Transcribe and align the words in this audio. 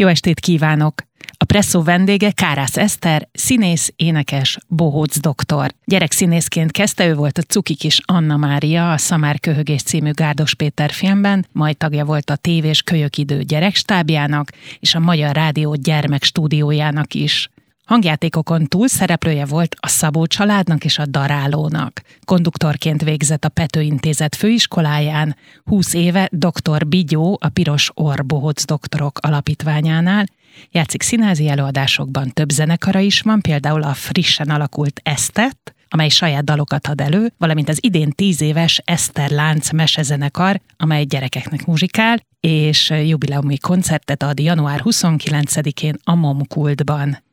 Jó 0.00 0.06
estét 0.06 0.40
kívánok! 0.40 1.02
A 1.36 1.44
presszó 1.44 1.82
vendége 1.82 2.30
Kárász 2.30 2.76
Eszter, 2.76 3.28
színész, 3.32 3.92
énekes, 3.96 4.58
bohóc 4.68 5.20
doktor. 5.20 5.74
Gyerekszínészként 5.84 6.70
kezdte, 6.70 7.06
ő 7.06 7.14
volt 7.14 7.38
a 7.38 7.42
Cuki 7.42 7.74
kis 7.74 8.00
Anna 8.04 8.36
Mária, 8.36 8.92
a 8.92 8.96
Szamár 8.96 9.40
Köhögés 9.40 9.82
című 9.82 10.10
Gárdos 10.10 10.54
Péter 10.54 10.90
filmben, 10.90 11.46
majd 11.52 11.76
tagja 11.76 12.04
volt 12.04 12.30
a 12.30 12.36
tévés 12.36 12.82
Kölyökidő 12.82 13.42
gyerekstábjának 13.42 14.50
és 14.80 14.94
a 14.94 14.98
Magyar 14.98 15.34
Rádió 15.34 15.74
gyermekstúdiójának 15.74 17.14
is. 17.14 17.50
Hangjátékokon 17.88 18.66
túl 18.66 18.88
szereplője 18.88 19.44
volt 19.44 19.76
a 19.80 19.88
Szabó 19.88 20.26
családnak 20.26 20.84
és 20.84 20.98
a 20.98 21.06
Darálónak. 21.06 22.02
Konduktorként 22.24 23.02
végzett 23.02 23.44
a 23.44 23.48
Pető 23.48 23.80
Intézet 23.80 24.34
főiskoláján, 24.34 25.36
20 25.64 25.94
éve 25.94 26.28
dr. 26.32 26.86
Bigyó 26.86 27.38
a 27.40 27.48
Piros 27.48 27.90
Orbohóc 27.94 28.64
doktorok 28.64 29.18
alapítványánál, 29.18 30.26
játszik 30.70 31.02
színházi 31.02 31.48
előadásokban 31.48 32.32
több 32.32 32.50
zenekara 32.50 32.98
is 32.98 33.20
van, 33.20 33.40
például 33.40 33.82
a 33.82 33.94
frissen 33.94 34.50
alakult 34.50 35.00
Esztet, 35.02 35.74
amely 35.88 36.08
saját 36.08 36.44
dalokat 36.44 36.86
ad 36.86 37.00
elő, 37.00 37.32
valamint 37.38 37.68
az 37.68 37.78
idén 37.80 38.10
tíz 38.10 38.40
éves 38.40 38.82
Eszter 38.84 39.30
Lánc 39.30 39.72
mesezenekar, 39.72 40.60
amely 40.76 41.04
gyerekeknek 41.04 41.66
muzsikál, 41.66 42.20
és 42.40 42.90
jubileumi 42.90 43.58
koncertet 43.58 44.22
ad 44.22 44.40
január 44.40 44.80
29-én 44.84 45.96
a 46.04 46.14
Momkultban. 46.14 47.26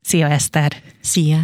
Szia 0.00 0.28
Eszter! 0.28 0.72
Szia! 1.00 1.38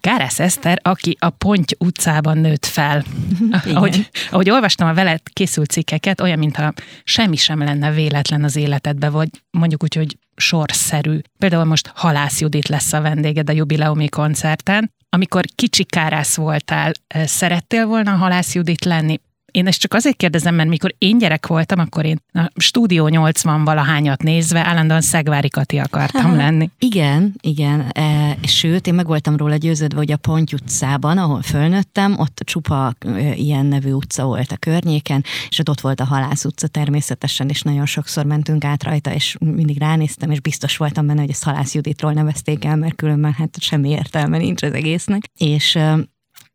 Kárász 0.00 0.40
Eszter, 0.40 0.78
aki 0.82 1.16
a 1.20 1.30
Ponty 1.30 1.76
utcában 1.78 2.38
nőtt 2.38 2.66
fel. 2.66 3.04
ahogy, 3.74 4.10
ahogy 4.30 4.50
olvastam 4.50 4.88
a 4.88 4.94
veled 4.94 5.20
készült 5.32 5.70
cikkeket, 5.70 6.20
olyan, 6.20 6.38
mintha 6.38 6.72
semmi 7.04 7.36
sem 7.36 7.58
lenne 7.58 7.90
véletlen 7.90 8.44
az 8.44 8.56
életedbe, 8.56 9.08
vagy 9.08 9.28
mondjuk 9.50 9.82
úgy, 9.82 9.94
hogy 9.94 10.18
sorszerű. 10.36 11.18
Például 11.38 11.64
most 11.64 11.92
Halász 11.94 12.40
Judit 12.40 12.68
lesz 12.68 12.92
a 12.92 13.00
vendéged 13.00 13.50
a 13.50 13.52
jubileumi 13.52 14.08
koncerten. 14.08 14.92
Amikor 15.08 15.44
kicsi 15.54 15.84
kárász 15.84 16.36
voltál, 16.36 16.92
szerettél 17.24 17.86
volna 17.86 18.10
Halász 18.10 18.54
Judit 18.54 18.84
lenni? 18.84 19.20
Én 19.54 19.66
ezt 19.66 19.80
csak 19.80 19.94
azért 19.94 20.16
kérdezem, 20.16 20.54
mert 20.54 20.68
mikor 20.68 20.94
én 20.98 21.18
gyerek 21.18 21.46
voltam, 21.46 21.78
akkor 21.78 22.04
én 22.04 22.20
a 22.32 22.50
stúdió 22.56 23.08
80 23.08 23.64
valahányat 23.64 24.22
nézve 24.22 24.66
állandóan 24.66 25.00
Szegvári 25.00 25.48
Kati 25.48 25.78
akartam 25.78 26.30
ha, 26.30 26.36
lenni. 26.36 26.70
Igen, 26.78 27.34
igen. 27.40 27.80
E, 27.92 28.36
sőt, 28.42 28.86
én 28.86 28.94
meg 28.94 29.06
voltam 29.06 29.36
róla 29.36 29.56
győződve, 29.56 29.98
hogy 29.98 30.12
a 30.12 30.16
Ponty 30.16 30.52
utcában, 30.52 31.18
ahol 31.18 31.42
fölnőttem, 31.42 32.18
ott 32.18 32.40
csupa 32.44 32.94
e, 32.98 33.34
ilyen 33.34 33.66
nevű 33.66 33.90
utca 33.90 34.24
volt 34.24 34.52
a 34.52 34.56
környéken, 34.56 35.24
és 35.48 35.58
ott 35.58 35.80
volt 35.80 36.00
a 36.00 36.04
Halász 36.04 36.44
utca 36.44 36.66
természetesen, 36.66 37.48
és 37.48 37.62
nagyon 37.62 37.86
sokszor 37.86 38.24
mentünk 38.24 38.64
át 38.64 38.82
rajta, 38.82 39.12
és 39.12 39.36
mindig 39.38 39.78
ránéztem, 39.78 40.30
és 40.30 40.40
biztos 40.40 40.76
voltam 40.76 41.06
benne, 41.06 41.20
hogy 41.20 41.30
ezt 41.30 41.44
Halász 41.44 41.74
Juditról 41.74 42.12
nevezték 42.12 42.64
el, 42.64 42.76
mert 42.76 42.94
különben 42.94 43.32
hát 43.32 43.60
semmi 43.60 43.88
értelme 43.88 44.38
nincs 44.38 44.62
az 44.62 44.72
egésznek. 44.72 45.22
És 45.38 45.78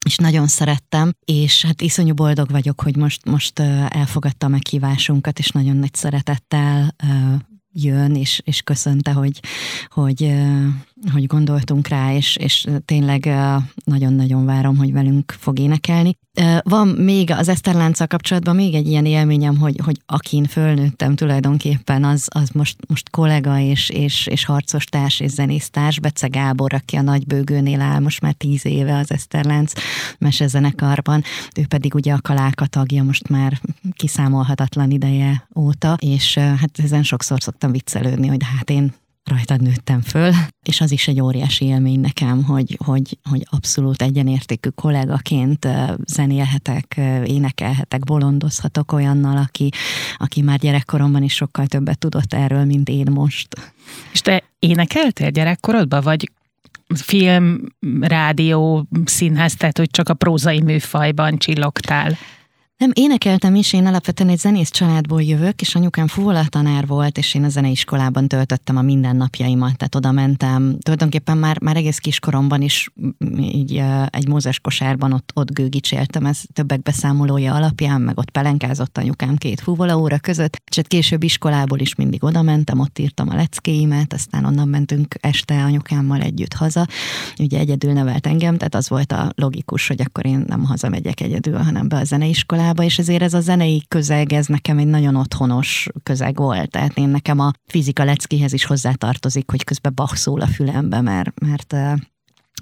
és 0.05 0.16
nagyon 0.16 0.47
szerettem, 0.47 1.14
és 1.25 1.66
hát 1.66 1.81
iszonyú 1.81 2.14
boldog 2.14 2.52
vagyok, 2.52 2.81
hogy 2.81 2.95
most, 2.95 3.25
most 3.25 3.59
elfogadta 3.89 4.45
a 4.45 4.50
meghívásunkat, 4.50 5.39
és 5.39 5.50
nagyon 5.50 5.75
nagy 5.75 5.94
szeretettel 5.94 6.95
jön, 7.72 8.16
és, 8.16 8.41
és 8.44 8.61
köszönte, 8.61 9.11
hogy, 9.11 9.39
hogy, 9.88 10.33
hogy 11.11 11.25
gondoltunk 11.25 11.88
rá, 11.88 12.14
és, 12.14 12.36
és 12.36 12.67
tényleg 12.86 13.30
nagyon-nagyon 13.83 14.45
várom, 14.45 14.78
hogy 14.78 14.92
velünk 14.92 15.36
fog 15.39 15.59
énekelni. 15.59 16.17
Van 16.61 16.88
még 16.88 17.31
az 17.31 17.47
Eszterlánccal 17.47 18.08
kapcsolatban 18.08 18.56
még 18.56 18.73
egy 18.73 18.88
ilyen 18.88 19.06
élményem, 19.06 19.58
hogy, 19.58 19.80
hogy 19.83 20.02
akin 20.06 20.44
fölnőttem 20.44 21.16
tulajdonképpen, 21.16 22.03
az, 22.03 22.28
az 22.33 22.50
most, 22.50 22.78
most 22.88 23.09
kollega 23.09 23.59
és, 23.59 23.89
és, 23.89 24.28
és 24.28 24.45
harcos 24.45 24.86
társ 24.86 25.19
és 25.19 25.31
zenésztárs, 25.31 26.00
Bece 26.00 26.28
Gábor, 26.28 26.73
aki 26.73 26.95
a 26.95 27.02
Nagybőgőnél 27.02 27.81
áll 27.81 28.00
most 28.00 28.22
már 28.22 28.34
tíz 28.34 28.66
éve 28.66 28.97
az 28.97 29.11
Eszterlánc 29.11 29.72
mesezenekarban, 30.17 31.24
ő 31.59 31.66
pedig 31.68 31.95
ugye 31.95 32.13
a 32.13 32.22
Kaláka 32.22 32.66
tagja 32.66 33.03
most 33.03 33.28
már 33.28 33.62
kiszámolhatatlan 33.94 34.91
ideje 34.91 35.47
óta, 35.56 35.97
és 36.00 36.38
hát 36.38 36.79
ezen 36.84 37.03
sokszor 37.03 37.41
szoktam 37.41 37.72
viccelődni, 37.72 38.28
hogy 38.28 38.44
hát 38.57 38.69
én 38.69 38.94
rajtad 39.24 39.62
nőttem 39.62 40.02
föl, 40.02 40.34
és 40.66 40.81
az 40.81 40.91
is 40.91 41.07
egy 41.07 41.22
óriási 41.22 41.66
élmény 41.66 42.00
nekem, 42.00 42.44
hogy, 42.44 42.78
hogy, 42.85 43.18
hogy 43.30 43.47
abszolút 43.50 44.02
egyenértékű 44.02 44.69
kollégaként 44.69 45.68
zenélhetek, 46.06 47.00
énekelhetek, 47.25 48.03
bolondozhatok 48.03 48.91
olyannal, 48.91 49.38
aki, 49.38 49.69
aki 50.18 50.41
már 50.41 50.59
gyerekkoromban 50.59 51.24
is 51.24 51.34
sokkal 51.34 51.66
többet 51.68 51.97
tudott 51.97 52.34
erről, 52.34 52.66
mint 52.66 52.90
én 52.90 53.07
most. 53.12 53.56
És 54.12 54.22
te 54.22 54.44
énekeltél 54.59 55.30
gyerekkorodban, 55.30 56.01
vagy 56.01 56.31
film, 56.96 57.62
rádió, 58.00 58.88
színház, 59.06 59.56
tehát 59.56 59.78
hogy 59.78 59.90
csak 59.91 60.09
a 60.09 60.13
prózai 60.13 60.62
műfajban 60.62 61.38
csillogtál? 61.38 62.18
Nem, 62.79 62.91
énekeltem 62.94 63.56
is, 63.56 63.73
én 63.73 63.85
alapvetően 63.85 64.29
egy 64.29 64.38
zenész 64.38 64.69
családból 64.69 65.22
jövök, 65.22 65.62
és 65.62 65.75
anyukám 65.75 66.07
tanár 66.50 66.88
volt, 66.88 67.17
és 67.17 67.34
én 67.34 67.44
a 67.44 67.50
zeneiskolában 67.50 68.28
töltöttem 68.28 68.78
a 68.78 68.81
mindennapjaimat, 68.81 69.78
tehát 69.78 69.95
oda 69.95 70.12
mentem. 70.12 70.78
Tulajdonképpen 70.79 71.38
már, 71.38 71.62
már 71.62 71.75
egész 71.75 71.97
kiskoromban 71.97 72.62
is 72.62 72.89
így 73.39 73.84
egy 74.09 74.28
mózes 74.28 74.59
kosárban 74.59 75.13
ott, 75.13 75.31
ott 75.34 75.51
gőgicséltem, 75.51 76.25
ez 76.25 76.41
többek 76.53 76.81
beszámolója 76.81 77.53
alapján, 77.53 78.01
meg 78.01 78.18
ott 78.18 78.29
pelenkázott 78.29 78.97
anyukám 78.97 79.35
két 79.35 79.62
fúvola 79.62 79.97
óra 79.97 80.19
között, 80.19 80.62
és 80.69 80.75
hát 80.75 80.88
később 80.88 81.23
iskolából 81.23 81.79
is 81.79 81.95
mindig 81.95 82.23
oda 82.23 82.41
mentem, 82.41 82.79
ott 82.79 83.00
írtam 83.00 83.29
a 83.29 83.35
leckéimet, 83.35 84.13
aztán 84.13 84.45
onnan 84.45 84.68
mentünk 84.68 85.16
este 85.19 85.63
anyukámmal 85.63 86.22
együtt 86.22 86.53
haza. 86.53 86.88
Ugye 87.39 87.59
egyedül 87.59 87.94
nevelt 87.94 88.28
engem, 88.28 88.57
tehát 88.57 88.75
az 88.75 88.89
volt 88.89 89.12
a 89.12 89.31
logikus, 89.35 89.88
hogy 89.88 90.01
akkor 90.01 90.25
én 90.25 90.44
nem 90.47 90.63
hazamegyek 90.63 91.22
egyedül, 91.22 91.57
hanem 91.57 91.88
be 91.88 91.97
a 91.97 92.03
zeneiskolába 92.03 92.68
iskolába, 92.69 92.84
és 92.84 93.00
ezért 93.00 93.22
ez 93.22 93.34
a 93.34 93.40
zenei 93.40 93.84
közeg, 93.88 94.34
ez 94.34 94.46
nekem 94.46 94.78
egy 94.78 94.88
nagyon 94.88 95.16
otthonos 95.16 95.88
közeg 96.03 96.38
volt. 96.38 96.69
Tehát 96.69 96.97
én 96.97 97.09
nekem 97.09 97.40
a 97.40 97.52
fizika 97.66 98.03
leckéhez 98.03 98.53
is 98.53 98.66
hozzátartozik, 98.66 99.50
hogy 99.50 99.63
közben 99.63 99.91
Bach 99.96 100.16
szól 100.16 100.41
a 100.41 100.47
fülembe, 100.47 101.02
mert, 101.02 101.40
mert 101.40 101.74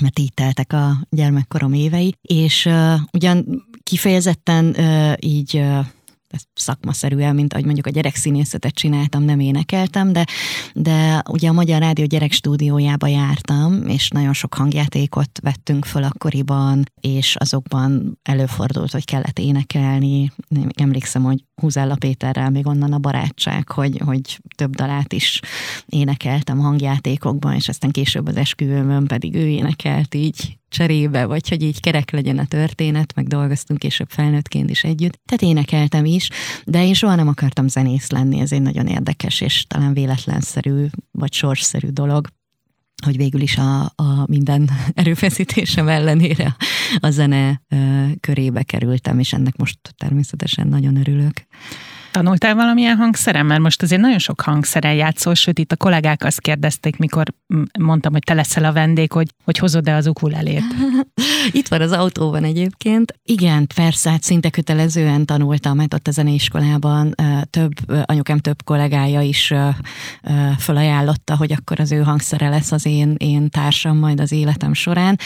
mert 0.02 0.20
így 0.20 0.34
teltek 0.34 0.74
a 0.74 0.98
gyermekkorom 1.10 1.74
évei, 1.74 2.16
és 2.22 2.66
uh, 2.66 2.94
ugyan 3.14 3.66
kifejezetten 3.84 4.66
uh, 4.66 5.14
így 5.20 5.56
uh, 5.56 5.86
szakmaszerűen, 6.54 7.36
mint 7.36 7.54
ahogy 7.54 7.66
mondjuk 7.66 7.86
a 7.88 7.90
gyerekszínészetet 7.90 8.74
csináltam, 8.74 9.24
nem 9.24 9.40
énekeltem, 9.40 10.14
de, 10.14 10.26
de 10.74 11.24
ugye 11.30 11.50
a 11.50 11.54
Magyar 11.54 11.80
Rádió 11.80 12.06
gyerekstúdiójába 12.06 13.08
jártam, 13.08 13.88
és 13.88 14.10
nagyon 14.10 14.34
sok 14.34 14.54
hangjátékot 14.54 15.30
vettünk 15.42 15.86
föl 15.86 16.04
akkoriban, 16.04 16.84
és 17.02 17.36
azokban 17.36 18.20
előfordult, 18.24 18.92
hogy 18.92 19.06
kellett 19.06 19.40
énekelni. 19.40 20.32
Emlékszem, 20.76 21.24
hogy 21.24 21.44
Húzálla 21.62 21.96
Péterrel 21.96 22.50
még 22.50 22.68
onnan 22.68 22.94
a 22.94 22.98
barátság, 22.98 23.72
hogy, 23.72 24.02
hogy 24.06 24.40
több 24.56 24.76
dalát 24.76 25.14
is 25.14 25.40
énekeltem 25.86 26.58
hangjátékokban, 26.58 27.54
és 27.54 27.68
aztán 27.68 27.92
később 27.92 28.28
az 28.28 28.36
esküvőmön 28.36 29.06
pedig 29.06 29.36
ő 29.36 29.48
énekelt 29.48 30.16
így 30.16 30.58
cserébe, 30.70 31.26
vagy 31.26 31.50
hogy 31.50 31.62
így 31.64 31.80
kerek 31.80 32.12
legyen 32.12 32.38
a 32.38 32.46
történet, 32.46 33.16
meg 33.16 33.28
dolgoztunk 33.28 33.80
később 33.80 34.10
felnőttként 34.10 34.70
is 34.70 34.84
együtt. 34.84 35.20
Tehát 35.26 35.42
énekeltem 35.42 36.06
is, 36.06 36.30
de 36.66 36.86
én 36.86 36.94
soha 36.94 37.16
nem 37.16 37.28
akartam 37.28 37.68
zenész 37.68 38.10
lenni, 38.10 38.40
ez 38.40 38.52
egy 38.52 38.62
nagyon 38.62 38.88
érdekes 38.88 39.42
és 39.42 39.66
talán 39.68 39.94
véletlenszerű 39.94 40.86
vagy 41.12 41.34
sorsszerű 41.34 41.88
dolog 41.88 42.28
hogy 43.06 43.18
végül 43.18 43.42
is 43.42 43.58
a, 43.58 43.82
a 43.82 44.26
minden 44.26 44.70
erőfeszítésem 44.94 45.88
ellenére 45.88 46.56
a 47.00 47.10
zene 47.10 47.62
körébe 48.20 48.64
kerültem, 48.64 49.20
és 49.20 49.34
ennek 49.34 49.56
most 49.56 49.80
természetesen 49.98 50.68
nagyon 50.68 50.96
örülök. 50.96 51.46
Tanultál 52.18 52.56
valamilyen 52.56 52.98
hangszeren? 52.98 53.46
Mert 53.46 53.62
most 53.62 53.82
azért 53.82 54.02
nagyon 54.02 54.20
sok 54.20 54.42
hangszeren 54.42 54.94
játszol, 54.94 55.34
sőt 55.34 55.60
itt 55.60 55.72
a 55.72 55.76
kollégák 55.76 56.24
azt 56.24 56.42
kérdezték, 56.42 56.98
mikor 56.98 57.34
mondtam, 57.80 58.12
hogy 58.12 58.24
te 58.24 58.34
leszel 58.34 58.66
a 58.66 58.74
vendég, 58.74 59.12
hogy, 59.12 59.28
hogy 59.44 59.58
hozod-e 59.58 59.96
az 59.96 60.08
ukulelét. 60.08 60.64
itt 61.52 61.68
van 61.68 61.82
az 61.82 61.92
autóban 61.92 62.44
egyébként. 62.44 63.14
Igen, 63.24 63.68
persze, 63.76 64.10
hát 64.10 64.24
szinte 64.24 64.50
kötelezően 64.50 65.26
tanultam, 65.26 65.76
mert 65.76 65.94
ott 65.94 66.08
a 66.08 66.12
zeneiskolában 66.12 67.16
több, 67.50 67.72
anyukám 68.06 68.38
több 68.38 68.64
kollégája 68.64 69.22
is 69.22 69.54
felajánlotta, 70.58 71.36
hogy 71.36 71.52
akkor 71.52 71.80
az 71.80 71.92
ő 71.92 72.02
hangszere 72.02 72.50
lesz 72.50 72.72
az 72.72 72.86
én, 72.86 73.16
én 73.18 73.50
társam 73.50 73.98
majd 73.98 74.20
az 74.20 74.32
életem 74.32 74.74
során. 74.74 75.18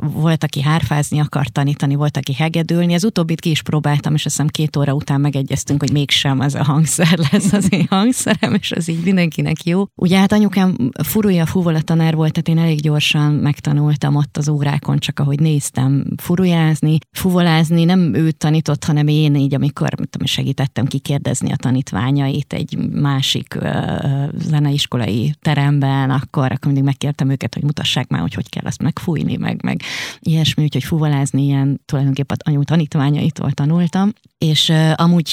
Volt, 0.00 0.44
aki 0.44 0.62
hárfázni 0.62 1.20
akart 1.20 1.52
tanítani, 1.52 1.94
volt, 1.94 2.16
aki 2.16 2.34
hegedülni. 2.34 2.94
Az 2.94 3.04
utóbbit 3.04 3.40
ki 3.40 3.50
is 3.50 3.62
próbáltam, 3.62 4.14
és 4.14 4.24
azt 4.24 4.34
hiszem 4.34 4.50
két 4.50 4.76
óra 4.76 4.92
után 4.92 5.20
megegyeztünk, 5.20 5.80
hogy 5.80 5.90
hogy 5.91 5.91
mégsem 5.92 6.40
az 6.40 6.54
a 6.54 6.64
hangszer 6.64 7.18
lesz 7.30 7.52
az 7.52 7.72
én 7.72 7.86
hangszerem, 7.90 8.54
és 8.54 8.72
az 8.72 8.88
így 8.88 9.04
mindenkinek 9.04 9.64
jó. 9.64 9.84
Ugye 9.94 10.18
hát 10.18 10.32
anyukám 10.32 10.76
furúja 11.04 11.46
fuvola 11.46 11.80
tanár 11.80 12.14
volt, 12.14 12.32
tehát 12.32 12.48
én 12.48 12.64
elég 12.64 12.80
gyorsan 12.80 13.32
megtanultam 13.32 14.16
ott 14.16 14.36
az 14.36 14.48
órákon, 14.48 14.98
csak 14.98 15.18
ahogy 15.18 15.40
néztem 15.40 16.04
furujázni, 16.16 16.98
fuvolázni, 17.10 17.84
nem 17.84 18.14
ő 18.14 18.30
tanított, 18.30 18.84
hanem 18.84 19.06
én 19.06 19.34
így, 19.34 19.54
amikor 19.54 19.88
tudom, 19.88 20.26
segítettem 20.26 20.86
kikérdezni 20.86 21.52
a 21.52 21.56
tanítványait 21.56 22.52
egy 22.52 22.76
másik 22.92 23.56
uh, 23.60 24.28
zeneiskolai 24.38 25.34
teremben, 25.40 26.10
akkor, 26.10 26.44
akkor 26.44 26.66
mindig 26.66 26.82
megkértem 26.84 27.30
őket, 27.30 27.54
hogy 27.54 27.62
mutassák 27.62 28.08
már, 28.08 28.20
hogy 28.20 28.34
hogy 28.34 28.48
kell 28.48 28.64
azt 28.66 28.82
megfújni, 28.82 29.36
meg, 29.36 29.62
meg 29.62 29.80
ilyesmi, 30.20 30.62
úgyhogy 30.62 30.84
fuvolázni 30.84 31.42
ilyen 31.42 31.80
tulajdonképpen 31.84 32.36
anyu 32.44 32.62
tanítványaitól 32.62 33.50
tanultam, 33.50 34.12
és 34.38 34.68
uh, 34.68 34.92
amúgy 34.96 35.28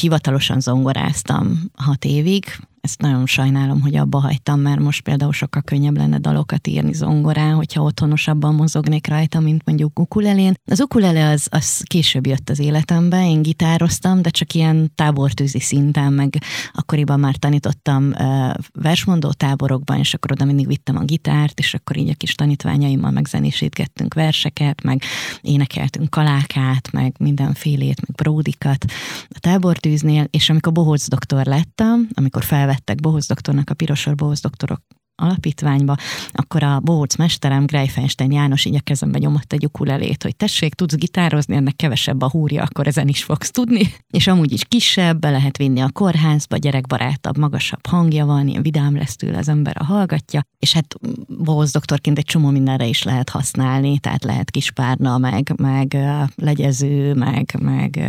hivatalosan 0.49 0.61
zongoráztam 0.61 1.71
hat 1.75 2.05
évig, 2.05 2.59
ezt 2.81 3.01
nagyon 3.01 3.25
sajnálom, 3.25 3.81
hogy 3.81 3.95
abba 3.95 4.19
hagytam, 4.19 4.59
mert 4.59 4.79
most 4.79 5.01
például 5.01 5.33
sokkal 5.33 5.61
könnyebb 5.61 5.97
lenne 5.97 6.17
dalokat 6.17 6.67
írni 6.67 6.93
zongorán, 6.93 7.55
hogyha 7.55 7.83
otthonosabban 7.83 8.55
mozognék 8.55 9.07
rajta, 9.07 9.39
mint 9.39 9.65
mondjuk 9.65 9.99
ukulelén. 9.99 10.53
Az 10.65 10.81
ukulele 10.81 11.29
az, 11.29 11.47
az 11.51 11.83
később 11.85 12.27
jött 12.27 12.49
az 12.49 12.59
életembe, 12.59 13.29
én 13.29 13.41
gitároztam, 13.41 14.21
de 14.21 14.29
csak 14.29 14.53
ilyen 14.53 14.91
tábortűzi 14.95 15.59
szinten, 15.59 16.13
meg 16.13 16.37
akkoriban 16.73 17.19
már 17.19 17.35
tanítottam 17.35 18.11
uh, 18.11 18.53
versmondó 18.73 19.31
táborokban, 19.31 19.97
és 19.97 20.13
akkor 20.13 20.31
oda 20.31 20.45
mindig 20.45 20.67
vittem 20.67 20.97
a 20.97 21.03
gitárt, 21.03 21.59
és 21.59 21.73
akkor 21.73 21.97
így 21.97 22.09
a 22.09 22.15
kis 22.15 22.35
tanítványaimmal 22.35 23.11
megzenésítgettünk 23.11 24.13
verseket, 24.13 24.83
meg 24.83 25.01
énekeltünk 25.41 26.09
kalákát, 26.09 26.91
meg 26.91 27.15
mindenfélét, 27.19 28.07
meg 28.07 28.15
bródikat 28.15 28.85
a 29.29 29.39
tábortűznél, 29.39 30.27
és 30.29 30.49
amikor 30.49 30.73
bohóc 30.73 31.09
doktor 31.09 31.45
lettem, 31.45 32.09
amikor 32.13 32.43
fel 32.43 32.67
felvettek 32.69 32.99
Bohóc 32.99 33.27
doktornak 33.27 33.69
a 33.69 33.73
Pirosor 33.73 34.15
Bohóc 34.15 34.41
doktorok 34.41 34.81
alapítványba, 35.15 35.95
akkor 36.31 36.63
a 36.63 36.79
bohóc 36.79 37.15
mesterem 37.15 37.65
Greifenstein 37.65 38.31
János 38.31 38.65
így 38.65 38.75
a 38.75 38.79
kezembe 38.79 39.17
nyomott 39.17 39.53
egy 39.53 39.65
ukulelét, 39.65 40.23
hogy 40.23 40.35
tessék, 40.35 40.73
tudsz 40.73 40.95
gitározni, 40.95 41.55
ennek 41.55 41.75
kevesebb 41.75 42.21
a 42.21 42.29
húrja, 42.29 42.63
akkor 42.63 42.87
ezen 42.87 43.07
is 43.07 43.23
fogsz 43.23 43.51
tudni. 43.51 43.93
És 44.09 44.27
amúgy 44.27 44.51
is 44.51 44.63
kisebb, 44.65 45.19
be 45.19 45.29
lehet 45.29 45.57
vinni 45.57 45.79
a 45.79 45.89
kórházba, 45.93 46.57
gyerekbarátabb, 46.57 47.37
magasabb 47.37 47.85
hangja 47.87 48.25
van, 48.25 48.47
ilyen 48.47 48.61
vidám 48.61 48.95
lesz 48.95 49.15
tőle 49.15 49.37
az 49.37 49.49
ember 49.49 49.75
a 49.79 49.83
hallgatja, 49.83 50.41
és 50.59 50.73
hát 50.73 50.95
bohóc 51.27 51.71
doktorként 51.71 52.17
egy 52.17 52.25
csomó 52.25 52.49
mindenre 52.49 52.85
is 52.85 53.03
lehet 53.03 53.29
használni, 53.29 53.99
tehát 53.99 54.23
lehet 54.23 54.51
kispárna, 54.51 55.17
meg, 55.17 55.53
meg 55.57 55.97
legyező, 56.35 57.13
meg, 57.13 57.55
meg 57.59 57.99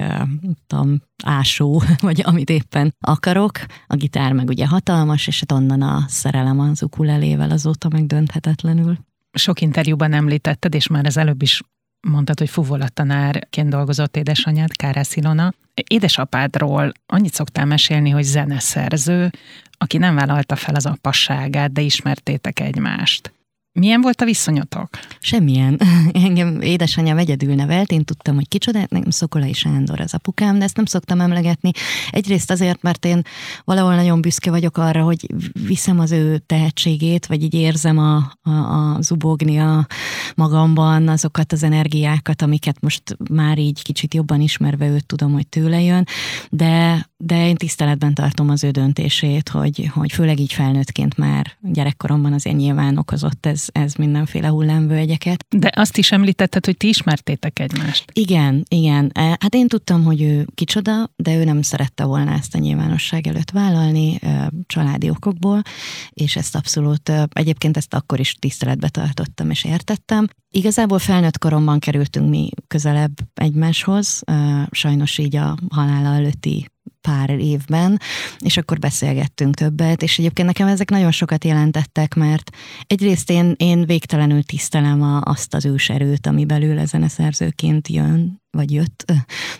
tudom, 0.66 1.00
ásó, 1.24 1.82
vagy 2.00 2.22
amit 2.24 2.50
éppen 2.50 2.94
akarok. 3.00 3.58
A 3.86 3.96
gitár 3.96 4.32
meg 4.32 4.48
ugye 4.48 4.66
hatalmas, 4.66 5.26
és 5.26 5.40
hát 5.40 5.52
onnan 5.52 5.82
a 5.82 6.04
szerelem 6.08 6.60
az 6.60 6.82
ukulelével 6.82 7.50
azóta 7.50 7.88
meg 7.88 8.06
dönthetetlenül. 8.06 8.98
Sok 9.32 9.60
interjúban 9.60 10.12
említetted, 10.12 10.74
és 10.74 10.86
már 10.86 11.06
az 11.06 11.16
előbb 11.16 11.42
is 11.42 11.62
mondtad, 12.00 12.38
hogy 12.38 12.50
fuvolattanárként 12.50 13.68
dolgozott 13.68 14.16
édesanyád, 14.16 14.76
Kárász 14.76 15.16
Ilona. 15.16 15.52
Édesapádról 15.74 16.92
annyit 17.06 17.32
szoktál 17.34 17.64
mesélni, 17.64 18.10
hogy 18.10 18.22
zeneszerző, 18.22 19.30
aki 19.78 19.98
nem 19.98 20.14
vállalta 20.14 20.56
fel 20.56 20.74
az 20.74 20.86
apasságát, 20.86 21.72
de 21.72 21.80
ismertétek 21.80 22.60
egymást. 22.60 23.32
Milyen 23.72 24.00
volt 24.00 24.20
a 24.20 24.24
viszonyotok? 24.24 24.88
Semmilyen. 25.18 25.80
Engem 26.12 26.60
édesanyám 26.60 27.18
egyedül 27.18 27.54
nevelt, 27.54 27.92
én 27.92 28.04
tudtam, 28.04 28.34
hogy 28.34 28.48
kicsoda, 28.48 28.86
nekem 28.88 29.10
Szokolai 29.10 29.52
Sándor 29.52 30.00
az 30.00 30.14
apukám, 30.14 30.58
de 30.58 30.64
ezt 30.64 30.76
nem 30.76 30.84
szoktam 30.84 31.20
emlegetni. 31.20 31.70
Egyrészt 32.10 32.50
azért, 32.50 32.82
mert 32.82 33.04
én 33.04 33.22
valahol 33.64 33.94
nagyon 33.94 34.20
büszke 34.20 34.50
vagyok 34.50 34.78
arra, 34.78 35.02
hogy 35.02 35.26
viszem 35.66 35.98
az 35.98 36.12
ő 36.12 36.38
tehetségét, 36.38 37.26
vagy 37.26 37.42
így 37.42 37.54
érzem 37.54 37.98
a, 37.98 38.32
a, 38.42 38.50
a 38.50 39.02
zubognia 39.02 39.86
magamban 40.34 41.08
azokat 41.08 41.52
az 41.52 41.62
energiákat, 41.62 42.42
amiket 42.42 42.80
most 42.80 43.16
már 43.30 43.58
így 43.58 43.82
kicsit 43.82 44.14
jobban 44.14 44.40
ismerve 44.40 44.88
őt 44.88 45.06
tudom, 45.06 45.32
hogy 45.32 45.48
tőle 45.48 45.80
jön, 45.80 46.06
de, 46.50 47.09
de 47.22 47.46
én 47.46 47.56
tiszteletben 47.56 48.14
tartom 48.14 48.48
az 48.48 48.64
ő 48.64 48.70
döntését, 48.70 49.48
hogy, 49.48 49.90
hogy 49.94 50.12
főleg 50.12 50.40
így 50.40 50.52
felnőttként 50.52 51.16
már 51.16 51.56
gyerekkoromban 51.60 52.32
azért 52.32 52.56
nyilván 52.56 52.96
okozott 52.98 53.46
ez, 53.46 53.64
ez 53.72 53.94
mindenféle 53.94 54.48
hullámvölgyeket. 54.48 55.46
De 55.48 55.70
azt 55.74 55.96
is 55.96 56.12
említetted, 56.12 56.64
hogy 56.64 56.76
ti 56.76 56.88
ismertétek 56.88 57.58
egymást. 57.58 58.04
Igen, 58.12 58.64
igen. 58.68 59.10
E, 59.14 59.22
hát 59.22 59.54
én 59.54 59.68
tudtam, 59.68 60.04
hogy 60.04 60.22
ő 60.22 60.46
kicsoda, 60.54 61.10
de 61.16 61.36
ő 61.36 61.44
nem 61.44 61.62
szerette 61.62 62.04
volna 62.04 62.32
ezt 62.32 62.54
a 62.54 62.58
nyilvánosság 62.58 63.26
előtt 63.26 63.50
vállalni 63.50 64.18
családi 64.66 65.10
okokból, 65.10 65.62
és 66.10 66.36
ezt 66.36 66.56
abszolút, 66.56 67.12
egyébként 67.32 67.76
ezt 67.76 67.94
akkor 67.94 68.20
is 68.20 68.34
tiszteletbe 68.34 68.88
tartottam 68.88 69.50
és 69.50 69.64
értettem. 69.64 70.26
Igazából 70.50 70.98
felnőtt 70.98 71.38
koromban 71.38 71.78
kerültünk 71.78 72.28
mi 72.28 72.50
közelebb 72.66 73.12
egymáshoz, 73.34 74.22
sajnos 74.70 75.18
így 75.18 75.36
a 75.36 75.56
halála 75.68 76.14
előtti 76.14 76.68
pár 77.00 77.30
évben, 77.30 78.00
és 78.38 78.56
akkor 78.56 78.78
beszélgettünk 78.78 79.54
többet, 79.54 80.02
és 80.02 80.18
egyébként 80.18 80.46
nekem 80.46 80.68
ezek 80.68 80.90
nagyon 80.90 81.10
sokat 81.10 81.44
jelentettek, 81.44 82.14
mert 82.14 82.50
egyrészt 82.86 83.30
én, 83.30 83.54
én 83.56 83.86
végtelenül 83.86 84.42
tisztelem 84.42 85.02
a, 85.02 85.20
azt 85.24 85.54
az 85.54 85.64
őserőt, 85.64 86.26
ami 86.26 86.44
belőle 86.44 86.84
zeneszerzőként 86.84 87.88
jön, 87.88 88.39
vagy 88.50 88.72
jött, 88.72 89.12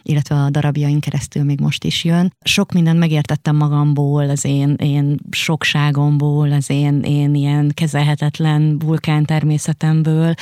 illetve 0.03 0.35
a 0.35 0.51
darabjain 0.51 1.01
keresztül 1.01 1.45
még 1.45 1.61
most 1.61 1.85
is 1.85 2.05
jön. 2.05 2.33
Sok 2.45 2.73
mindent 2.73 2.99
megértettem 2.99 3.57
magamból, 3.57 4.31
az 4.31 4.45
én, 4.45 4.75
én 4.79 5.19
sokságomból, 5.31 6.53
az 6.53 6.71
én, 6.71 7.01
én 7.03 7.35
ilyen 7.35 7.71
kezelhetetlen 7.75 8.79
vulkán 8.79 9.25
természetemből, 9.25 10.35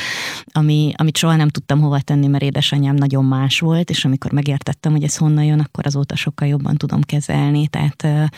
ami, 0.53 0.93
amit 0.97 1.17
soha 1.17 1.37
nem 1.37 1.49
tudtam 1.49 1.81
hova 1.81 2.01
tenni, 2.01 2.27
mert 2.27 2.43
édesanyám 2.43 2.95
nagyon 2.95 3.25
más 3.25 3.61
volt, 3.61 3.91
és 3.91 4.05
amikor 4.05 4.33
megértettem, 4.33 4.93
hogy 4.93 5.03
ez 5.03 5.17
honnan 5.17 5.45
jön, 5.45 5.61
akkor 5.61 5.87
azóta 5.87 6.17
sokkal 6.17 6.49
jobban 6.49 6.77
tudom 6.77 7.01
kezelni, 7.01 7.67
tehát 7.67 8.31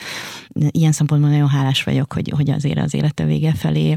ilyen 0.70 0.92
szempontból 0.92 1.30
nagyon 1.30 1.48
hálás 1.48 1.82
vagyok, 1.82 2.12
hogy, 2.12 2.32
hogy 2.36 2.50
azért 2.50 2.78
az 2.78 2.94
élete 2.94 3.24
vége 3.24 3.52
felé 3.52 3.96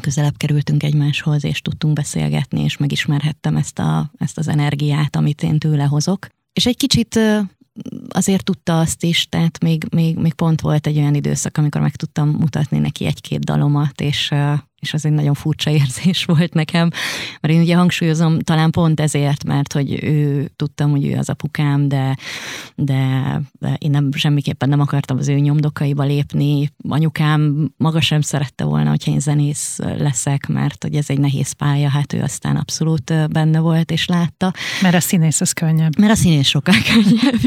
közelebb 0.00 0.36
kerültünk 0.36 0.82
egymáshoz, 0.82 1.44
és 1.44 1.60
tudtunk 1.60 1.94
beszélgetni, 1.94 2.60
és 2.60 2.76
megismerhettem 2.76 3.56
ezt, 3.56 3.78
a, 3.78 4.10
ezt 4.18 4.38
az 4.38 4.48
energiát, 4.48 5.16
amit 5.16 5.42
én 5.42 5.58
tőle 5.58 5.84
hozok. 5.84 6.28
És 6.52 6.66
egy 6.66 6.76
kicsit 6.76 7.20
azért 8.08 8.44
tudta 8.44 8.78
azt 8.78 9.04
is, 9.04 9.28
tehát 9.28 9.62
még, 9.62 9.84
még, 9.90 10.16
még 10.16 10.34
pont 10.34 10.60
volt 10.60 10.86
egy 10.86 10.98
olyan 10.98 11.14
időszak, 11.14 11.56
amikor 11.56 11.80
meg 11.80 11.96
tudtam 11.96 12.28
mutatni 12.28 12.78
neki 12.78 13.04
egy-két 13.04 13.44
dalomat, 13.44 14.00
és 14.00 14.34
és 14.80 14.94
az 14.94 15.04
egy 15.04 15.12
nagyon 15.12 15.34
furcsa 15.34 15.70
érzés 15.70 16.24
volt 16.34 16.54
nekem, 16.54 16.90
mert 17.40 17.54
én 17.54 17.60
ugye 17.60 17.76
hangsúlyozom 17.76 18.38
talán 18.38 18.70
pont 18.70 19.00
ezért, 19.00 19.44
mert 19.44 19.72
hogy 19.72 20.04
ő 20.04 20.50
tudtam, 20.56 20.90
hogy 20.90 21.06
ő 21.06 21.16
az 21.16 21.28
apukám, 21.28 21.88
de, 21.88 22.16
de, 22.74 23.40
de 23.52 23.76
én 23.78 23.90
nem, 23.90 24.12
semmiképpen 24.12 24.68
nem 24.68 24.80
akartam 24.80 25.18
az 25.18 25.28
ő 25.28 25.38
nyomdokaiba 25.38 26.02
lépni. 26.02 26.70
Anyukám 26.88 27.70
maga 27.76 28.00
sem 28.00 28.20
szerette 28.20 28.64
volna, 28.64 28.88
hogyha 28.88 29.10
én 29.10 29.20
zenész 29.20 29.78
leszek, 29.78 30.46
mert 30.46 30.82
hogy 30.82 30.94
ez 30.94 31.10
egy 31.10 31.20
nehéz 31.20 31.52
pálya, 31.52 31.88
hát 31.88 32.12
ő 32.12 32.22
aztán 32.22 32.56
abszolút 32.56 33.30
benne 33.30 33.58
volt 33.58 33.90
és 33.90 34.06
látta. 34.06 34.52
Mert 34.82 34.94
a 34.94 35.00
színész 35.00 35.40
az 35.40 35.52
könnyebb. 35.52 35.98
Mert 35.98 36.12
a 36.12 36.16
színész 36.16 36.48
sokkal 36.48 36.74
könnyebb, 36.92 37.40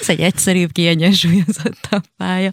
az 0.00 0.10
egy 0.10 0.20
egyszerűbb, 0.20 0.72
kiegyensúlyozottabb 0.72 2.04
pálya, 2.16 2.50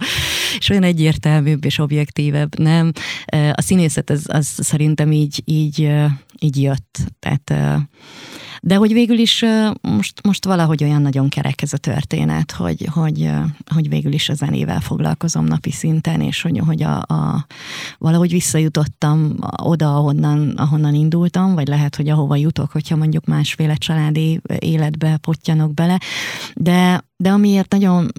és 0.58 0.70
olyan 0.70 0.84
egyértelműbb 0.84 1.66
és 1.66 1.78
objektívebb, 1.78 2.60
nem? 2.60 2.92
A 3.56 3.62
színészet 3.62 4.10
az, 4.10 4.26
az 4.28 4.46
szerintem 4.46 5.12
így, 5.12 5.42
így, 5.46 5.92
így 6.40 6.62
jött. 6.62 7.00
Tehát 7.20 7.54
de 8.66 8.76
hogy 8.76 8.94
végül 8.94 9.18
is 9.18 9.46
most, 9.82 10.24
most 10.24 10.46
valahogy 10.46 10.84
olyan 10.84 11.02
nagyon 11.02 11.30
kerek 11.30 11.62
ez 11.62 11.74
a 11.74 11.78
történet, 11.78 12.52
hogy, 12.52 12.88
hogy, 12.92 13.30
hogy 13.74 13.90
végül 13.90 14.14
is 14.14 14.30
a 14.30 14.34
zenével 14.34 14.80
foglalkozom 14.80 15.46
napi 15.46 15.72
szinten, 15.72 16.22
és 16.22 16.42
hogy, 16.42 16.62
hogy 16.66 16.84
a, 16.84 16.98
a, 16.98 17.46
valahogy 17.98 18.32
visszajutottam 18.32 19.36
oda, 19.62 19.96
ahonnan, 19.96 20.50
ahonnan 20.50 20.94
indultam, 20.94 21.54
vagy 21.54 21.68
lehet, 21.68 21.96
hogy 21.96 22.10
ahova 22.10 22.36
jutok, 22.36 22.72
hogyha 22.72 22.96
mondjuk 22.96 23.26
másféle 23.26 23.76
családi 23.76 24.42
életbe 24.60 25.18
pottyanok 25.18 25.74
bele, 25.74 26.00
de 26.56 27.04
de 27.24 27.30
amiért 27.30 27.72
nagyon 27.72 28.12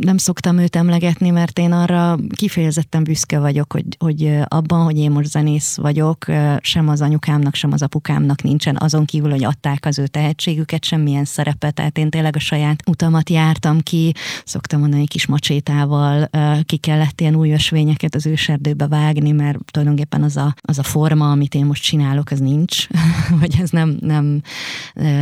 nem 0.00 0.16
szoktam 0.16 0.58
őt 0.58 0.76
emlegetni, 0.76 1.30
mert 1.30 1.58
én 1.58 1.72
arra 1.72 2.18
kifejezetten 2.36 3.04
büszke 3.04 3.38
vagyok, 3.38 3.72
hogy, 3.72 3.84
hogy 3.98 4.38
abban, 4.44 4.84
hogy 4.84 4.98
én 4.98 5.10
most 5.10 5.28
zenész 5.28 5.76
vagyok, 5.76 6.24
sem 6.60 6.88
az 6.88 7.00
anyukámnak, 7.00 7.54
sem 7.54 7.72
az 7.72 7.82
apukámnak 7.82 8.42
nincsen, 8.42 8.76
azon 8.80 9.04
kívül, 9.04 9.30
hogy 9.30 9.44
adták 9.44 9.86
az 9.86 9.98
ő 9.98 10.06
tehetségüket, 10.06 10.84
semmilyen 10.84 11.24
szerepet, 11.24 11.74
tehát 11.74 11.98
én 11.98 12.10
tényleg 12.10 12.36
a 12.36 12.38
saját 12.38 12.82
utamat 12.86 13.30
jártam 13.30 13.80
ki, 13.80 14.14
szoktam 14.44 14.80
mondani, 14.80 15.06
kis 15.06 15.26
macsétával 15.26 16.28
ki 16.64 16.76
kellett 16.76 17.20
ilyen 17.20 17.34
új 17.34 17.52
ösvényeket 17.52 18.14
az 18.14 18.26
őserdőbe 18.26 18.86
vágni, 18.86 19.30
mert 19.30 19.58
tulajdonképpen 19.70 20.22
az 20.22 20.36
a, 20.36 20.54
az 20.60 20.78
a 20.78 20.82
forma, 20.82 21.30
amit 21.30 21.54
én 21.54 21.66
most 21.66 21.82
csinálok, 21.82 22.30
az 22.30 22.38
nincs, 22.38 22.86
vagy 23.40 23.56
ez 23.60 23.70
nem, 23.70 23.96
nem 24.00 24.42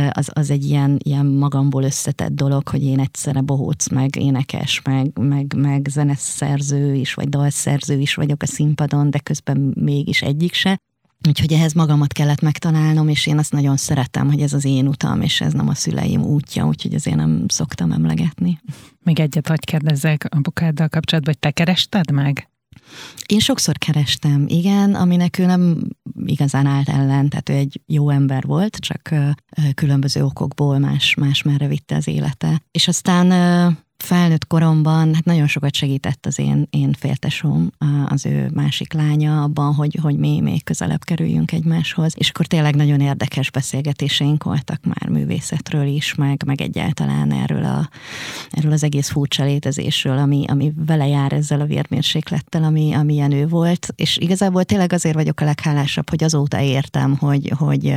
az, 0.09 0.29
az 0.33 0.49
egy 0.49 0.65
ilyen, 0.65 0.99
ilyen 1.03 1.25
magamból 1.25 1.83
összetett 1.83 2.31
dolog, 2.31 2.67
hogy 2.67 2.83
én 2.83 2.99
egyszerre 3.17 3.41
bohóc, 3.41 3.87
meg 3.87 4.15
énekes, 4.15 4.81
meg, 4.81 5.17
meg, 5.19 5.53
meg 5.55 5.87
zeneszerző 5.89 6.93
is, 6.93 7.13
vagy 7.13 7.29
dalszerző 7.29 7.99
is 7.99 8.13
vagyok 8.13 8.41
a 8.41 8.45
színpadon, 8.45 9.09
de 9.09 9.19
közben 9.19 9.73
mégis 9.75 10.21
egyik 10.21 10.53
se. 10.53 10.79
Úgyhogy 11.27 11.53
ehhez 11.53 11.73
magamat 11.73 12.13
kellett 12.13 12.41
megtalálnom, 12.41 13.07
és 13.07 13.27
én 13.27 13.37
azt 13.37 13.51
nagyon 13.51 13.77
szeretem, 13.77 14.27
hogy 14.27 14.41
ez 14.41 14.53
az 14.53 14.65
én 14.65 14.87
utam, 14.87 15.21
és 15.21 15.41
ez 15.41 15.53
nem 15.53 15.67
a 15.67 15.73
szüleim 15.73 16.21
útja, 16.21 16.65
úgyhogy 16.65 16.93
azért 16.93 17.15
nem 17.15 17.45
szoktam 17.47 17.91
emlegetni. 17.91 18.59
Még 19.03 19.19
egyet 19.19 19.47
hogy 19.47 19.65
kérdezzek 19.65 20.25
a 20.29 20.39
bukáddal 20.39 20.87
kapcsolatban, 20.87 21.33
hogy 21.33 21.51
te 21.51 21.63
kerested 21.63 22.11
meg? 22.11 22.49
Én 23.25 23.39
sokszor 23.39 23.77
kerestem, 23.77 24.45
igen, 24.47 24.95
aminek 24.95 25.39
ő 25.39 25.45
nem 25.45 25.77
igazán 26.25 26.65
állt 26.65 26.89
ellen, 26.89 27.29
tehát 27.29 27.49
ő 27.49 27.53
egy 27.53 27.81
jó 27.85 28.09
ember 28.09 28.43
volt, 28.45 28.75
csak 28.75 29.13
különböző 29.75 30.23
okokból 30.23 30.77
más, 30.77 31.15
más 31.15 31.41
merre 31.41 31.67
vitte 31.67 31.95
az 31.95 32.07
élete. 32.07 32.61
És 32.71 32.87
aztán 32.87 33.27
felnőtt 34.03 34.47
koromban 34.47 35.13
hát 35.13 35.25
nagyon 35.25 35.47
sokat 35.47 35.75
segített 35.75 36.25
az 36.25 36.39
én, 36.39 36.67
én 36.69 36.93
féltesóm, 36.93 37.69
az 38.07 38.25
ő 38.25 38.49
másik 38.53 38.93
lánya 38.93 39.43
abban, 39.43 39.73
hogy, 39.73 39.99
hogy 40.01 40.17
mi 40.17 40.39
még 40.41 40.63
közelebb 40.63 41.03
kerüljünk 41.03 41.51
egymáshoz. 41.51 42.13
És 42.17 42.29
akkor 42.29 42.45
tényleg 42.45 42.75
nagyon 42.75 42.99
érdekes 42.99 43.51
beszélgetéseink 43.51 44.43
voltak 44.43 44.79
már 44.83 45.09
művészetről 45.09 45.85
is, 45.85 46.15
meg, 46.15 46.43
meg 46.45 46.61
egyáltalán 46.61 47.31
erről, 47.31 47.63
a, 47.63 47.89
erről 48.51 48.71
az 48.71 48.83
egész 48.83 49.09
furcsa 49.09 49.43
létezésről, 49.43 50.17
ami, 50.17 50.45
ami 50.47 50.73
vele 50.85 51.07
jár 51.07 51.33
ezzel 51.33 51.61
a 51.61 51.65
vérmérséklettel, 51.65 52.63
ami, 52.63 52.93
amilyen 52.93 53.31
ő 53.31 53.47
volt. 53.47 53.93
És 53.95 54.17
igazából 54.17 54.63
tényleg 54.63 54.93
azért 54.93 55.15
vagyok 55.15 55.39
a 55.39 55.45
leghálásabb, 55.45 56.09
hogy 56.09 56.23
azóta 56.23 56.61
értem, 56.61 57.17
hogy, 57.17 57.51
hogy 57.57 57.93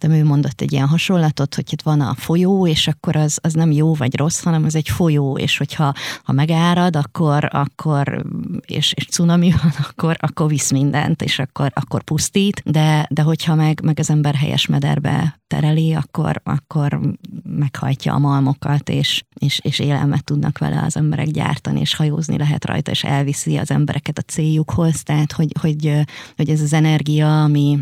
de 0.00 0.08
ő 0.08 0.24
mondott 0.24 0.60
egy 0.60 0.72
ilyen 0.72 0.88
hasonlatot, 0.88 1.54
hogy 1.54 1.72
itt 1.72 1.82
van 1.82 2.00
a 2.00 2.14
folyó, 2.14 2.66
és 2.66 2.88
akkor 2.88 3.16
az, 3.16 3.38
az 3.42 3.52
nem 3.52 3.70
jó 3.70 3.94
vagy 3.94 4.16
rossz, 4.16 4.42
hanem 4.42 4.64
az 4.64 4.74
egy 4.74 4.88
folyó, 4.88 5.33
és 5.38 5.58
hogyha 5.58 5.92
ha 6.22 6.32
megárad, 6.32 6.96
akkor, 6.96 7.48
akkor 7.52 8.24
és, 8.66 8.92
és 8.96 9.06
cunami 9.06 9.50
van, 9.50 9.72
akkor, 9.88 10.16
akkor 10.20 10.48
visz 10.48 10.70
mindent, 10.70 11.22
és 11.22 11.38
akkor, 11.38 11.70
akkor 11.74 12.02
pusztít, 12.02 12.62
de, 12.64 13.06
de 13.10 13.22
hogyha 13.22 13.54
meg, 13.54 13.80
meg 13.82 13.98
az 13.98 14.10
ember 14.10 14.34
helyes 14.34 14.66
mederbe 14.66 15.40
tereli, 15.46 15.94
akkor, 15.94 16.40
akkor 16.44 17.00
meghajtja 17.42 18.14
a 18.14 18.18
malmokat, 18.18 18.88
és, 18.88 19.24
és, 19.38 19.60
és 19.62 19.78
élelmet 19.78 20.24
tudnak 20.24 20.58
vele 20.58 20.82
az 20.82 20.96
emberek 20.96 21.26
gyártani, 21.26 21.80
és 21.80 21.94
hajózni 21.94 22.38
lehet 22.38 22.64
rajta, 22.64 22.90
és 22.90 23.04
elviszi 23.04 23.56
az 23.56 23.70
embereket 23.70 24.18
a 24.18 24.22
céljukhoz, 24.22 25.02
tehát 25.02 25.32
hogy, 25.32 25.52
hogy, 25.60 25.92
hogy 26.36 26.50
ez 26.50 26.60
az 26.60 26.72
energia, 26.72 27.42
ami, 27.42 27.78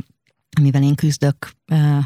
amivel 0.59 0.83
én 0.83 0.95
küzdök 0.95 1.53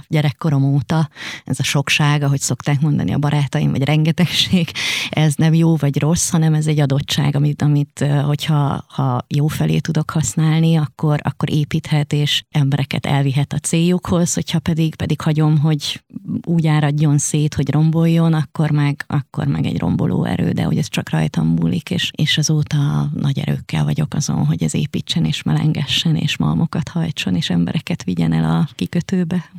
gyerekkorom 0.09 0.65
óta, 0.65 1.09
ez 1.45 1.59
a 1.59 1.63
sokság, 1.63 2.23
ahogy 2.23 2.41
szokták 2.41 2.81
mondani 2.81 3.13
a 3.13 3.19
barátaim, 3.19 3.71
vagy 3.71 3.83
rengetegség, 3.83 4.71
ez 5.11 5.35
nem 5.35 5.55
jó 5.55 5.77
vagy 5.77 5.99
rossz, 5.99 6.31
hanem 6.31 6.55
ez 6.55 6.67
egy 6.67 6.81
adottság, 6.81 7.37
amit, 7.37 7.63
amit 7.63 8.05
hogyha 8.25 8.85
ha 8.89 9.25
jó 9.29 9.47
felé 9.47 9.79
tudok 9.79 10.11
használni, 10.11 10.77
akkor, 10.77 11.21
akkor 11.23 11.51
építhet, 11.51 12.13
és 12.13 12.45
embereket 12.51 13.07
elvihet 13.07 13.53
a 13.53 13.59
céljukhoz, 13.59 14.35
hogyha 14.35 14.59
pedig, 14.59 14.95
pedig 14.95 15.21
hagyom, 15.21 15.59
hogy 15.59 16.03
úgy 16.45 16.67
áradjon 16.67 17.19
szét, 17.19 17.55
hogy 17.55 17.71
romboljon, 17.71 18.33
akkor 18.33 18.71
meg, 18.71 19.05
akkor 19.07 19.47
meg 19.47 19.67
egy 19.67 19.79
romboló 19.79 20.25
erő, 20.25 20.51
de 20.51 20.63
hogy 20.63 20.79
ez 20.79 20.89
csak 20.89 21.11
rajtam 21.11 21.47
múlik, 21.47 21.91
és, 21.91 22.11
és 22.17 22.39
azóta 22.39 23.11
nagy 23.15 23.39
erőkkel 23.39 23.85
vagyok 23.85 24.15
azon, 24.15 24.47
hogy 24.47 24.63
ez 24.63 24.75
építsen 24.75 25.25
és 25.25 25.43
melengessen, 25.43 26.17
és 26.17 26.37
malmokat 26.37 26.89
hajtson, 26.89 27.35
és 27.35 27.51
embereket 27.51 28.05
vigyen 28.05 28.33
el 28.33 28.45
a 28.45 28.69
kikötőbe. 28.75 29.51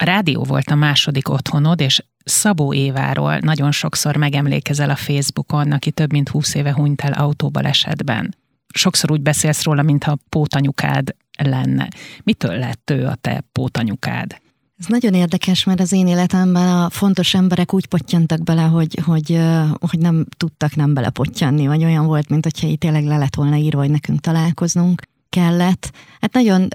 A 0.00 0.04
rádió 0.04 0.42
volt 0.42 0.70
a 0.70 0.74
második 0.74 1.28
otthonod, 1.28 1.80
és 1.80 2.02
Szabó 2.24 2.74
Éváról 2.74 3.38
nagyon 3.38 3.72
sokszor 3.72 4.16
megemlékezel 4.16 4.90
a 4.90 4.96
Facebookon, 4.96 5.72
aki 5.72 5.90
több 5.90 6.12
mint 6.12 6.28
húsz 6.28 6.54
éve 6.54 6.72
hunyt 6.72 7.00
el 7.00 7.12
autóbalesetben. 7.12 8.36
Sokszor 8.74 9.10
úgy 9.10 9.20
beszélsz 9.20 9.62
róla, 9.62 9.82
mintha 9.82 10.18
pótanyukád 10.28 11.14
lenne. 11.38 11.88
Mitől 12.22 12.58
lett 12.58 12.90
ő 12.90 13.06
a 13.06 13.14
te 13.14 13.44
pótanyukád? 13.52 14.40
Ez 14.78 14.86
nagyon 14.86 15.14
érdekes, 15.14 15.64
mert 15.64 15.80
az 15.80 15.92
én 15.92 16.06
életemben 16.06 16.68
a 16.68 16.90
fontos 16.90 17.34
emberek 17.34 17.74
úgy 17.74 17.86
pottyantak 17.86 18.42
bele, 18.42 18.62
hogy, 18.62 18.98
hogy, 19.04 19.40
hogy 19.80 19.98
nem 19.98 20.26
tudtak 20.36 20.76
nem 20.76 20.94
belepottyanni, 20.94 21.66
vagy 21.66 21.84
olyan 21.84 22.06
volt, 22.06 22.28
mint 22.28 22.44
hogyha 22.44 22.66
itt 22.66 22.80
tényleg 22.80 23.04
le 23.04 23.16
lett 23.16 23.34
volna 23.34 23.56
írva, 23.56 23.80
hogy 23.80 23.90
nekünk 23.90 24.20
találkoznunk 24.20 25.02
kellett. 25.28 25.92
Hát 26.20 26.32
nagyon 26.32 26.68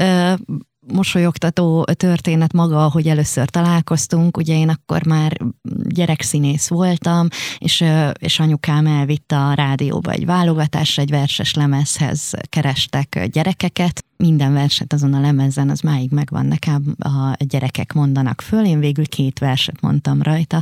mosolyogtató 0.93 1.83
történet 1.83 2.53
maga, 2.53 2.89
hogy 2.89 3.07
először 3.07 3.49
találkoztunk, 3.49 4.37
ugye 4.37 4.57
én 4.57 4.69
akkor 4.69 5.05
már 5.05 5.37
gyerekszínész 5.83 6.67
voltam, 6.67 7.27
és, 7.57 7.83
és 8.19 8.39
anyukám 8.39 8.87
elvitte 8.87 9.37
a 9.37 9.53
rádióba 9.53 10.11
egy 10.11 10.25
válogatásra, 10.25 11.01
egy 11.01 11.09
verses 11.09 11.53
lemezhez 11.53 12.31
kerestek 12.49 13.27
gyerekeket, 13.31 14.05
minden 14.17 14.53
verset 14.53 14.93
azon 14.93 15.13
a 15.13 15.19
lemezen, 15.19 15.69
az 15.69 15.79
máig 15.79 16.11
megvan 16.11 16.45
nekem, 16.45 16.95
a 16.99 17.35
gyerekek 17.37 17.93
mondanak 17.93 18.41
föl, 18.41 18.65
én 18.65 18.79
végül 18.79 19.07
két 19.07 19.39
verset 19.39 19.81
mondtam 19.81 20.21
rajta, 20.21 20.61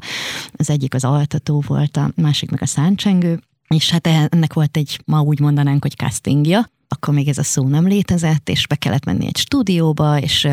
az 0.52 0.70
egyik 0.70 0.94
az 0.94 1.04
altató 1.04 1.64
volt, 1.68 1.98
a 1.98 2.12
másik 2.16 2.52
meg 2.52 2.62
a 2.62 2.66
száncsengő, 2.66 3.40
és 3.68 3.90
hát 3.90 4.08
ennek 4.08 4.54
volt 4.54 4.78
egy, 4.78 5.02
ma 5.06 5.22
úgy 5.22 5.40
mondanánk, 5.40 5.82
hogy 5.82 5.96
castingja, 5.96 6.66
akkor 6.94 7.14
még 7.14 7.28
ez 7.28 7.38
a 7.38 7.44
szó 7.44 7.68
nem 7.68 7.88
létezett, 7.88 8.50
és 8.50 8.68
be 8.68 8.76
kellett 8.76 9.06
menni 9.06 9.26
egy 9.26 9.38
stúdióba, 9.38 10.20
és, 10.20 10.48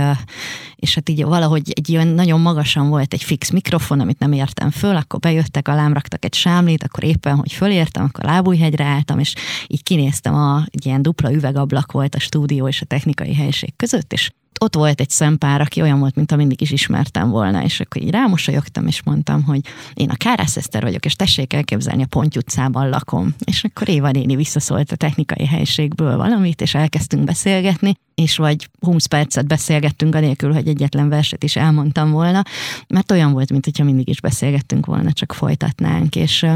és 0.76 0.94
hát 0.94 1.08
így 1.08 1.24
valahogy 1.24 1.72
egy 1.74 1.88
ilyen 1.88 2.06
nagyon 2.06 2.40
magasan 2.40 2.88
volt 2.88 3.12
egy 3.12 3.22
fix 3.22 3.50
mikrofon, 3.50 4.00
amit 4.00 4.18
nem 4.18 4.32
értem 4.32 4.70
föl, 4.70 4.96
akkor 4.96 5.20
bejöttek, 5.20 5.68
alám 5.68 5.92
raktak 5.92 6.24
egy 6.24 6.34
sámlit, 6.34 6.82
akkor 6.82 7.04
éppen, 7.04 7.36
hogy 7.36 7.52
fölértem, 7.52 8.04
akkor 8.04 8.24
lábújhegyre 8.24 8.84
álltam, 8.84 9.18
és 9.18 9.34
így 9.66 9.82
kinéztem, 9.82 10.34
a, 10.34 10.64
egy 10.70 10.86
ilyen 10.86 11.02
dupla 11.02 11.32
üvegablak 11.32 11.92
volt 11.92 12.14
a 12.14 12.18
stúdió 12.20 12.68
és 12.68 12.80
a 12.80 12.84
technikai 12.86 13.34
helység 13.34 13.76
között, 13.76 14.12
és 14.12 14.30
ott 14.60 14.74
volt 14.74 15.00
egy 15.00 15.10
szempár, 15.10 15.60
aki 15.60 15.80
olyan 15.80 15.98
volt, 15.98 16.14
mint 16.14 16.36
mindig 16.36 16.60
is 16.60 16.70
ismertem 16.70 17.30
volna, 17.30 17.62
és 17.62 17.80
akkor 17.80 18.02
így 18.02 18.10
rámosolyogtam, 18.10 18.86
és 18.86 19.02
mondtam, 19.02 19.42
hogy 19.42 19.60
én 19.94 20.10
a 20.10 20.16
Kárász 20.16 20.56
Eszter 20.56 20.82
vagyok, 20.82 21.04
és 21.04 21.14
tessék 21.14 21.52
elképzelni, 21.52 22.02
a 22.02 22.06
Ponty 22.06 22.36
utcában 22.36 22.88
lakom. 22.88 23.34
És 23.44 23.64
akkor 23.64 23.88
Éva 23.88 24.10
néni 24.10 24.36
visszaszólt 24.36 24.92
a 24.92 24.96
technikai 24.96 25.46
helységből 25.46 26.16
valamit, 26.16 26.60
és 26.60 26.74
elkezdtünk 26.74 27.24
beszélgetni, 27.24 27.94
és 28.14 28.36
vagy 28.36 28.68
20 28.80 29.06
percet 29.06 29.46
beszélgettünk 29.46 30.14
anélkül, 30.14 30.52
hogy 30.52 30.68
egyetlen 30.68 31.08
verset 31.08 31.44
is 31.44 31.56
elmondtam 31.56 32.10
volna, 32.10 32.42
mert 32.88 33.10
olyan 33.10 33.32
volt, 33.32 33.50
mint 33.50 33.64
hogyha 33.64 33.84
mindig 33.84 34.08
is 34.08 34.20
beszélgettünk 34.20 34.86
volna, 34.86 35.12
csak 35.12 35.32
folytatnánk, 35.32 36.16
és 36.16 36.46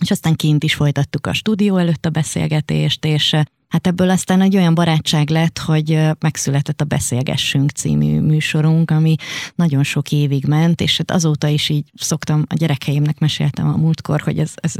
és 0.00 0.10
aztán 0.10 0.34
kint 0.34 0.64
is 0.64 0.74
folytattuk 0.74 1.26
a 1.26 1.32
stúdió 1.32 1.76
előtt 1.76 2.06
a 2.06 2.10
beszélgetést, 2.10 3.04
és 3.04 3.36
Hát 3.70 3.86
ebből 3.86 4.10
aztán 4.10 4.40
egy 4.40 4.56
olyan 4.56 4.74
barátság 4.74 5.28
lett, 5.28 5.58
hogy 5.58 5.98
megszületett 6.18 6.80
a 6.80 6.84
Beszélgessünk 6.84 7.70
című 7.70 8.20
műsorunk, 8.20 8.90
ami 8.90 9.14
nagyon 9.54 9.82
sok 9.82 10.12
évig 10.12 10.44
ment, 10.46 10.80
és 10.80 10.96
hát 10.96 11.10
azóta 11.10 11.48
is 11.48 11.68
így 11.68 11.84
szoktam, 11.94 12.44
a 12.48 12.54
gyerekeimnek 12.54 13.18
meséltem 13.18 13.68
a 13.68 13.76
múltkor, 13.76 14.20
hogy 14.20 14.38
ez, 14.38 14.52
ez 14.54 14.72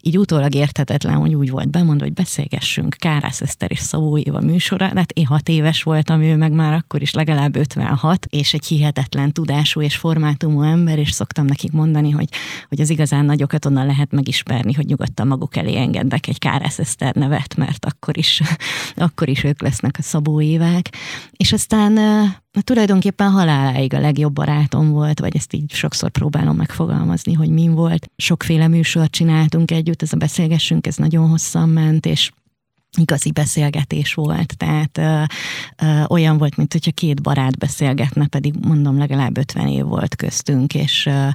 így 0.00 0.18
utólag 0.18 0.54
érthetetlen, 0.54 1.14
hogy 1.14 1.34
úgy 1.34 1.50
volt 1.50 1.70
bemondva, 1.70 2.04
hogy 2.04 2.14
beszélgessünk, 2.14 2.96
Kárász 2.98 3.40
Eszter 3.40 3.70
és 3.70 3.78
Szabó 3.78 4.18
Éva 4.18 4.40
műsora, 4.40 4.90
hát 4.94 5.12
én 5.12 5.26
hat 5.26 5.48
éves 5.48 5.82
voltam, 5.82 6.22
ő 6.22 6.36
meg 6.36 6.52
már 6.52 6.72
akkor 6.72 7.02
is 7.02 7.14
legalább 7.14 7.56
56, 7.56 8.26
és 8.30 8.54
egy 8.54 8.66
hihetetlen 8.66 9.32
tudású 9.32 9.80
és 9.80 9.96
formátumú 9.96 10.62
ember, 10.62 10.98
és 10.98 11.10
szoktam 11.10 11.44
nekik 11.44 11.72
mondani, 11.72 12.10
hogy, 12.10 12.28
hogy 12.68 12.80
az 12.80 12.90
igazán 12.90 13.24
nagyokat 13.24 13.64
onnan 13.64 13.86
lehet 13.86 14.12
megismerni, 14.12 14.72
hogy 14.72 14.86
nyugodtan 14.86 15.26
maguk 15.26 15.56
elé 15.56 15.76
engednek 15.76 16.26
egy 16.26 16.38
Kárász 16.38 16.78
Eszter 16.78 17.14
nevet, 17.14 17.56
mert 17.56 17.84
akkor 17.84 18.18
is 18.18 18.35
akkor 18.96 19.28
is 19.28 19.44
ők 19.44 19.62
lesznek 19.62 19.96
a 19.98 20.02
Szabó 20.02 20.40
évek. 20.40 20.88
És 21.36 21.52
aztán 21.52 21.98
tulajdonképpen 22.60 23.30
haláláig 23.30 23.94
a 23.94 24.00
legjobb 24.00 24.32
barátom 24.32 24.90
volt, 24.90 25.20
vagy 25.20 25.36
ezt 25.36 25.52
így 25.52 25.72
sokszor 25.72 26.10
próbálom 26.10 26.56
megfogalmazni, 26.56 27.32
hogy 27.32 27.50
min 27.50 27.74
volt. 27.74 28.10
Sokféle 28.16 28.68
műsort 28.68 29.10
csináltunk 29.10 29.70
együtt, 29.70 30.02
ez 30.02 30.12
a 30.12 30.16
beszélgessünk, 30.16 30.86
ez 30.86 30.96
nagyon 30.96 31.28
hosszan 31.28 31.68
ment, 31.68 32.06
és 32.06 32.30
igazi 32.96 33.32
beszélgetés 33.32 34.14
volt, 34.14 34.56
tehát 34.56 34.98
ö, 34.98 35.22
ö, 35.82 36.02
olyan 36.08 36.38
volt, 36.38 36.56
mint 36.56 36.72
hogyha 36.72 36.90
két 36.90 37.22
barát 37.22 37.58
beszélgetne, 37.58 38.26
pedig 38.26 38.54
mondom, 38.66 38.98
legalább 38.98 39.38
50 39.38 39.68
év 39.68 39.84
volt 39.84 40.16
köztünk, 40.16 40.74
és, 40.74 41.06
ö, 41.06 41.28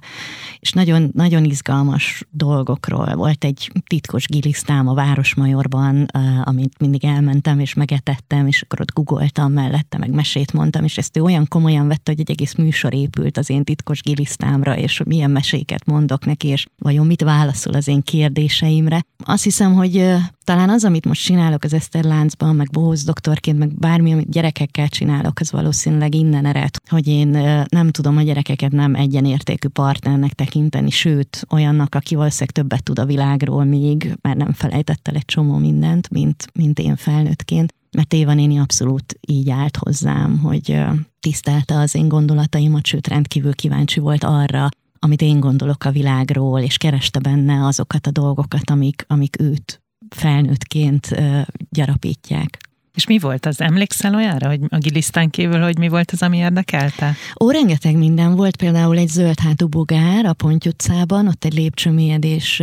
és 0.60 0.72
nagyon, 0.72 1.12
nagyon 1.13 1.44
izgalmas 1.44 2.24
dolgokról. 2.30 3.15
Volt 3.15 3.44
egy 3.44 3.72
titkos 3.88 4.27
gilisztám 4.27 4.88
a 4.88 4.94
Városmajorban, 4.94 6.06
ö, 6.13 6.20
amit 6.44 6.80
mindig 6.80 7.06
elmentem, 7.06 7.60
és 7.60 7.74
megetettem, 7.74 8.48
és 8.48 8.62
akkor 8.62 8.82
ott 8.82 8.94
googoltam 8.94 9.51
mellette, 9.51 9.98
meg 9.98 10.10
mesét 10.10 10.53
mondtam, 10.53 10.84
és 10.84 10.98
ezt 10.98 11.18
ő 11.18 11.22
olyan 11.22 11.48
komolyan 11.48 11.88
vette, 11.88 12.12
hogy 12.12 12.20
egy 12.20 12.32
egész 12.32 12.56
műsor 12.56 12.94
épült 12.94 13.38
az 13.38 13.50
én 13.50 13.63
titkos 13.63 14.01
gilisztámra, 14.01 14.77
és 14.77 15.01
milyen 15.06 15.32
meséket 15.32 15.86
mondok 15.86 16.25
neki, 16.25 16.48
és 16.48 16.65
vajon 16.77 17.06
mit 17.06 17.22
válaszol 17.22 17.74
az 17.74 17.88
én 17.88 18.01
kérdéseimre. 18.01 19.06
Azt 19.25 19.44
hiszem, 19.44 19.74
hogy 19.74 20.15
talán 20.44 20.70
az, 20.70 20.84
amit 20.84 21.06
most 21.06 21.24
csinál 21.24 21.50
csinálok 21.51 21.63
az 21.63 21.74
Eszter 21.74 22.03
láncban, 22.03 22.55
meg 22.55 22.70
bohóz 22.72 23.03
doktorként, 23.03 23.58
meg 23.58 23.75
bármi, 23.75 24.12
amit 24.12 24.29
gyerekekkel 24.29 24.88
csinálok, 24.88 25.39
az 25.39 25.51
valószínűleg 25.51 26.15
innen 26.15 26.46
ered, 26.46 26.75
hogy 26.89 27.08
én 27.08 27.27
nem 27.70 27.89
tudom 27.91 28.17
a 28.17 28.22
gyerekeket 28.22 28.72
nem 28.72 28.96
egyenértékű 28.96 29.67
partnernek 29.67 30.34
tekinteni, 30.34 30.89
sőt, 30.89 31.46
olyannak, 31.50 31.96
aki 31.96 32.15
valószínűleg 32.15 32.51
többet 32.51 32.84
tud 32.84 33.00
a 33.00 33.05
világról 33.05 33.63
még, 33.63 34.17
mert 34.22 34.38
nem 34.38 34.51
felejtett 34.51 35.08
el 35.08 35.15
egy 35.15 35.25
csomó 35.25 35.58
mindent, 35.58 36.10
mint, 36.10 36.48
mint 36.53 36.79
én 36.79 36.96
felnőttként 36.96 37.74
mert 37.98 38.13
Éva 38.13 38.34
néni 38.34 38.58
abszolút 38.60 39.17
így 39.27 39.50
állt 39.50 39.77
hozzám, 39.77 40.39
hogy 40.39 40.79
tisztelte 41.20 41.79
az 41.79 41.96
én 41.96 42.08
gondolataimat, 42.08 42.86
sőt 42.86 43.08
rendkívül 43.08 43.53
kíváncsi 43.53 44.00
volt 44.00 44.24
arra, 44.24 44.70
amit 45.00 45.22
én 45.22 45.39
gondolok 45.39 45.84
a 45.84 45.91
világról, 45.91 46.60
és 46.60 46.77
kereste 46.77 47.20
benne 47.20 47.65
azokat 47.65 48.08
a 48.08 48.12
dolgokat, 48.12 48.70
amik, 48.70 49.05
amik 49.08 49.41
őt 49.41 49.81
felnőttként 50.15 51.10
gyarapítják. 51.70 52.58
És 52.96 53.08
mi 53.08 53.20
volt 53.20 53.46
az? 53.46 53.62
Emlékszel 53.62 54.15
olyanra, 54.15 54.48
hogy 54.48 54.60
a 54.70 54.77
gilisztán 54.77 55.30
kívül, 55.30 55.62
hogy 55.62 55.77
mi 55.77 55.88
volt 55.88 56.12
az, 56.12 56.22
ami 56.22 56.38
érdekelte? 56.38 57.15
Ó, 57.39 57.51
rengeteg 57.51 57.98
minden 57.98 58.36
volt, 58.36 58.56
például 58.56 58.98
egy 58.98 59.08
zöld 59.08 59.39
hátú 59.39 59.68
bogár 59.68 60.25
a 60.25 60.34
Ponty 60.34 60.68
utcában, 60.68 61.27
ott 61.27 61.46
egy 61.46 61.53
lépcsőmélyedés 61.53 62.62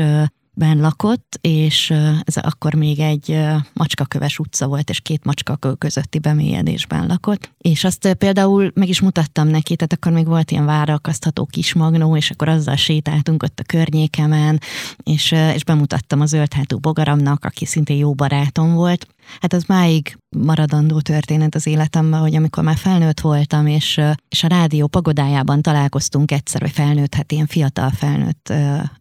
ben 0.59 0.79
lakott, 0.79 1.39
és 1.41 1.91
ez 2.23 2.37
akkor 2.37 2.75
még 2.75 3.01
egy 3.01 3.39
macskaköves 3.73 4.39
utca 4.39 4.67
volt, 4.67 4.91
és 4.91 5.01
két 5.01 5.25
macskakő 5.25 5.75
közötti 5.75 6.19
bemélyedésben 6.19 7.07
lakott. 7.07 7.51
És 7.59 7.85
azt 7.85 8.13
például 8.13 8.71
meg 8.75 8.89
is 8.89 9.01
mutattam 9.01 9.49
neki, 9.49 9.77
tehát 9.77 9.93
akkor 9.93 10.13
még 10.13 10.27
volt 10.27 10.51
ilyen 10.51 10.65
várakasztható 10.65 11.47
kis 11.47 11.75
magnó, 11.75 12.17
és 12.17 12.31
akkor 12.31 12.49
azzal 12.49 12.77
sétáltunk 12.77 13.43
ott 13.43 13.61
a 13.61 13.63
környékemen, 13.63 14.61
és, 15.03 15.33
és 15.55 15.65
bemutattam 15.65 16.21
az 16.21 16.29
zöldhátú 16.29 16.79
bogaramnak, 16.79 17.45
aki 17.45 17.65
szintén 17.65 17.97
jó 17.97 18.15
barátom 18.15 18.75
volt. 18.75 19.07
Hát 19.41 19.53
az 19.53 19.65
máig 19.65 20.19
maradandó 20.37 21.01
történet 21.01 21.55
az 21.55 21.67
életemben, 21.67 22.21
hogy 22.21 22.35
amikor 22.35 22.65
már 22.65 22.77
felnőtt 22.77 23.21
voltam, 23.21 23.67
és, 23.67 24.01
és 24.29 24.45
a 24.45 24.49
rádió 24.49 24.87
pagodájában 24.87 25.63
találkoztunk 25.63 26.31
egyszer, 26.31 26.61
vagy 26.61 26.71
felnőtt, 26.71 27.15
hát 27.15 27.33
ilyen 27.33 27.47
fiatal 27.47 27.91
felnőtt 27.91 28.53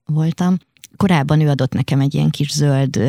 voltam, 0.06 0.58
korábban 0.96 1.42
ő 1.42 1.50
adott 1.50 1.74
nekem 1.74 2.00
egy 2.00 2.14
ilyen 2.14 2.30
kis 2.30 2.52
zöld 2.52 3.00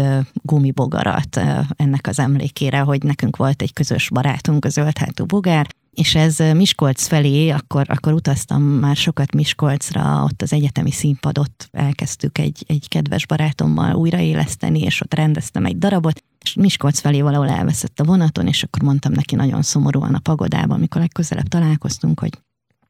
gumibogarat 0.43 1.41
ennek 1.77 2.07
az 2.07 2.19
emlékére, 2.19 2.79
hogy 2.79 3.03
nekünk 3.03 3.37
volt 3.37 3.63
egy 3.63 3.73
közös 3.73 4.11
barátunk, 4.11 4.65
a 4.65 4.69
zöld 4.69 4.99
hátú 4.99 5.25
bogár, 5.25 5.67
és 5.99 6.15
ez 6.15 6.39
Miskolc 6.39 7.07
felé, 7.07 7.49
akkor, 7.49 7.85
akkor 7.89 8.13
utaztam 8.13 8.63
már 8.63 8.97
sokat 8.97 9.35
Miskolcra, 9.35 10.25
ott 10.25 10.43
az 10.43 10.53
egyetemi 10.53 10.91
színpadot 10.91 11.69
elkezdtük 11.71 12.39
egy, 12.39 12.65
egy 12.67 12.89
kedves 12.89 13.27
barátommal 13.27 13.95
újraéleszteni, 13.95 14.81
és 14.81 15.01
ott 15.01 15.15
rendeztem 15.15 15.65
egy 15.65 15.79
darabot, 15.79 16.25
és 16.45 16.55
Miskolc 16.55 17.01
felé 17.01 17.21
valahol 17.21 17.49
elveszett 17.49 18.01
a 18.01 18.05
vonaton, 18.05 18.47
és 18.47 18.63
akkor 18.63 18.83
mondtam 18.83 19.13
neki 19.13 19.35
nagyon 19.35 19.63
szomorúan 19.63 20.15
a 20.15 20.19
pagodában, 20.19 20.77
amikor 20.77 21.01
legközelebb 21.01 21.49
találkoztunk, 21.49 22.21
hogy 22.21 22.39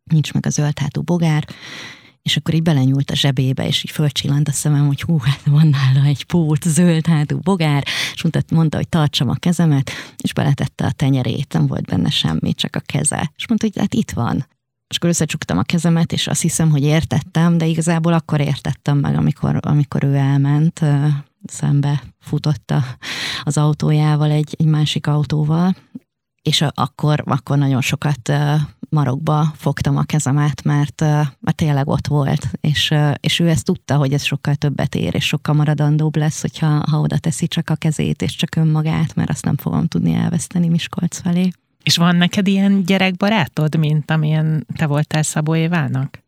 nincs 0.05 0.33
meg 0.33 0.47
a 0.47 0.51
zöld 0.51 0.79
hátú 0.79 1.03
bogár, 1.03 1.47
és 2.29 2.37
akkor 2.37 2.55
így 2.55 2.63
belenyúlt 2.63 3.11
a 3.11 3.15
zsebébe, 3.15 3.67
és 3.67 3.85
így 3.85 3.91
fölcsillant 3.91 4.49
a 4.49 4.53
szemem, 4.53 4.87
hogy 4.87 5.03
hú, 5.03 5.19
hát 5.19 5.41
van 5.45 5.67
nála 5.67 6.07
egy 6.07 6.25
pót, 6.25 6.63
zöld 6.63 7.07
hátú 7.07 7.39
bogár, 7.39 7.85
és 8.15 8.25
mondta, 8.51 8.77
hogy 8.77 8.89
tartsam 8.89 9.29
a 9.29 9.35
kezemet, 9.35 9.91
és 10.17 10.33
beletette 10.33 10.85
a 10.85 10.91
tenyerét, 10.91 11.53
nem 11.53 11.67
volt 11.67 11.85
benne 11.85 12.11
semmi, 12.11 12.55
csak 12.55 12.77
a 12.77 12.81
keze. 12.81 13.33
És 13.37 13.49
mondta, 13.49 13.67
hogy 13.67 13.79
hát 13.79 13.95
itt 13.95 14.11
van. 14.11 14.47
És 14.89 14.97
akkor 14.97 15.09
összecsuktam 15.09 15.59
a 15.59 15.63
kezemet, 15.63 16.13
és 16.13 16.27
azt 16.27 16.43
hiszem, 16.43 16.71
hogy 16.71 16.83
értettem, 16.83 17.59
de 17.59 17.67
igazából 17.67 18.13
akkor 18.13 18.41
értettem 18.41 18.99
meg, 18.99 19.17
amikor, 19.17 19.59
amikor 19.61 20.05
ő 20.05 20.15
elment, 20.15 20.81
szembe 21.45 22.03
futotta 22.21 22.85
az 23.43 23.57
autójával 23.57 24.31
egy, 24.31 24.55
egy 24.59 24.67
másik 24.67 25.07
autóval, 25.07 25.75
és 26.49 26.65
akkor, 26.75 27.23
akkor 27.27 27.59
nagyon 27.59 27.81
sokat 27.81 28.33
marokba 28.91 29.53
fogtam 29.57 29.97
a 29.97 30.03
kezemet, 30.03 30.65
mert, 30.65 31.01
mert 31.41 31.57
tényleg 31.57 31.89
ott 31.89 32.07
volt, 32.07 32.51
és, 32.61 32.95
és 33.21 33.39
ő 33.39 33.49
ezt 33.49 33.65
tudta, 33.65 33.97
hogy 33.97 34.13
ez 34.13 34.23
sokkal 34.23 34.55
többet 34.55 34.95
ér, 34.95 35.15
és 35.15 35.27
sokkal 35.27 35.55
maradandóbb 35.55 36.17
lesz, 36.17 36.41
hogyha 36.41 36.83
ha 36.91 37.01
oda 37.01 37.19
teszi 37.19 37.49
csak 37.49 37.71
a 37.71 37.75
kezét, 37.75 38.23
és 38.23 38.37
csak 38.37 38.55
önmagát, 38.55 39.15
mert 39.15 39.31
azt 39.31 39.45
nem 39.45 39.57
fogom 39.57 39.87
tudni 39.87 40.15
elveszteni 40.15 40.69
Miskolc 40.69 41.21
felé. 41.21 41.51
És 41.83 41.97
van 41.97 42.17
neked 42.17 42.47
ilyen 42.47 42.85
gyerekbarátod, 42.85 43.79
mint 43.79 44.11
amilyen 44.11 44.67
te 44.77 44.87
voltál 44.87 45.23
Szabó 45.23 45.55
Évának? 45.55 46.23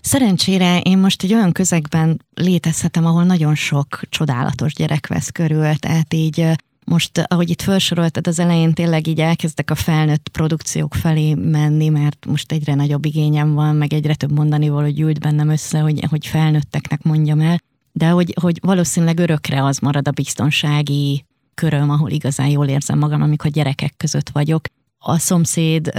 Szerencsére 0.00 0.80
én 0.80 0.98
most 0.98 1.22
egy 1.22 1.34
olyan 1.34 1.52
közegben 1.52 2.24
létezhetem, 2.34 3.06
ahol 3.06 3.24
nagyon 3.24 3.54
sok 3.54 4.00
csodálatos 4.08 4.74
gyerek 4.74 5.06
vesz 5.06 5.30
körül, 5.30 5.74
tehát 5.74 6.14
így 6.14 6.56
most, 6.90 7.18
ahogy 7.18 7.50
itt 7.50 7.62
felsoroltad 7.62 8.26
az 8.26 8.38
elején, 8.38 8.72
tényleg 8.72 9.06
így 9.06 9.20
elkezdek 9.20 9.70
a 9.70 9.74
felnőtt 9.74 10.28
produkciók 10.28 10.94
felé 10.94 11.34
menni, 11.34 11.88
mert 11.88 12.26
most 12.26 12.52
egyre 12.52 12.74
nagyobb 12.74 13.04
igényem 13.04 13.54
van, 13.54 13.76
meg 13.76 13.92
egyre 13.92 14.14
több 14.14 14.32
mondani 14.32 14.66
hogy 14.66 14.94
gyűlt 14.94 15.20
bennem 15.20 15.48
össze, 15.48 15.78
hogy, 15.78 16.04
hogy 16.10 16.26
felnőtteknek 16.26 17.02
mondjam 17.02 17.40
el, 17.40 17.58
de 17.92 18.08
hogy, 18.08 18.34
hogy 18.40 18.58
valószínűleg 18.62 19.18
örökre 19.18 19.64
az 19.64 19.78
marad 19.78 20.08
a 20.08 20.10
biztonsági 20.10 21.24
köröm, 21.54 21.90
ahol 21.90 22.10
igazán 22.10 22.48
jól 22.48 22.66
érzem 22.66 22.98
magam, 22.98 23.22
amikor 23.22 23.50
gyerekek 23.50 23.94
között 23.96 24.28
vagyok, 24.28 24.64
a 25.02 25.18
szomszéd 25.18 25.92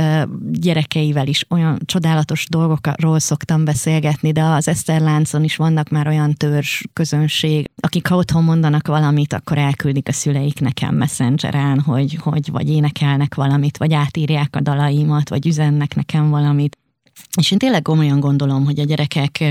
gyerekeivel 0.52 1.28
is 1.28 1.46
olyan 1.50 1.80
csodálatos 1.86 2.46
dolgokról 2.50 3.20
szoktam 3.20 3.66
beszélgetni, 3.66 4.32
de 4.32 4.44
az 4.44 4.68
Eszterláncon 4.68 5.44
is 5.44 5.56
vannak 5.56 5.90
már 5.90 6.08
olyan 6.08 6.34
törzs 6.34 6.84
közönség, 6.94 7.70
akik 7.80 8.08
ha 8.08 8.16
otthon 8.16 8.44
mondanak 8.44 8.88
valamit, 8.88 9.34
akkor 9.34 9.58
elküldik 9.58 10.08
a 10.08 10.12
szüleik 10.12 10.60
nekem 10.60 10.96
messengeren, 10.96 11.80
hogy, 11.80 12.18
hogy 12.22 12.52
vagy 12.52 12.70
énekelnek 12.70 13.36
valamit, 13.36 13.78
vagy 13.78 13.94
átírják 13.94 14.56
a 14.56 14.62
dalaimat, 14.62 15.30
vagy 15.30 15.48
üzennek 15.48 15.96
nekem 15.96 16.30
valamit. 16.30 16.78
És 17.38 17.52
én 17.52 17.58
tényleg 17.58 17.82
komolyan 17.82 18.20
gondolom, 18.20 18.66
hogy 18.66 18.80
a 18.80 18.84
gyerekek, 18.84 19.44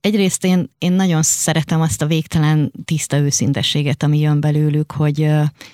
egyrészt 0.00 0.44
én, 0.44 0.70
én 0.78 0.92
nagyon 0.92 1.22
szeretem 1.22 1.80
azt 1.80 2.02
a 2.02 2.06
végtelen 2.06 2.72
tiszta 2.84 3.18
őszintességet, 3.18 4.02
ami 4.02 4.18
jön 4.18 4.40
belőlük, 4.40 4.92
hogy, 4.92 5.30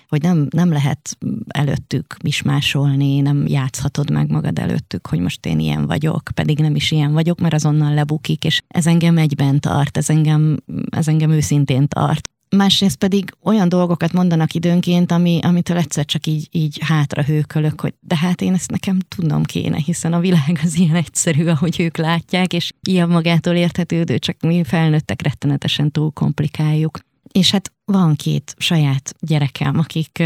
hogy 0.09 0.22
nem, 0.22 0.46
nem 0.50 0.72
lehet 0.72 1.16
előttük 1.48 2.16
mismásolni, 2.22 3.20
nem 3.20 3.46
játszhatod 3.46 4.11
meg 4.11 4.30
magad 4.30 4.59
előttük, 4.59 5.07
hogy 5.07 5.18
most 5.18 5.46
én 5.46 5.59
ilyen 5.59 5.87
vagyok, 5.87 6.30
pedig 6.35 6.59
nem 6.59 6.74
is 6.74 6.90
ilyen 6.90 7.12
vagyok, 7.12 7.40
mert 7.40 7.54
azonnal 7.54 7.94
lebukik, 7.94 8.44
és 8.44 8.62
ez 8.68 8.87
engem 8.87 9.18
egyben 9.18 9.61
tart, 9.61 9.96
ez 9.96 10.11
engem, 10.11 10.57
ez 10.90 11.09
engem 11.09 11.30
őszintén 11.30 11.88
tart 11.88 12.28
másrészt 12.48 12.96
pedig 12.96 13.35
olyan 13.42 13.68
dolgokat 13.68 14.12
mondanak 14.12 14.54
időnként, 14.54 15.12
ami, 15.12 15.38
amitől 15.42 15.76
egyszer 15.76 16.04
csak 16.04 16.26
így, 16.26 16.48
így 16.50 16.78
hátra 16.80 17.22
hőkölök, 17.22 17.80
hogy 17.80 17.94
de 18.00 18.16
hát 18.16 18.40
én 18.40 18.52
ezt 18.52 18.70
nekem 18.70 18.98
tudnom 19.09 19.42
kéne, 19.42 19.76
hiszen 19.76 20.12
a 20.12 20.20
világ 20.20 20.61
az 20.62 20.78
ilyen 20.78 20.94
egyszerű, 20.94 21.46
ahogy 21.46 21.80
ők 21.80 21.96
látják, 21.96 22.52
és 22.52 22.72
ilyen 22.88 23.09
magától 23.09 23.54
érthetődő, 23.54 24.18
csak 24.18 24.37
mi 24.40 24.64
felnőttek 24.64 25.22
rettenetesen 25.22 25.90
túl 25.90 26.11
komplikáljuk. 26.11 26.98
És 27.33 27.50
hát 27.50 27.72
van 27.85 28.14
két 28.14 28.54
saját 28.59 29.14
gyerekem, 29.20 29.78
akik 29.78 30.22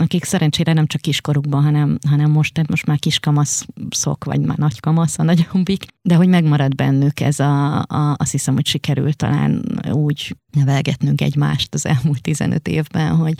akik 0.00 0.24
szerencsére 0.24 0.72
nem 0.72 0.86
csak 0.86 1.00
kiskorukban, 1.00 1.62
hanem, 1.62 1.98
hanem 2.08 2.30
most, 2.30 2.54
tehát 2.54 2.70
most 2.70 2.86
már 2.86 2.98
kiskamaszok, 2.98 4.24
vagy 4.24 4.40
már 4.40 4.56
nagykamasz 4.56 5.18
a 5.18 5.22
nagyobbik, 5.22 5.84
de 6.02 6.14
hogy 6.14 6.28
megmarad 6.28 6.74
bennük 6.74 7.20
ez 7.20 7.40
a, 7.40 7.78
a, 7.78 8.14
azt 8.16 8.30
hiszem, 8.30 8.54
hogy 8.54 8.66
sikerült 8.66 9.16
talán 9.16 9.64
úgy 9.90 10.36
nevelgetnünk 10.52 11.20
egymást 11.20 11.74
az 11.74 11.86
elmúlt 11.86 12.22
15 12.22 12.68
évben, 12.68 13.16
hogy, 13.16 13.34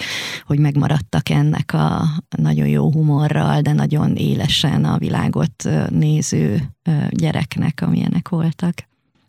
hogy 0.45 0.59
megmaradtak 0.59 1.29
ennek 1.29 1.73
a 1.73 2.05
nagyon 2.37 2.69
jó 2.69 2.92
humorral, 2.92 3.61
de 3.61 3.73
nagyon 3.73 4.16
élesen 4.16 4.85
a 4.85 4.99
világot 4.99 5.69
néző 5.88 6.62
gyereknek, 7.11 7.81
amilyenek 7.83 8.29
voltak 8.29 8.75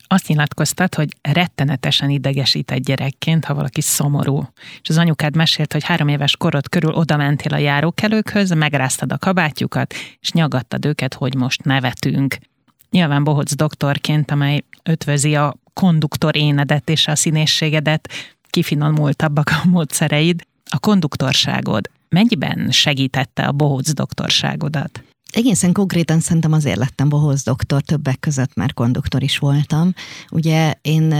azt 0.07 0.27
nyilatkoztat, 0.27 0.95
hogy 0.95 1.09
rettenetesen 1.21 2.09
idegesít 2.09 2.71
egy 2.71 2.83
gyerekként, 2.83 3.45
ha 3.45 3.53
valaki 3.53 3.81
szomorú. 3.81 4.49
És 4.81 4.89
az 4.89 4.97
anyukád 4.97 5.35
mesélt, 5.35 5.73
hogy 5.73 5.83
három 5.83 6.07
éves 6.07 6.37
korod 6.37 6.69
körül 6.69 6.93
oda 6.93 7.17
mentél 7.17 7.53
a 7.53 7.57
járókelőkhöz, 7.57 8.51
megráztad 8.51 9.11
a 9.11 9.17
kabátjukat, 9.17 9.93
és 10.19 10.31
nyagattad 10.31 10.85
őket, 10.85 11.13
hogy 11.13 11.35
most 11.35 11.63
nevetünk. 11.63 12.37
Nyilván 12.89 13.23
Bohoc 13.23 13.55
doktorként, 13.55 14.31
amely 14.31 14.63
ötvözi 14.83 15.35
a 15.35 15.55
konduktor 15.73 16.35
énedet 16.35 16.89
és 16.89 17.07
a 17.07 17.15
színészségedet, 17.15 18.09
kifinomultabbak 18.49 19.49
a 19.49 19.67
módszereid, 19.67 20.41
a 20.69 20.79
konduktorságod 20.79 21.89
mennyiben 22.09 22.71
segítette 22.71 23.43
a 23.43 23.51
Bohoc 23.51 23.93
doktorságodat? 23.93 25.03
Egészen 25.33 25.71
konkrétan 25.71 26.19
szerintem 26.19 26.51
azért 26.51 26.77
lettem 26.77 27.09
bohóz 27.09 27.43
doktor, 27.43 27.81
többek 27.81 28.19
között 28.19 28.55
már 28.55 28.73
konduktor 28.73 29.23
is 29.23 29.37
voltam. 29.37 29.93
Ugye 30.31 30.73
én 30.81 31.13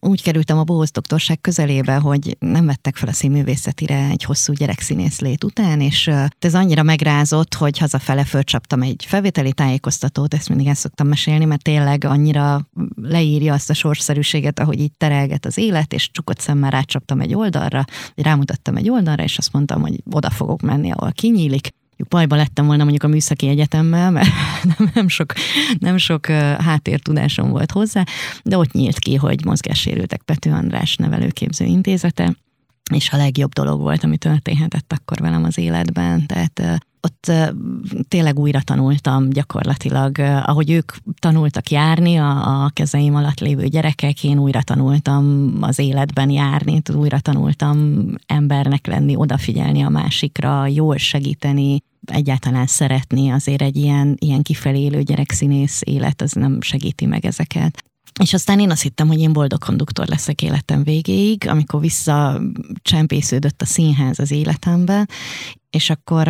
úgy 0.00 0.22
kerültem 0.22 0.58
a 0.58 0.64
bohóz 0.64 0.90
doktorság 0.90 1.40
közelébe, 1.40 1.94
hogy 1.94 2.36
nem 2.38 2.66
vettek 2.66 2.96
fel 2.96 3.08
a 3.08 3.12
színművészetire 3.12 4.08
egy 4.10 4.24
hosszú 4.24 4.52
gyerekszínész 4.52 5.20
lét 5.20 5.44
után, 5.44 5.80
és 5.80 6.10
ez 6.38 6.54
annyira 6.54 6.82
megrázott, 6.82 7.54
hogy 7.54 7.78
hazafele 7.78 8.24
fölcsaptam 8.24 8.82
egy 8.82 9.04
felvételi 9.08 9.52
tájékoztatót, 9.52 10.34
ezt 10.34 10.48
mindig 10.48 10.66
el 10.66 10.74
szoktam 10.74 11.08
mesélni, 11.08 11.44
mert 11.44 11.62
tényleg 11.62 12.04
annyira 12.04 12.68
leírja 13.02 13.54
azt 13.54 13.70
a 13.70 13.74
sorszerűséget, 13.74 14.58
ahogy 14.58 14.80
így 14.80 14.92
terelget 14.96 15.46
az 15.46 15.58
élet, 15.58 15.92
és 15.92 16.10
csukott 16.10 16.40
szemmel 16.40 16.70
rácsaptam 16.70 17.20
egy 17.20 17.34
oldalra, 17.34 17.84
rámutattam 18.14 18.76
egy 18.76 18.90
oldalra, 18.90 19.22
és 19.22 19.38
azt 19.38 19.52
mondtam, 19.52 19.80
hogy 19.80 20.02
oda 20.10 20.30
fogok 20.30 20.60
menni, 20.60 20.90
ahol 20.92 21.12
kinyílik, 21.12 21.68
bajba 22.08 22.36
lettem 22.36 22.66
volna 22.66 22.82
mondjuk 22.82 23.02
a 23.02 23.08
műszaki 23.08 23.48
egyetemmel, 23.48 24.10
mert 24.10 24.28
nem, 24.78 24.90
nem 24.94 25.08
sok, 25.08 25.32
nem 25.78 25.96
sok 25.96 26.26
háttértudásom 26.58 27.50
volt 27.50 27.70
hozzá, 27.70 28.04
de 28.42 28.58
ott 28.58 28.72
nyílt 28.72 28.98
ki, 28.98 29.14
hogy 29.14 29.44
mozgássérültek 29.44 30.22
Pető 30.22 30.50
András 30.50 30.96
nevelőképző 30.96 31.64
intézete, 31.64 32.36
és 32.92 33.10
a 33.10 33.16
legjobb 33.16 33.52
dolog 33.52 33.80
volt, 33.80 34.04
ami 34.04 34.16
történhetett 34.16 34.92
akkor 34.92 35.18
velem 35.18 35.44
az 35.44 35.58
életben. 35.58 36.26
Tehát 36.26 36.82
ott 37.00 37.32
tényleg 38.08 38.38
újra 38.38 38.60
tanultam 38.62 39.28
gyakorlatilag, 39.30 40.18
ahogy 40.18 40.70
ők 40.70 40.92
tanultak 41.18 41.70
járni, 41.70 42.16
a, 42.16 42.62
a 42.64 42.70
kezeim 42.72 43.14
alatt 43.14 43.40
lévő 43.40 43.66
gyerekek, 43.66 44.24
én 44.24 44.38
újra 44.38 44.62
tanultam 44.62 45.52
az 45.60 45.78
életben 45.78 46.30
járni, 46.30 46.82
újra 46.94 47.20
tanultam 47.20 48.04
embernek 48.26 48.86
lenni, 48.86 49.16
odafigyelni 49.16 49.82
a 49.82 49.88
másikra, 49.88 50.66
jól 50.66 50.96
segíteni, 50.96 51.82
egyáltalán 52.04 52.66
szeretni, 52.66 53.30
azért 53.30 53.62
egy 53.62 53.76
ilyen, 53.76 54.16
ilyen 54.18 54.42
kifelé 54.42 54.80
élő 54.80 55.02
gyerekszínész 55.02 55.80
élet, 55.84 56.22
az 56.22 56.32
nem 56.32 56.60
segíti 56.60 57.06
meg 57.06 57.24
ezeket. 57.24 57.84
És 58.20 58.32
aztán 58.32 58.60
én 58.60 58.70
azt 58.70 58.82
hittem, 58.82 59.08
hogy 59.08 59.20
én 59.20 59.32
boldog 59.32 59.64
konduktor 59.64 60.06
leszek 60.06 60.42
életem 60.42 60.82
végéig, 60.82 61.48
amikor 61.48 61.80
visszacsempésződött 61.80 63.62
a 63.62 63.64
színház 63.64 64.18
az 64.18 64.30
életembe, 64.30 65.06
és 65.70 65.90
akkor 65.90 66.28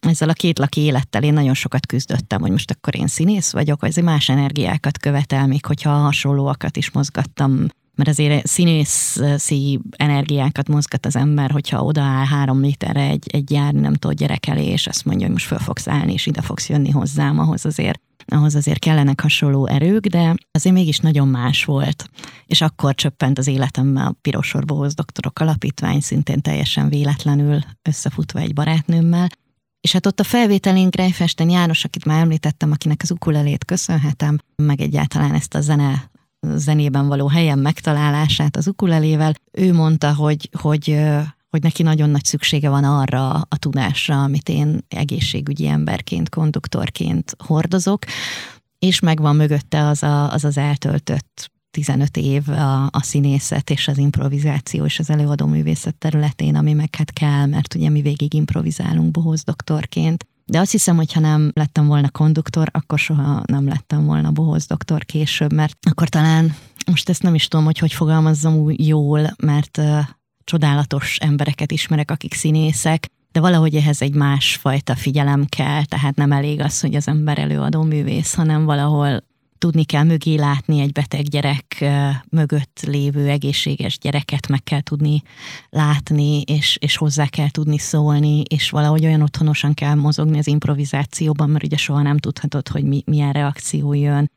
ezzel 0.00 0.28
a 0.28 0.32
két 0.32 0.58
laki 0.58 0.80
élettel 0.80 1.22
én 1.22 1.32
nagyon 1.32 1.54
sokat 1.54 1.86
küzdöttem, 1.86 2.40
hogy 2.40 2.50
most 2.50 2.70
akkor 2.70 2.96
én 2.96 3.06
színész 3.06 3.52
vagyok, 3.52 3.80
vagy 3.80 4.02
más 4.02 4.28
energiákat 4.28 4.98
követel, 4.98 5.46
még 5.46 5.66
hogyha 5.66 5.90
hasonlóakat 5.90 6.76
is 6.76 6.90
mozgattam 6.90 7.66
mert 7.96 8.08
azért 8.08 8.46
színészi 8.46 9.80
energiákat 9.96 10.68
mozgat 10.68 11.06
az 11.06 11.16
ember, 11.16 11.50
hogyha 11.50 11.84
odaáll 11.84 12.26
három 12.26 12.58
méterre 12.58 13.00
egy, 13.00 13.26
egy 13.32 13.50
járni 13.50 13.80
nem 13.80 13.94
tudott 13.94 14.16
gyerek 14.16 14.46
elé, 14.46 14.64
és 14.64 14.86
azt 14.86 15.04
mondja, 15.04 15.24
hogy 15.24 15.34
most 15.34 15.46
föl 15.46 15.58
fogsz 15.58 15.88
állni, 15.88 16.12
és 16.12 16.26
ide 16.26 16.40
fogsz 16.40 16.68
jönni 16.68 16.90
hozzám, 16.90 17.38
ahhoz 17.38 17.64
azért 17.64 18.00
ahhoz 18.26 18.54
azért 18.54 18.78
kellenek 18.78 19.20
hasonló 19.20 19.66
erők, 19.66 20.06
de 20.06 20.34
azért 20.50 20.74
mégis 20.74 20.98
nagyon 20.98 21.28
más 21.28 21.64
volt. 21.64 22.10
És 22.46 22.60
akkor 22.60 22.94
csöppent 22.94 23.38
az 23.38 23.46
életemben 23.46 24.06
a 24.06 24.14
Pirosorbohoz 24.22 24.78
Bohoz 24.78 24.94
Doktorok 24.94 25.38
Alapítvány, 25.38 26.00
szintén 26.00 26.40
teljesen 26.40 26.88
véletlenül 26.88 27.58
összefutva 27.82 28.38
egy 28.38 28.52
barátnőmmel, 28.52 29.28
és 29.84 29.92
hát 29.92 30.06
ott 30.06 30.20
a 30.20 30.24
felvételén 30.24 30.90
Grejfesten 30.90 31.48
János, 31.48 31.84
akit 31.84 32.04
már 32.04 32.20
említettem, 32.20 32.72
akinek 32.72 33.00
az 33.02 33.10
ukulelét 33.10 33.64
köszönhetem, 33.64 34.38
meg 34.56 34.80
egyáltalán 34.80 35.34
ezt 35.34 35.54
a 35.54 35.60
zene 35.60 36.10
zenében 36.54 37.08
való 37.08 37.28
helyen 37.28 37.58
megtalálását 37.58 38.56
az 38.56 38.66
ukulelével, 38.66 39.34
ő 39.52 39.72
mondta, 39.72 40.14
hogy, 40.14 40.48
hogy, 40.58 41.00
hogy 41.50 41.62
neki 41.62 41.82
nagyon 41.82 42.10
nagy 42.10 42.24
szüksége 42.24 42.68
van 42.68 42.84
arra 42.84 43.30
a 43.30 43.56
tudásra, 43.58 44.22
amit 44.22 44.48
én 44.48 44.84
egészségügyi 44.88 45.66
emberként, 45.66 46.28
konduktorként 46.28 47.36
hordozok, 47.44 48.04
és 48.78 49.00
megvan 49.00 49.36
mögötte 49.36 49.86
az 49.86 50.02
a, 50.02 50.32
az, 50.32 50.44
az 50.44 50.56
eltöltött 50.58 51.50
15 51.74 52.16
év 52.16 52.48
a, 52.48 52.82
a 52.84 53.00
színészet 53.02 53.70
és 53.70 53.88
az 53.88 53.98
improvizáció 53.98 54.84
és 54.84 54.98
az 54.98 55.10
előadó 55.10 55.46
művészet 55.46 55.94
területén, 55.94 56.56
ami 56.56 56.72
meg 56.72 56.94
hát 56.94 57.12
kell, 57.12 57.46
mert 57.46 57.74
ugye 57.74 57.88
mi 57.88 58.02
végig 58.02 58.34
improvizálunk 58.34 59.10
bohóz 59.10 59.42
doktorként. 59.42 60.26
De 60.44 60.58
azt 60.58 60.70
hiszem, 60.70 60.96
hogy 60.96 61.12
ha 61.12 61.20
nem 61.20 61.50
lettem 61.54 61.86
volna 61.86 62.10
konduktor, 62.10 62.68
akkor 62.72 62.98
soha 62.98 63.42
nem 63.46 63.68
lettem 63.68 64.04
volna 64.04 64.30
bohóz 64.30 64.66
doktor 64.66 65.04
később, 65.04 65.52
mert 65.52 65.76
akkor 65.90 66.08
talán, 66.08 66.54
most 66.86 67.08
ezt 67.08 67.22
nem 67.22 67.34
is 67.34 67.48
tudom, 67.48 67.64
hogy 67.64 67.78
hogy 67.78 67.92
fogalmazzam 67.92 68.54
úgy 68.54 68.86
jól, 68.86 69.34
mert 69.42 69.78
uh, 69.78 69.98
csodálatos 70.44 71.16
embereket 71.16 71.72
ismerek, 71.72 72.10
akik 72.10 72.34
színészek, 72.34 73.06
de 73.32 73.40
valahogy 73.40 73.74
ehhez 73.74 74.02
egy 74.02 74.14
másfajta 74.14 74.94
figyelem 74.94 75.44
kell, 75.44 75.84
tehát 75.84 76.16
nem 76.16 76.32
elég 76.32 76.60
az, 76.60 76.80
hogy 76.80 76.94
az 76.94 77.08
ember 77.08 77.38
előadó 77.38 77.82
művész, 77.82 78.34
hanem 78.34 78.64
valahol 78.64 79.22
tudni 79.64 79.84
kell 79.84 80.04
mögé 80.04 80.34
látni 80.34 80.80
egy 80.80 80.92
beteg 80.92 81.22
gyerek 81.22 81.84
mögött 82.30 82.80
lévő 82.86 83.28
egészséges 83.28 83.98
gyereket, 83.98 84.48
meg 84.48 84.62
kell 84.62 84.80
tudni 84.80 85.22
látni, 85.70 86.40
és, 86.40 86.76
és 86.80 86.96
hozzá 86.96 87.26
kell 87.26 87.50
tudni 87.50 87.78
szólni, 87.78 88.42
és 88.48 88.70
valahogy 88.70 89.04
olyan 89.04 89.22
otthonosan 89.22 89.74
kell 89.74 89.94
mozogni 89.94 90.38
az 90.38 90.46
improvizációban, 90.46 91.50
mert 91.50 91.64
ugye 91.64 91.76
soha 91.76 92.02
nem 92.02 92.18
tudhatod, 92.18 92.68
hogy 92.68 92.84
mi, 92.84 93.02
milyen 93.06 93.32
reakció 93.32 93.92
jön. 93.92 94.30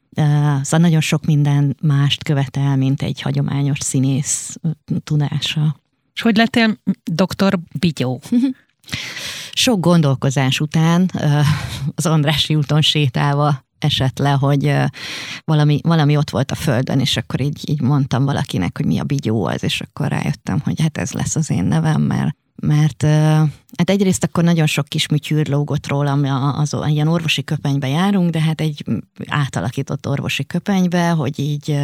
Szóval 0.62 0.80
nagyon 0.80 1.02
sok 1.02 1.26
minden 1.26 1.78
mást 1.82 2.24
követel, 2.24 2.76
mint 2.76 3.02
egy 3.02 3.22
hagyományos 3.22 3.80
színész 3.80 4.58
tudása. 5.04 5.80
És 6.13 6.22
hogy 6.22 6.38
lettél 6.38 6.78
doktor 7.04 7.60
Bigyó? 7.80 8.22
Sok 9.52 9.80
gondolkozás 9.80 10.60
után 10.60 11.12
az 11.96 12.06
Andrási 12.06 12.56
úton 12.56 12.82
sétálva 12.82 13.66
esett 13.80 14.18
le, 14.18 14.30
hogy 14.30 14.74
valami, 15.46 15.80
valami 15.84 16.18
ott 16.18 16.30
volt 16.30 16.52
a 16.52 16.56
földön, 16.56 17.00
és 17.00 17.18
akkor 17.18 17.42
így, 17.42 17.70
így 17.70 17.82
mondtam 17.82 18.26
valakinek, 18.26 18.78
hogy 18.78 18.86
mi 18.86 19.00
a 19.00 19.04
bigyó 19.04 19.46
az, 19.46 19.63
és 19.63 19.82
akkor 19.82 20.08
rájöttem, 20.08 20.60
hogy 20.63 20.82
hát 20.82 20.98
ez 20.98 21.12
lesz 21.12 21.36
az 21.36 21.50
én 21.50 21.63
nevem, 21.63 22.02
mert 22.02 22.36
mert 22.62 23.04
hát 23.78 23.90
egyrészt 23.90 24.24
akkor 24.24 24.44
nagyon 24.44 24.66
sok 24.66 24.88
kis 24.88 25.08
műtyűr 25.08 25.48
lógott 25.48 25.88
rólam, 25.88 26.24
az, 26.58 26.76
ilyen 26.88 27.08
orvosi 27.08 27.44
köpenybe 27.44 27.88
járunk, 27.88 28.30
de 28.30 28.42
hát 28.42 28.62
egy 28.62 28.84
átalakított 29.28 30.08
orvosi 30.08 30.46
köpenybe, 30.46 31.10
hogy 31.10 31.40
így 31.40 31.80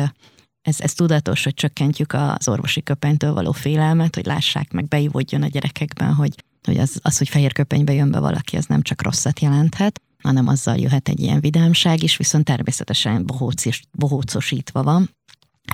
ez, 0.62 0.80
ez 0.80 0.94
tudatos, 0.94 1.44
hogy 1.44 1.54
csökkentjük 1.54 2.14
az 2.14 2.48
orvosi 2.48 2.84
köpenytől 2.84 3.34
való 3.34 3.52
félelmet, 3.52 4.16
hogy 4.16 4.26
lássák 4.26 4.72
meg, 4.72 4.88
beivódjon 4.88 5.42
a 5.42 5.48
gyerekekben, 5.48 6.14
hogy, 6.14 6.44
hogy 6.64 6.78
az, 6.78 7.00
az, 7.02 7.18
hogy 7.18 7.30
fehér 7.30 7.54
köpenybe 7.54 7.94
jön 7.94 8.12
be 8.12 8.20
valaki, 8.20 8.58
az 8.58 8.66
nem 8.66 8.82
csak 8.82 9.04
rosszat 9.04 9.40
jelenthet 9.40 10.02
hanem 10.24 10.48
azzal 10.48 10.78
jöhet 10.78 11.10
egy 11.10 11.20
ilyen 11.20 11.40
vidámság 11.40 12.04
is, 12.04 12.18
viszont 12.18 12.46
természetesen 12.46 13.26
bohóc 13.26 13.64
bohócosítva 13.92 14.84
van 14.84 15.10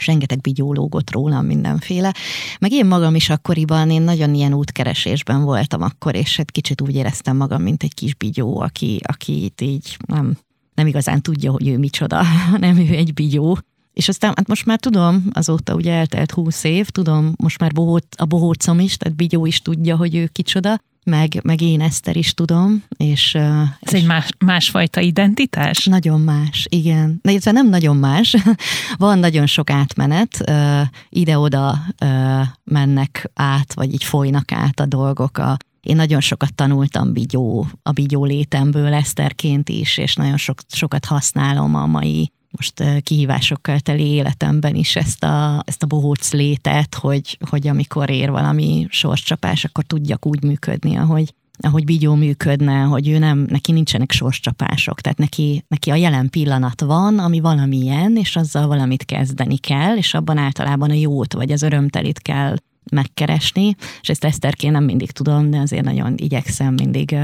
rengeteg 0.06 0.42
bigyó 0.42 0.74
lógott 0.74 1.12
rólam 1.12 1.46
mindenféle. 1.46 2.14
Meg 2.60 2.72
én 2.72 2.86
magam 2.86 3.16
is 3.16 3.30
akkoriban, 3.30 3.90
én 3.90 4.02
nagyon 4.02 4.34
ilyen 4.34 4.54
útkeresésben 4.54 5.44
voltam 5.44 5.82
akkor, 5.82 6.16
és 6.16 6.38
hát 6.38 6.52
kicsit 6.52 6.82
úgy 6.82 6.96
éreztem 6.96 7.38
magam, 7.38 7.62
mint 7.62 7.84
egy 7.84 7.94
kis 7.94 8.16
bigyó, 8.16 8.60
aki, 8.60 9.00
aki 9.04 9.44
itt 9.44 9.62
így 9.62 9.98
nem, 10.06 10.38
nem 10.74 10.88
igazán 10.88 11.22
tudja, 11.22 11.52
hogy 11.52 11.68
ő 11.68 11.78
micsoda, 11.78 12.24
hanem 12.52 12.78
ő 12.78 12.94
egy 12.94 13.14
bigyó. 13.14 13.58
És 13.94 14.08
aztán 14.08 14.34
hát 14.36 14.48
most 14.48 14.66
már 14.66 14.80
tudom, 14.80 15.26
azóta 15.32 15.74
ugye 15.74 15.94
eltelt 15.94 16.32
húsz 16.32 16.64
év, 16.64 16.90
tudom, 16.90 17.34
most 17.38 17.60
már 17.60 17.72
bohóc, 17.72 18.06
a 18.16 18.26
bohócom 18.26 18.80
is, 18.80 18.98
tehát 18.98 19.16
Bigyó 19.16 19.46
is 19.46 19.62
tudja, 19.62 19.96
hogy 19.96 20.16
ő 20.16 20.28
kicsoda, 20.28 20.80
meg, 21.10 21.40
meg 21.44 21.62
én 21.62 21.82
Eszter 21.82 22.16
is 22.16 22.34
tudom. 22.34 22.84
És, 22.98 23.36
Ez 23.36 23.68
és 23.80 23.92
egy 23.92 24.06
más, 24.06 24.30
másfajta 24.46 25.02
identitás? 25.02 25.86
Nagyon 25.86 26.22
más, 26.22 26.68
igen. 26.70 27.20
De 27.22 27.32
ez 27.32 27.46
nem 27.46 27.70
nagyon 27.70 27.96
más. 27.96 28.36
Van 28.98 29.20
nagyon 29.20 29.46
sok 29.46 29.70
átmenet, 29.70 30.44
ide-oda 31.10 31.80
mennek 32.64 33.32
át, 33.34 33.74
vagy 33.74 33.94
így 33.94 34.04
folynak 34.04 34.52
át 34.52 34.80
a 34.80 34.86
dolgok 34.86 35.38
a 35.38 35.58
én 35.82 35.96
nagyon 35.96 36.20
sokat 36.20 36.54
tanultam 36.56 37.14
bigyó, 37.14 37.68
a 37.84 37.92
bigyó 37.92 38.26
létemből 38.26 38.94
Eszterként 38.94 39.70
is, 39.70 39.98
és 39.98 40.16
nagyon 40.16 40.38
sok, 40.38 40.60
sokat 40.68 41.06
használom 41.06 41.76
a 41.76 41.86
mai 41.86 42.32
most 42.52 43.02
kihívásokkal 43.04 43.80
teli 43.80 44.06
életemben 44.06 44.76
is 44.76 44.96
ezt 44.96 45.24
a, 45.24 45.64
ezt 45.66 45.84
a 45.84 45.88
bohóc 45.88 46.32
létet, 46.32 46.96
hogy, 46.96 47.38
hogy 47.50 47.68
amikor 47.68 48.10
ér 48.10 48.32
valami 48.32 48.88
sorscsapás, 48.90 49.64
akkor 49.64 49.84
tudjak 49.84 50.26
úgy 50.26 50.44
működni, 50.44 50.96
ahogy, 50.96 51.34
ahogy 51.58 51.86
Bigyó 51.86 52.16
működne, 52.16 52.82
hogy 52.82 53.08
ő 53.08 53.18
nem, 53.18 53.46
neki 53.50 53.72
nincsenek 53.72 54.12
sorscsapások, 54.12 55.02
tehát 55.02 55.18
neki, 55.18 55.64
neki 55.68 55.90
a 55.90 55.96
jelen 55.96 56.30
pillanat 56.30 56.82
van, 56.82 57.20
ami 57.20 57.40
valamilyen, 57.40 58.16
és 58.16 58.36
azzal 58.36 58.68
valamit 58.68 59.06
kezdeni 59.06 59.58
kell, 59.58 59.98
és 59.98 60.14
abban 60.14 60.38
általában 60.38 60.90
a 60.90 60.94
jót 60.94 61.34
vagy 61.34 61.52
az 61.52 61.62
örömtelit 61.62 62.20
kell 62.20 62.56
megkeresni, 62.92 63.76
és 64.02 64.10
ezt 64.10 64.24
Eszterként 64.24 64.74
nem 64.74 64.84
mindig 64.84 65.12
tudom, 65.12 65.50
de 65.50 65.58
azért 65.58 65.84
nagyon 65.84 66.14
igyekszem 66.18 66.74
mindig 66.74 67.16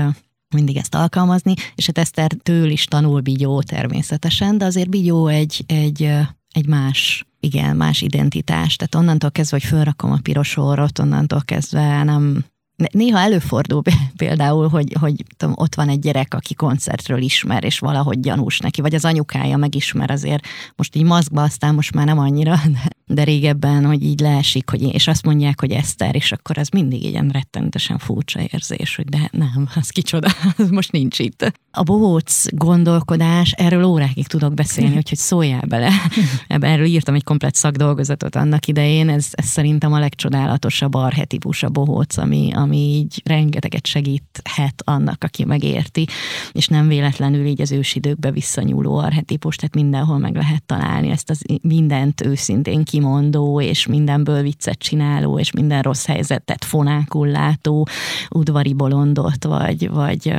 mindig 0.53 0.77
ezt 0.77 0.95
alkalmazni, 0.95 1.53
és 1.75 1.85
hát 1.85 1.97
Eszter 1.97 2.31
től 2.43 2.69
is 2.69 2.85
tanul 2.85 3.21
Bigyó 3.21 3.61
természetesen, 3.61 4.57
de 4.57 4.65
azért 4.65 4.89
Bigyó 4.89 5.27
egy, 5.27 5.63
egy, 5.67 6.11
egy 6.51 6.67
más, 6.67 7.25
igen, 7.39 7.75
más 7.75 8.01
identitás. 8.01 8.75
Tehát 8.75 8.95
onnantól 8.95 9.31
kezdve, 9.31 9.57
hogy 9.61 9.69
fölrakom 9.69 10.11
a 10.11 10.19
piros 10.21 10.57
orrot, 10.57 10.99
onnantól 10.99 11.41
kezdve 11.45 12.03
nem, 12.03 12.45
néha 12.91 13.19
előfordul 13.19 13.81
például, 14.15 14.67
hogy, 14.67 14.95
hogy 14.99 15.23
tudom, 15.37 15.53
ott 15.57 15.75
van 15.75 15.89
egy 15.89 15.99
gyerek, 15.99 16.33
aki 16.33 16.53
koncertről 16.53 17.21
ismer, 17.21 17.63
és 17.63 17.79
valahogy 17.79 18.19
gyanús 18.19 18.59
neki, 18.59 18.81
vagy 18.81 18.95
az 18.95 19.05
anyukája 19.05 19.57
megismer 19.57 20.11
azért, 20.11 20.45
most 20.75 20.95
így 20.95 21.03
maszkba, 21.03 21.41
aztán 21.41 21.75
most 21.75 21.93
már 21.93 22.05
nem 22.05 22.19
annyira, 22.19 22.55
de, 22.65 22.89
de 23.07 23.23
régebben, 23.23 23.85
hogy 23.85 24.03
így 24.03 24.19
leesik, 24.19 24.69
hogy, 24.69 24.81
és 24.81 25.07
azt 25.07 25.25
mondják, 25.25 25.59
hogy 25.59 25.71
Eszter, 25.71 26.15
és 26.15 26.31
akkor 26.31 26.57
az 26.57 26.69
mindig 26.69 27.05
egy 27.05 27.11
ilyen 27.11 27.29
rettenetesen 27.29 27.97
furcsa 27.97 28.39
érzés, 28.51 28.95
hogy 28.95 29.05
de 29.05 29.29
nem, 29.31 29.69
az 29.75 29.89
kicsoda, 29.89 30.29
az 30.57 30.69
most 30.69 30.91
nincs 30.91 31.19
itt. 31.19 31.53
A 31.71 31.83
bohóc 31.83 32.45
gondolkodás, 32.49 33.51
erről 33.51 33.83
órákig 33.83 34.27
tudok 34.27 34.53
beszélni, 34.53 34.95
úgyhogy 34.95 35.17
szóljál 35.17 35.63
bele. 35.67 35.91
Ebben 36.47 36.71
erről 36.71 36.85
írtam 36.85 37.15
egy 37.15 37.23
komplet 37.23 37.55
szakdolgozatot 37.55 38.35
annak 38.35 38.67
idején, 38.67 39.09
ez, 39.09 39.27
ez 39.31 39.45
szerintem 39.45 39.93
a 39.93 39.99
legcsodálatosabb 39.99 40.93
arhetipus 40.93 41.63
a 41.63 41.69
bohóc, 41.69 42.17
ami, 42.17 42.51
ami 42.53 42.77
így 42.77 43.21
rengeteget 43.25 43.85
segíthet 43.85 44.81
annak, 44.83 45.23
aki 45.23 45.45
megérti, 45.45 46.07
és 46.51 46.67
nem 46.67 46.87
véletlenül 46.87 47.45
így 47.45 47.61
az 47.61 47.71
ősidőkbe 47.71 48.31
visszanyúló 48.31 48.97
arhetipus, 48.97 49.55
tehát 49.55 49.75
mindenhol 49.75 50.17
meg 50.17 50.35
lehet 50.35 50.63
találni 50.63 51.09
ezt 51.09 51.29
az 51.29 51.41
mindent 51.61 52.25
őszintén 52.25 52.83
kimondó, 52.95 53.61
és 53.61 53.85
mindenből 53.85 54.41
viccet 54.41 54.77
csináló, 54.77 55.39
és 55.39 55.51
minden 55.51 55.81
rossz 55.81 56.05
helyzetet 56.05 56.65
fonákul 56.65 57.27
látó 57.27 57.87
udvari 58.29 58.73
bolondot, 58.73 59.43
vagy, 59.43 59.89
vagy 59.89 60.35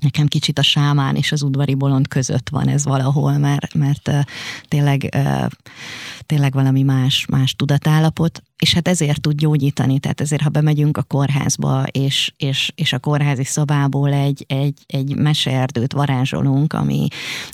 nekem 0.00 0.26
kicsit 0.26 0.58
a 0.58 0.62
sámán 0.62 1.16
és 1.16 1.32
az 1.32 1.42
udvari 1.42 1.74
bolond 1.74 2.08
között 2.08 2.48
van 2.48 2.68
ez 2.68 2.84
valahol, 2.84 3.38
mert, 3.38 3.74
mert 3.74 4.10
tényleg, 4.68 5.16
tényleg 6.26 6.52
valami 6.52 6.82
más, 6.82 7.26
más 7.26 7.54
tudatállapot 7.54 8.42
és 8.58 8.74
hát 8.74 8.88
ezért 8.88 9.20
tud 9.20 9.36
gyógyítani, 9.36 9.98
tehát 9.98 10.20
ezért, 10.20 10.42
ha 10.42 10.48
bemegyünk 10.48 10.96
a 10.96 11.02
kórházba, 11.02 11.84
és, 11.90 12.32
és, 12.36 12.72
és 12.74 12.92
a 12.92 12.98
kórházi 12.98 13.44
szobából 13.44 14.12
egy, 14.12 14.44
egy, 14.48 14.74
egy 14.86 15.16
meseerdőt 15.16 15.92
varázsolunk, 15.92 16.72
ami, 16.72 17.06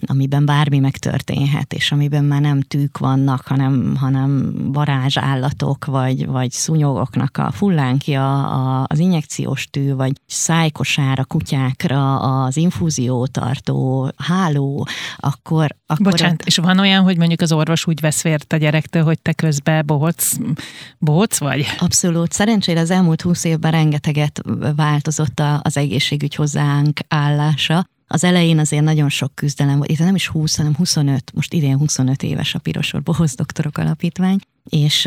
amiben 0.07 0.45
bármi 0.45 0.79
megtörténhet, 0.79 1.73
és 1.73 1.93
amiben 1.93 2.25
már 2.25 2.41
nem 2.41 2.61
tűk 2.61 2.99
vannak, 2.99 3.47
hanem, 3.47 3.97
hanem 3.97 4.55
varázsállatok, 4.73 5.85
vagy, 5.85 6.27
vagy 6.27 6.51
szúnyogoknak 6.51 7.37
a 7.37 7.51
fullánkja, 7.51 8.49
a, 8.49 8.85
az 8.89 8.99
injekciós 8.99 9.67
tű, 9.71 9.95
vagy 9.95 10.13
szájkosár 10.27 11.19
a 11.19 11.25
kutyákra, 11.25 12.19
az 12.45 12.57
infúziótartó, 12.57 14.11
háló, 14.17 14.87
akkor... 15.17 15.77
akkor 15.87 16.11
Bocsánat, 16.11 16.41
a... 16.41 16.45
és 16.47 16.57
van 16.57 16.79
olyan, 16.79 17.03
hogy 17.03 17.17
mondjuk 17.17 17.41
az 17.41 17.53
orvos 17.53 17.87
úgy 17.87 18.01
vesz 18.01 18.23
vért 18.23 18.53
a 18.53 18.57
gyerektől, 18.63 19.03
hogy 19.03 19.23
te 19.23 19.33
közben 19.33 19.87
bohóc 19.87 20.33
Bóc 20.99 21.39
vagy? 21.39 21.67
Abszolút. 21.79 22.33
Szerencsére 22.33 22.81
az 22.81 22.91
elmúlt 22.91 23.23
húsz 23.23 23.45
évben 23.45 23.71
rengeteget 23.71 24.41
változott 24.77 25.43
az 25.63 25.77
egészségügy 25.77 26.35
hozzáánk 26.35 27.01
állása. 27.09 27.87
Az 28.07 28.25
elején 28.25 28.59
azért 28.59 28.85
nagyon 28.85 29.09
sok 29.09 29.35
küzdelem 29.35 29.77
volt, 29.77 29.91
itt 29.91 29.99
nem 29.99 30.15
is 30.15 30.29
20, 30.29 30.57
hanem 30.57 30.75
25, 30.75 31.33
most 31.35 31.53
idén 31.53 31.77
25 31.77 32.23
éves 32.23 32.55
a 32.55 32.59
Pirosor 32.59 33.03
Bohoz 33.03 33.35
Doktorok 33.35 33.79
Alapítvány, 33.79 34.39
és 34.65 35.07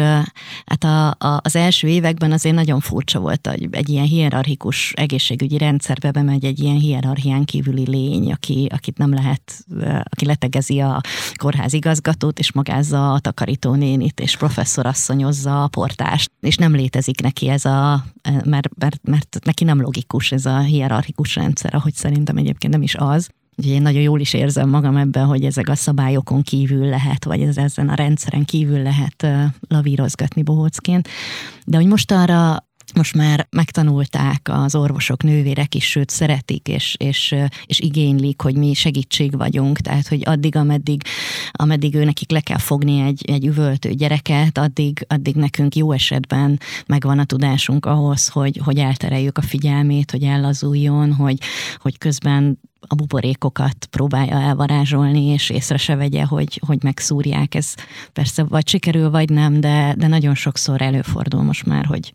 hát 0.65 0.83
a, 0.83 1.07
a, 1.07 1.39
az 1.43 1.55
első 1.55 1.87
években 1.87 2.31
azért 2.31 2.55
nagyon 2.55 2.79
furcsa 2.79 3.19
volt, 3.19 3.47
hogy 3.47 3.67
egy 3.71 3.89
ilyen 3.89 4.05
hierarchikus 4.05 4.93
egészségügyi 4.95 5.57
rendszerbe 5.57 6.11
bemegy 6.11 6.45
egy 6.45 6.59
ilyen 6.59 6.77
hierarchián 6.77 7.45
kívüli 7.45 7.89
lény, 7.89 8.31
aki, 8.31 8.69
akit 8.73 8.97
nem 8.97 9.13
lehet, 9.13 9.65
aki 10.03 10.25
letegezi 10.25 10.79
a 10.79 11.01
kórház 11.35 11.73
igazgatót, 11.73 12.39
és 12.39 12.51
magázza 12.51 13.13
a 13.13 13.19
takarítónénit, 13.19 14.19
és 14.19 14.37
professzor 14.37 14.85
asszonyozza 14.85 15.63
a 15.63 15.67
portást, 15.67 16.31
és 16.39 16.55
nem 16.55 16.75
létezik 16.75 17.21
neki 17.21 17.49
ez 17.49 17.65
a, 17.65 18.05
mert, 18.45 18.69
mert, 18.77 18.99
mert 19.03 19.37
neki 19.43 19.63
nem 19.63 19.81
logikus 19.81 20.31
ez 20.31 20.45
a 20.45 20.59
hierarchikus 20.59 21.35
rendszer, 21.35 21.75
ahogy 21.75 21.93
szerintem 21.93 22.37
egyébként 22.37 22.73
nem 22.73 22.81
is 22.81 22.95
az. 22.95 23.29
Ugye 23.57 23.73
én 23.73 23.81
nagyon 23.81 24.01
jól 24.01 24.19
is 24.19 24.33
érzem 24.33 24.69
magam 24.69 24.95
ebben, 24.97 25.25
hogy 25.25 25.43
ezek 25.43 25.69
a 25.69 25.75
szabályokon 25.75 26.41
kívül 26.41 26.85
lehet, 26.85 27.25
vagy 27.25 27.41
ez, 27.41 27.57
ezen 27.57 27.89
a 27.89 27.95
rendszeren 27.95 28.45
kívül 28.45 28.81
lehet 28.81 29.27
lavírozgatni 29.67 30.43
bohócként. 30.43 31.07
De 31.65 31.77
hogy 31.77 31.87
most 31.87 32.11
arra 32.11 32.65
most 32.93 33.15
már 33.15 33.47
megtanulták 33.49 34.49
az 34.51 34.75
orvosok, 34.75 35.23
nővérek 35.23 35.75
is, 35.75 35.89
sőt 35.89 36.09
szeretik, 36.09 36.67
és, 36.67 36.95
és, 36.99 37.35
és 37.65 37.79
igénylik, 37.79 38.41
hogy 38.41 38.55
mi 38.55 38.73
segítség 38.73 39.37
vagyunk, 39.37 39.79
tehát 39.79 40.07
hogy 40.07 40.21
addig, 40.25 40.55
ameddig, 40.55 41.01
ameddig 41.51 41.95
ő 41.95 42.03
nekik 42.03 42.31
le 42.31 42.39
kell 42.39 42.57
fogni 42.57 42.99
egy, 42.99 43.23
egy 43.27 43.45
üvöltő 43.45 43.89
gyereket, 43.93 44.57
addig, 44.57 45.05
addig 45.09 45.35
nekünk 45.35 45.75
jó 45.75 45.91
esetben 45.91 46.59
megvan 46.85 47.19
a 47.19 47.25
tudásunk 47.25 47.85
ahhoz, 47.85 48.27
hogy, 48.27 48.59
hogy 48.63 48.77
eltereljük 48.77 49.37
a 49.37 49.41
figyelmét, 49.41 50.11
hogy 50.11 50.23
ellazuljon, 50.23 51.13
hogy, 51.13 51.37
hogy 51.77 51.97
közben 51.97 52.59
a 52.87 52.95
buborékokat 52.95 53.85
próbálja 53.85 54.41
elvarázsolni, 54.41 55.23
és 55.23 55.49
észre 55.49 55.77
se 55.77 55.95
vegye, 55.95 56.23
hogy, 56.23 56.61
hogy 56.65 56.83
megszúrják. 56.83 57.55
Ez 57.55 57.73
persze 58.13 58.43
vagy 58.43 58.67
sikerül, 58.67 59.09
vagy 59.09 59.29
nem, 59.29 59.59
de, 59.59 59.93
de 59.97 60.07
nagyon 60.07 60.35
sokszor 60.35 60.81
előfordul 60.81 61.43
most 61.43 61.65
már, 61.65 61.85
hogy 61.85 62.13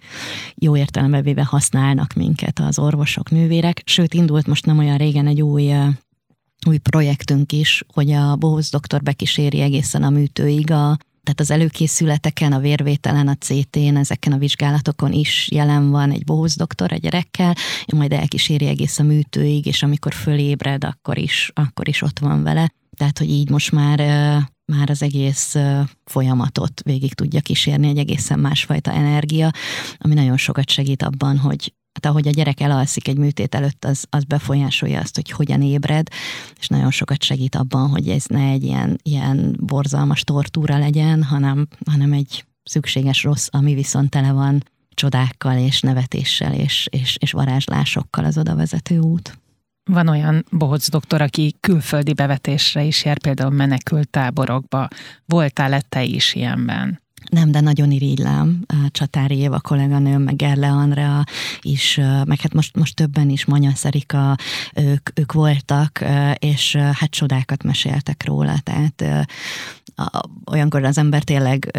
jó 0.54 0.76
értelembe 0.76 1.22
véve 1.22 1.44
használnak 1.44 2.12
minket 2.12 2.58
az 2.58 2.78
orvosok, 2.78 3.30
nővérek. 3.30 3.82
Sőt, 3.84 4.14
indult 4.14 4.46
most 4.46 4.66
nem 4.66 4.78
olyan 4.78 4.96
régen 4.96 5.26
egy 5.26 5.42
új 5.42 5.72
új 6.66 6.78
projektünk 6.78 7.52
is, 7.52 7.84
hogy 7.92 8.10
a 8.10 8.36
Bohoz 8.36 8.70
doktor 8.70 9.02
bekíséri 9.02 9.60
egészen 9.60 10.02
a 10.02 10.10
műtőig 10.10 10.70
a, 10.70 10.96
tehát 11.22 11.40
az 11.40 11.50
előkészületeken, 11.50 12.52
a 12.52 12.58
vérvételen, 12.58 13.28
a 13.28 13.34
CT-n, 13.34 13.96
ezeken 13.96 14.32
a 14.32 14.38
vizsgálatokon 14.38 15.12
is 15.12 15.48
jelen 15.50 15.90
van 15.90 16.10
egy 16.10 16.24
bohóz 16.24 16.56
doktor 16.56 16.92
a 16.92 16.96
gyerekkel, 16.96 17.54
majd 17.96 18.12
elkíséri 18.12 18.66
egész 18.66 18.98
a 18.98 19.02
műtőig, 19.02 19.66
és 19.66 19.82
amikor 19.82 20.14
fölébred, 20.14 20.84
akkor 20.84 21.18
is, 21.18 21.50
akkor 21.54 21.88
is 21.88 22.02
ott 22.02 22.18
van 22.18 22.42
vele. 22.42 22.72
Tehát, 22.96 23.18
hogy 23.18 23.30
így 23.30 23.50
most 23.50 23.72
már 23.72 23.98
már 24.64 24.90
az 24.90 25.02
egész 25.02 25.56
folyamatot 26.04 26.80
végig 26.84 27.14
tudja 27.14 27.40
kísérni 27.40 27.88
egy 27.88 27.98
egészen 27.98 28.38
másfajta 28.38 28.92
energia, 28.92 29.50
ami 29.98 30.14
nagyon 30.14 30.36
sokat 30.36 30.70
segít 30.70 31.02
abban, 31.02 31.38
hogy 31.38 31.74
hát 31.92 32.06
ahogy 32.06 32.28
a 32.28 32.30
gyerek 32.30 32.60
elalszik 32.60 33.08
egy 33.08 33.16
műtét 33.16 33.54
előtt, 33.54 33.84
az, 33.84 34.06
az 34.10 34.24
befolyásolja 34.24 35.00
azt, 35.00 35.14
hogy 35.14 35.30
hogyan 35.30 35.62
ébred, 35.62 36.08
és 36.58 36.68
nagyon 36.68 36.90
sokat 36.90 37.22
segít 37.22 37.54
abban, 37.54 37.88
hogy 37.88 38.08
ez 38.08 38.24
ne 38.24 38.48
egy 38.48 38.64
ilyen, 38.64 38.98
ilyen 39.02 39.56
borzalmas 39.60 40.22
tortúra 40.22 40.78
legyen, 40.78 41.22
hanem, 41.22 41.68
hanem 41.86 42.12
egy 42.12 42.44
szükséges 42.64 43.22
rossz, 43.22 43.46
ami 43.50 43.74
viszont 43.74 44.10
tele 44.10 44.32
van 44.32 44.62
csodákkal 44.94 45.58
és 45.58 45.80
nevetéssel 45.80 46.54
és, 46.54 46.88
és, 46.90 47.16
és 47.20 47.32
varázslásokkal 47.32 48.24
az 48.24 48.38
oda 48.38 48.54
vezető 48.54 48.98
út. 48.98 49.38
Van 49.84 50.08
olyan 50.08 50.44
bohóc 50.50 50.90
doktor, 50.90 51.20
aki 51.20 51.56
külföldi 51.60 52.12
bevetésre 52.12 52.82
is 52.82 53.04
jár, 53.04 53.18
például 53.18 53.50
menekült 53.50 54.08
táborokba. 54.08 54.88
Voltál-e 55.24 55.80
te 55.80 56.02
is 56.02 56.34
ilyenben? 56.34 57.00
Nem, 57.30 57.50
de 57.50 57.60
nagyon 57.60 57.90
irigylem. 57.90 58.66
Csatári 58.90 59.36
Éva 59.36 59.60
kolléganőm, 59.60 60.22
meg 60.22 60.36
Gerle 60.36 60.68
Andrea 60.68 61.24
is, 61.60 61.96
meg 62.24 62.40
hát 62.40 62.52
most, 62.54 62.76
most 62.76 62.94
többen 62.94 63.30
is, 63.30 63.44
Manya 63.44 63.74
Szerika, 63.74 64.36
ők, 64.74 65.18
ők 65.20 65.32
voltak, 65.32 66.04
és 66.38 66.76
hát 66.76 67.10
csodákat 67.10 67.62
meséltek 67.62 68.24
róla, 68.24 68.58
tehát 68.62 69.28
olyankor 70.50 70.84
az 70.84 70.98
ember 70.98 71.22
tényleg, 71.22 71.78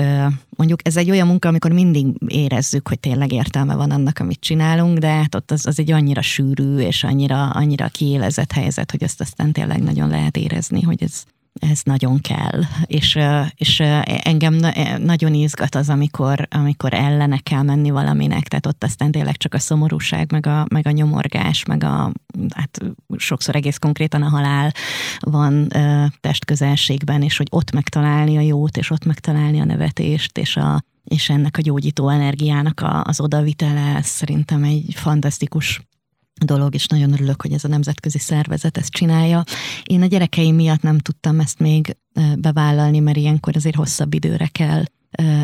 mondjuk 0.49 0.87
ez 0.87 0.97
egy 0.97 1.09
olyan 1.09 1.27
munka, 1.27 1.47
amikor 1.47 1.71
mindig 1.71 2.07
érezzük, 2.27 2.87
hogy 2.87 2.99
tényleg 2.99 3.31
értelme 3.31 3.75
van 3.75 3.91
annak, 3.91 4.19
amit 4.19 4.39
csinálunk, 4.39 4.97
de 4.97 5.07
hát 5.07 5.35
ott 5.35 5.51
az, 5.51 5.65
az 5.65 5.79
egy 5.79 5.91
annyira 5.91 6.21
sűrű 6.21 6.77
és 6.77 7.03
annyira, 7.03 7.49
annyira 7.49 7.87
kiélezett 7.87 8.51
helyzet, 8.51 8.91
hogy 8.91 9.03
azt 9.03 9.21
aztán 9.21 9.51
tényleg 9.51 9.83
nagyon 9.83 10.09
lehet 10.09 10.37
érezni, 10.37 10.81
hogy 10.81 11.03
ez, 11.03 11.23
ez 11.59 11.81
nagyon 11.83 12.19
kell, 12.21 12.61
és, 12.85 13.19
és 13.55 13.79
engem 14.05 14.53
nagyon 14.97 15.33
izgat 15.33 15.75
az, 15.75 15.89
amikor, 15.89 16.47
amikor 16.49 16.93
ellene 16.93 17.37
kell 17.37 17.61
menni 17.61 17.89
valaminek, 17.89 18.47
tehát 18.47 18.65
ott 18.65 18.83
aztán 18.83 19.11
tényleg 19.11 19.37
csak 19.37 19.53
a 19.53 19.59
szomorúság, 19.59 20.31
meg 20.31 20.45
a, 20.45 20.65
meg 20.69 20.87
a 20.87 20.91
nyomorgás, 20.91 21.65
meg 21.65 21.83
a, 21.83 22.11
hát 22.55 22.79
sokszor 23.17 23.55
egész 23.55 23.77
konkrétan 23.77 24.21
a 24.21 24.29
halál 24.29 24.71
van 25.19 25.67
testközelségben, 26.21 27.21
és 27.21 27.37
hogy 27.37 27.47
ott 27.49 27.71
megtalálni 27.71 28.37
a 28.37 28.41
jót, 28.41 28.77
és 28.77 28.89
ott 28.89 29.05
megtalálni 29.05 29.59
a 29.59 29.65
nevetést, 29.65 30.37
és 30.37 30.57
a, 30.57 30.83
és 31.03 31.29
ennek 31.29 31.57
a 31.57 31.61
gyógyító 31.61 32.09
energiának 32.09 32.85
az 33.03 33.19
odavitele, 33.19 34.01
szerintem 34.01 34.63
egy 34.63 34.93
fantasztikus 34.93 35.81
dolog, 36.45 36.73
és 36.73 36.87
nagyon 36.87 37.13
örülök, 37.13 37.41
hogy 37.41 37.53
ez 37.53 37.63
a 37.63 37.67
nemzetközi 37.67 38.19
szervezet 38.19 38.77
ezt 38.77 38.91
csinálja. 38.91 39.43
Én 39.83 40.01
a 40.01 40.05
gyerekeim 40.05 40.55
miatt 40.55 40.81
nem 40.81 40.97
tudtam 40.97 41.39
ezt 41.39 41.59
még 41.59 41.97
bevállalni, 42.37 42.99
mert 42.99 43.17
ilyenkor 43.17 43.55
azért 43.55 43.75
hosszabb 43.75 44.13
időre 44.13 44.47
kell 44.47 44.83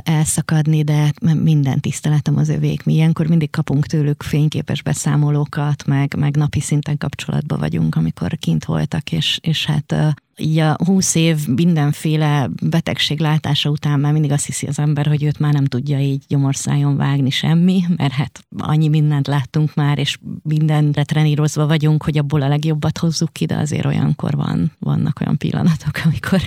elszakadni, 0.03 0.83
de 0.83 1.11
minden 1.33 1.79
tiszteletem 1.79 2.37
az 2.37 2.49
övék. 2.49 2.83
Mi 2.83 2.93
ilyenkor 2.93 3.27
mindig 3.27 3.49
kapunk 3.49 3.85
tőlük 3.85 4.23
fényképes 4.23 4.81
beszámolókat, 4.81 5.85
meg, 5.85 6.15
meg 6.17 6.35
napi 6.35 6.59
szinten 6.59 6.97
kapcsolatban 6.97 7.59
vagyunk, 7.59 7.95
amikor 7.95 8.37
kint 8.37 8.65
voltak, 8.65 9.11
és, 9.11 9.39
és 9.41 9.65
hát 9.65 9.95
így 10.37 10.57
a 10.57 10.77
húsz 10.85 11.15
év 11.15 11.47
mindenféle 11.47 12.49
betegség 12.63 13.19
látása 13.19 13.69
után 13.69 13.99
már 13.99 14.11
mindig 14.11 14.31
azt 14.31 14.45
hiszi 14.45 14.67
az 14.67 14.79
ember, 14.79 15.07
hogy 15.07 15.23
őt 15.23 15.39
már 15.39 15.53
nem 15.53 15.65
tudja 15.65 15.99
így 15.99 16.23
gyomorszájon 16.27 16.97
vágni 16.97 17.29
semmi, 17.29 17.83
mert 17.97 18.13
hát 18.13 18.39
annyi 18.57 18.87
mindent 18.87 19.27
láttunk 19.27 19.73
már, 19.73 19.97
és 19.97 20.17
mindenre 20.43 21.03
trenírozva 21.03 21.67
vagyunk, 21.67 22.03
hogy 22.03 22.17
abból 22.17 22.41
a 22.41 22.47
legjobbat 22.47 22.97
hozzuk 22.97 23.33
ki, 23.33 23.45
de 23.45 23.55
azért 23.55 23.85
olyankor 23.85 24.35
van, 24.35 24.71
vannak 24.79 25.19
olyan 25.21 25.37
pillanatok, 25.37 26.01
amikor 26.05 26.41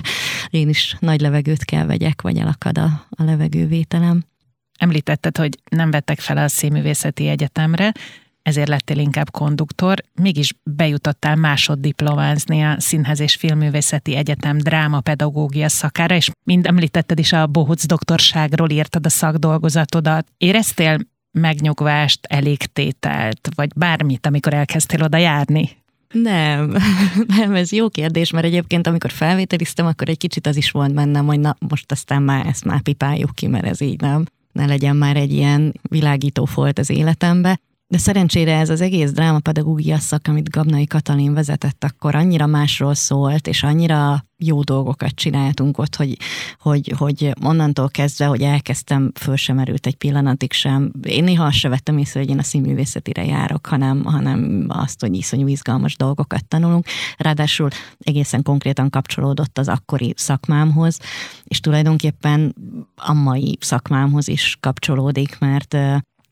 én 0.50 0.68
is 0.68 0.96
nagy 1.00 1.20
levegőt 1.20 1.64
kell 1.64 1.87
vegyek, 1.87 2.22
vagy 2.22 2.37
elakad 2.37 2.79
a, 2.79 3.07
a 3.11 3.24
levegővételem. 3.24 4.24
Említetted, 4.79 5.37
hogy 5.37 5.59
nem 5.70 5.90
vettek 5.90 6.20
fel 6.20 6.37
a 6.37 6.48
Színművészeti 6.48 7.29
Egyetemre, 7.29 7.92
ezért 8.42 8.68
lettél 8.68 8.98
inkább 8.98 9.31
konduktor, 9.31 10.03
mégis 10.14 10.55
bejutottál 10.62 11.37
másoddiplomázni 11.37 12.62
a 12.62 12.81
Színház 12.81 13.20
és 13.20 13.35
Filmművészeti 13.35 14.16
Egyetem 14.16 14.59
drámapedagógia 14.59 15.68
szakára, 15.68 16.14
és 16.14 16.31
mind 16.44 16.66
említetted 16.66 17.18
is 17.18 17.33
a 17.33 17.46
Bohuc 17.46 17.87
doktorságról 17.87 18.70
írtad 18.70 19.07
a 19.07 19.09
szakdolgozatodat. 19.09 20.26
Éreztél 20.37 20.98
megnyugvást, 21.33 22.26
elégtételt, 22.26 23.48
vagy 23.55 23.70
bármit, 23.76 24.26
amikor 24.26 24.55
elkezdtél 24.55 25.03
oda 25.03 25.16
járni? 25.16 25.79
Nem, 26.12 26.76
nem, 27.37 27.55
ez 27.55 27.72
jó 27.72 27.88
kérdés, 27.88 28.31
mert 28.31 28.46
egyébként 28.46 28.87
amikor 28.87 29.11
felvételiztem, 29.11 29.87
akkor 29.87 30.09
egy 30.09 30.18
kicsit 30.18 30.46
az 30.46 30.57
is 30.57 30.70
volt 30.70 30.94
bennem, 30.94 31.26
hogy 31.26 31.40
na 31.40 31.57
most 31.68 31.92
aztán 31.92 32.22
már 32.22 32.46
ezt 32.46 32.64
már 32.64 32.81
pipáljuk 32.81 33.35
ki, 33.35 33.46
mert 33.46 33.66
ez 33.66 33.81
így 33.81 34.00
nem. 34.00 34.24
Ne 34.53 34.66
legyen 34.66 34.96
már 34.96 35.16
egy 35.16 35.33
ilyen 35.33 35.74
világító 35.83 36.44
folt 36.44 36.79
az 36.79 36.90
életembe. 36.90 37.61
De 37.90 37.98
szerencsére 37.98 38.59
ez 38.59 38.70
az 38.70 38.81
egész 38.81 39.11
drámapedagógia 39.12 39.98
szak, 39.98 40.26
amit 40.29 40.50
Gabnai 40.50 40.87
Katalin 40.87 41.35
vezetett, 41.35 41.85
akkor 41.85 42.14
annyira 42.14 42.46
másról 42.46 42.94
szólt, 42.94 43.46
és 43.46 43.62
annyira 43.62 44.24
jó 44.38 44.62
dolgokat 44.62 45.11
csináltunk 45.14 45.79
ott, 45.79 45.96
hogy, 45.96 46.16
hogy, 46.59 46.94
hogy 46.96 47.33
onnantól 47.42 47.88
kezdve, 47.88 48.24
hogy 48.24 48.42
elkezdtem, 48.42 49.12
föl 49.14 49.37
sem 49.37 49.59
erült 49.59 49.87
egy 49.87 49.96
pillanatig 49.96 50.53
sem. 50.53 50.92
Én 51.03 51.24
néha 51.24 51.44
azt 51.44 51.57
se 51.57 51.68
vettem 51.68 51.98
észre, 51.98 52.20
hogy 52.20 52.29
én 52.29 52.38
a 52.38 52.42
színművészetire 52.42 53.24
járok, 53.24 53.66
hanem, 53.66 54.05
hanem 54.05 54.64
azt, 54.68 55.00
hogy 55.00 55.14
iszonyú 55.14 55.46
izgalmas 55.46 55.96
dolgokat 55.96 56.48
tanulunk. 56.48 56.87
Ráadásul 57.16 57.68
egészen 57.98 58.42
konkrétan 58.42 58.90
kapcsolódott 58.90 59.59
az 59.59 59.68
akkori 59.68 60.14
szakmámhoz, 60.16 60.98
és 61.44 61.61
tulajdonképpen 61.61 62.55
a 62.96 63.12
mai 63.12 63.57
szakmámhoz 63.61 64.29
is 64.29 64.57
kapcsolódik, 64.61 65.38
mert 65.38 65.76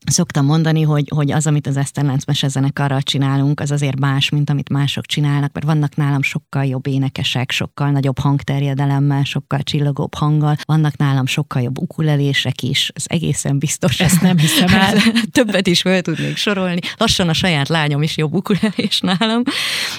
Szoktam 0.05 0.45
mondani, 0.45 0.81
hogy, 0.81 1.11
hogy 1.15 1.31
az, 1.31 1.47
amit 1.47 1.67
az 1.67 1.77
Eszterlánc 1.77 2.25
mesezenekarral 2.25 3.01
csinálunk, 3.01 3.59
az 3.59 3.71
azért 3.71 3.99
más, 3.99 4.29
mint 4.29 4.49
amit 4.49 4.69
mások 4.69 5.05
csinálnak, 5.05 5.53
mert 5.53 5.65
vannak 5.65 5.95
nálam 5.95 6.21
sokkal 6.21 6.65
jobb 6.65 6.87
énekesek, 6.87 7.51
sokkal 7.51 7.91
nagyobb 7.91 8.19
hangterjedelemmel, 8.19 9.23
sokkal 9.23 9.61
csillogóbb 9.61 10.15
hanggal, 10.15 10.55
vannak 10.65 10.97
nálam 10.97 11.25
sokkal 11.25 11.61
jobb 11.61 11.79
ukulelések 11.79 12.61
is, 12.61 12.91
ez 12.95 13.03
egészen 13.07 13.59
biztos. 13.59 13.99
Ezt 13.99 14.21
nem 14.21 14.37
hiszem 14.37 14.67
el. 14.67 14.93
Többet 15.31 15.67
is 15.67 15.81
fel 15.81 16.01
tudnék 16.01 16.37
sorolni. 16.37 16.79
Lassan 16.97 17.29
a 17.29 17.33
saját 17.33 17.67
lányom 17.67 18.01
is 18.01 18.17
jobb 18.17 18.33
ukulelés 18.33 18.99
nálam. 18.99 19.41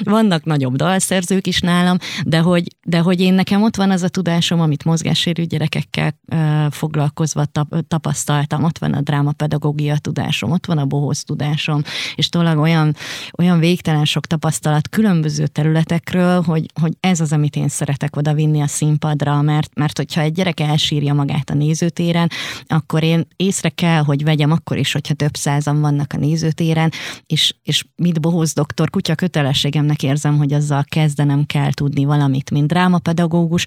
Vannak 0.02 0.44
nagyobb 0.44 0.76
dalszerzők 0.76 1.46
is 1.46 1.60
nálam, 1.60 1.96
de 2.24 2.38
hogy, 2.38 2.76
de 2.84 2.98
hogy 2.98 3.20
én 3.20 3.34
nekem 3.34 3.62
ott 3.62 3.76
van 3.76 3.90
az 3.90 4.02
a 4.02 4.08
tudásom, 4.08 4.60
amit 4.60 4.84
mozgássérű 4.84 5.42
gyerekekkel 5.42 6.18
uh, 6.32 6.70
foglalkozva 6.70 7.44
tap, 7.44 7.74
tapasztaltam, 7.88 8.64
ott 8.64 8.78
van 8.78 8.92
a 8.92 9.00
drámapedagógia 9.00 9.89
a 9.90 9.98
tudásom, 9.98 10.50
ott 10.50 10.66
van 10.66 10.78
a 10.78 10.84
bohóz 10.84 11.22
tudásom, 11.22 11.82
és 12.14 12.28
tényleg 12.28 12.58
olyan, 12.58 12.96
olyan 13.38 13.58
végtelen 13.58 14.04
sok 14.04 14.26
tapasztalat 14.26 14.88
különböző 14.88 15.46
területekről, 15.46 16.42
hogy, 16.42 16.66
hogy 16.80 16.92
ez 17.00 17.20
az, 17.20 17.32
amit 17.32 17.56
én 17.56 17.68
szeretek 17.68 18.16
oda 18.16 18.34
vinni 18.34 18.60
a 18.60 18.66
színpadra, 18.66 19.42
mert, 19.42 19.74
mert 19.74 19.96
hogyha 19.96 20.20
egy 20.20 20.32
gyerek 20.32 20.60
elsírja 20.60 21.14
magát 21.14 21.50
a 21.50 21.54
nézőtéren, 21.54 22.30
akkor 22.66 23.02
én 23.02 23.26
észre 23.36 23.68
kell, 23.68 24.02
hogy 24.02 24.24
vegyem 24.24 24.50
akkor 24.50 24.78
is, 24.78 24.92
hogyha 24.92 25.14
több 25.14 25.36
százan 25.36 25.80
vannak 25.80 26.12
a 26.12 26.16
nézőtéren, 26.16 26.90
és, 27.26 27.54
és 27.62 27.84
mit 27.96 28.20
bohóz 28.20 28.52
doktor, 28.52 28.90
kutya 28.90 29.14
kötelességemnek 29.14 30.02
érzem, 30.02 30.36
hogy 30.36 30.52
azzal 30.52 30.84
kezdenem 30.88 31.44
kell 31.46 31.72
tudni 31.72 32.04
valamit, 32.04 32.50
mint 32.50 32.66
drámapedagógus, 32.66 33.66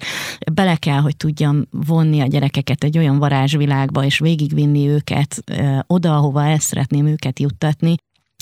bele 0.52 0.76
kell, 0.76 1.00
hogy 1.00 1.16
tudjam 1.16 1.64
vonni 1.70 2.20
a 2.20 2.26
gyerekeket 2.26 2.84
egy 2.84 2.98
olyan 2.98 3.18
varázsvilágba, 3.18 4.04
és 4.04 4.18
végigvinni 4.18 4.88
őket 4.88 5.42
ö, 5.44 5.78
oda, 5.86 6.13
ahova 6.14 6.44
el 6.44 6.58
szeretném 6.58 7.06
őket 7.06 7.38
juttatni, 7.38 7.94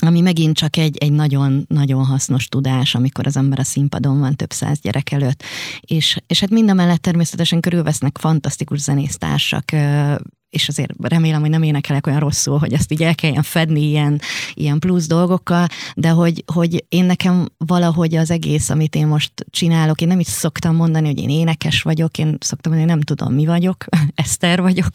ami 0.05 0.21
megint 0.21 0.55
csak 0.55 0.77
egy, 0.77 0.97
egy 0.97 1.11
nagyon, 1.11 1.65
nagyon 1.67 2.05
hasznos 2.05 2.47
tudás, 2.47 2.95
amikor 2.95 3.27
az 3.27 3.37
ember 3.37 3.59
a 3.59 3.63
színpadon 3.63 4.19
van 4.19 4.35
több 4.35 4.51
száz 4.51 4.79
gyerek 4.79 5.11
előtt. 5.11 5.43
És, 5.79 6.17
és 6.27 6.39
hát 6.39 6.49
mind 6.49 6.69
a 6.69 6.73
mellett 6.73 7.01
természetesen 7.01 7.59
körülvesznek 7.59 8.17
fantasztikus 8.17 8.79
zenésztársak, 8.79 9.71
és 10.53 10.67
azért 10.67 10.91
remélem, 11.01 11.41
hogy 11.41 11.49
nem 11.49 11.63
énekelek 11.63 12.07
olyan 12.07 12.19
rosszul, 12.19 12.57
hogy 12.57 12.73
ezt 12.73 12.91
így 12.91 13.03
el 13.03 13.15
kelljen 13.15 13.43
fedni 13.43 13.81
ilyen, 13.81 14.21
ilyen 14.53 14.79
plusz 14.79 15.07
dolgokkal, 15.07 15.67
de 15.95 16.09
hogy, 16.09 16.43
hogy 16.53 16.85
én 16.89 17.05
nekem 17.05 17.45
valahogy 17.57 18.15
az 18.15 18.31
egész, 18.31 18.69
amit 18.69 18.95
én 18.95 19.07
most 19.07 19.31
csinálok, 19.49 20.01
én 20.01 20.07
nem 20.07 20.19
is 20.19 20.27
szoktam 20.27 20.75
mondani, 20.75 21.07
hogy 21.07 21.19
én 21.19 21.29
énekes 21.29 21.81
vagyok, 21.81 22.17
én 22.17 22.37
szoktam 22.39 22.71
mondani, 22.71 22.91
hogy 22.91 22.99
nem 22.99 23.17
tudom, 23.17 23.33
mi 23.33 23.45
vagyok, 23.45 23.85
Eszter 24.15 24.61
vagyok, 24.61 24.89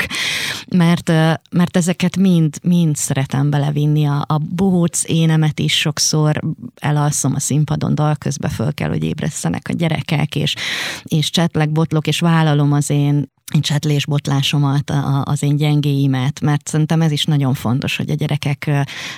mert, 0.77 1.09
mert 1.51 1.77
ezeket 1.77 2.16
mind, 2.16 2.57
mind 2.62 2.97
szeretem 2.97 3.51
belevinni. 3.51 4.05
A, 4.05 4.25
a 4.27 4.38
bohóc 4.38 5.03
énemet 5.07 5.59
is 5.61 5.79
sokszor 5.79 6.40
elalszom 6.81 7.35
a 7.35 7.40
színpadon, 7.40 7.94
dal 7.94 8.16
közben 8.16 8.51
föl 8.51 8.75
kell, 8.75 8.88
hogy 8.88 9.05
ébresztenek 9.05 9.68
a 9.68 9.73
gyerekek, 9.73 10.37
és, 10.37 10.55
és 11.03 11.31
csetlek, 11.31 11.73
botlok, 11.73 12.07
és 12.07 12.21
vállalom 12.21 12.73
az 12.73 12.90
én 12.90 13.37
csetlésbotlásomat, 13.61 14.93
az 15.23 15.43
én 15.43 15.57
gyengéimet, 15.57 16.41
mert 16.41 16.69
szerintem 16.69 17.01
ez 17.01 17.11
is 17.11 17.25
nagyon 17.25 17.55
fontos, 17.55 17.97
hogy 17.97 18.11
a 18.11 18.15
gyerekek 18.15 18.71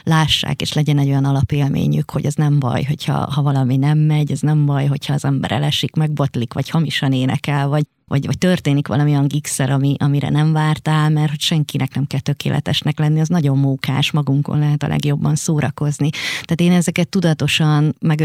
lássák, 0.02 0.60
és 0.60 0.72
legyen 0.72 0.98
egy 0.98 1.08
olyan 1.08 1.24
alapélményük, 1.24 2.10
hogy 2.10 2.24
ez 2.24 2.34
nem 2.34 2.58
baj, 2.58 2.82
hogyha 2.82 3.12
ha 3.12 3.42
valami 3.42 3.76
nem 3.76 3.98
megy, 3.98 4.30
ez 4.30 4.40
nem 4.40 4.66
baj, 4.66 4.86
hogyha 4.86 5.14
az 5.14 5.24
ember 5.24 5.52
elesik, 5.52 5.94
megbotlik, 5.94 6.52
vagy 6.52 6.70
hamisan 6.70 7.12
énekel, 7.12 7.68
vagy 7.68 7.84
vagy, 8.10 8.26
vagy 8.26 8.38
történik 8.38 8.88
valami 8.88 9.10
olyan 9.10 9.28
gigszer, 9.28 9.70
ami, 9.70 9.94
amire 9.98 10.28
nem 10.28 10.52
vártál, 10.52 11.10
mert 11.10 11.30
hogy 11.30 11.40
senkinek 11.40 11.94
nem 11.94 12.06
kell 12.06 12.20
tökéletesnek 12.20 12.98
lenni, 12.98 13.20
az 13.20 13.28
nagyon 13.28 13.58
mókás, 13.58 14.10
magunkon 14.10 14.58
lehet 14.58 14.82
a 14.82 14.88
legjobban 14.88 15.34
szórakozni. 15.34 16.10
Tehát 16.42 16.60
én 16.60 16.72
ezeket 16.72 17.08
tudatosan, 17.08 17.94
meg 18.00 18.22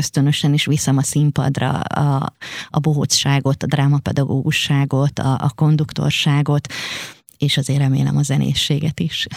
is 0.53 0.65
viszem 0.65 0.97
a 0.97 1.03
színpadra, 1.03 1.69
a, 1.79 2.33
a 2.69 2.79
bohócságot, 2.79 3.63
a 3.63 3.65
drámapedagógusságot, 3.65 5.19
a, 5.19 5.33
a 5.33 5.51
konduktorságot, 5.55 6.73
és 7.37 7.57
azért 7.57 7.79
remélem 7.79 8.17
a 8.17 8.23
zenészséget 8.23 8.99
is. 8.99 9.27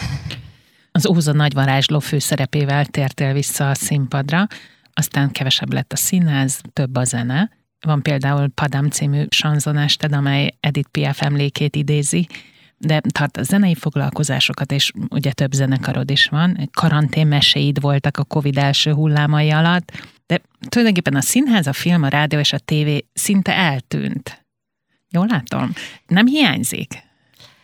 Az 0.91 1.07
Óza 1.07 1.33
nagyvarázsló 1.33 1.99
főszerepével 1.99 2.85
tértél 2.85 3.33
vissza 3.33 3.69
a 3.69 3.75
színpadra, 3.75 4.47
aztán 4.93 5.31
kevesebb 5.31 5.73
lett 5.73 5.93
a 5.93 5.97
színház, 5.97 6.61
több 6.73 6.95
a 6.95 7.03
zene, 7.03 7.58
van 7.85 8.01
például 8.01 8.47
Padam 8.47 8.89
című 8.89 9.23
sanzonásted, 9.29 10.13
amely 10.13 10.57
Edith 10.59 10.89
Piaf 10.89 11.21
emlékét 11.21 11.75
idézi, 11.75 12.27
de 12.77 13.01
tart 13.11 13.37
a 13.37 13.43
zenei 13.43 13.75
foglalkozásokat, 13.75 14.71
és 14.71 14.91
ugye 15.09 15.31
több 15.31 15.51
zenekarod 15.51 16.09
is 16.09 16.27
van. 16.27 16.69
Karantén 16.71 17.27
meséid 17.27 17.81
voltak 17.81 18.17
a 18.17 18.23
Covid 18.23 18.57
első 18.57 18.93
hullámai 18.93 19.49
alatt, 19.49 19.91
de 20.25 20.41
tulajdonképpen 20.69 21.15
a 21.15 21.21
színház, 21.21 21.67
a 21.67 21.73
film, 21.73 22.03
a 22.03 22.07
rádió 22.07 22.39
és 22.39 22.53
a 22.53 22.59
tévé 22.59 23.05
szinte 23.13 23.55
eltűnt. 23.55 24.45
Jól 25.09 25.25
látom? 25.29 25.73
Nem 26.07 26.25
hiányzik? 26.25 27.07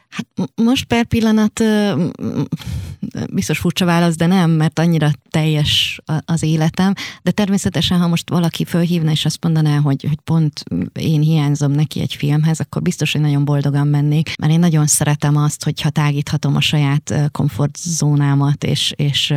Hát 0.10 0.49
most 0.56 0.86
per 0.86 1.06
pillanat 1.06 1.63
biztos 3.34 3.58
furcsa 3.58 3.86
válasz, 3.86 4.15
de 4.15 4.26
nem, 4.26 4.52
mert 4.52 4.80
annyira 4.80 5.12
teljes 5.30 6.00
az 6.26 6.44
életem, 6.44 6.94
de 7.22 7.32
természetesen, 7.32 8.00
ha 8.00 8.08
most 8.08 8.30
valaki 8.30 8.65
fölhívna 8.65 9.12
és 9.12 9.26
azt 9.26 9.44
mondaná, 9.44 9.78
hogy, 9.78 10.06
hogy 10.08 10.20
pont 10.24 10.63
én 10.94 11.22
hiányzom 11.22 11.72
neki 11.72 12.02
egy 12.02 12.13
filmhez, 12.13 12.60
akkor 12.60 12.82
biztos, 12.82 13.12
hogy 13.12 13.22
nagyon 13.22 13.46
boldogan 13.46 13.88
mennék, 13.88 14.34
mert 14.39 14.52
én 14.52 14.60
nagyon 14.60 14.88
szeretem 14.88 15.38
azt, 15.38 15.63
hogyha 15.63 15.89
tágíthatom 15.89 16.56
a 16.56 16.62
saját 16.62 17.13
komfortzónámat, 17.32 18.63
és, 18.63 18.94
és, 18.96 19.34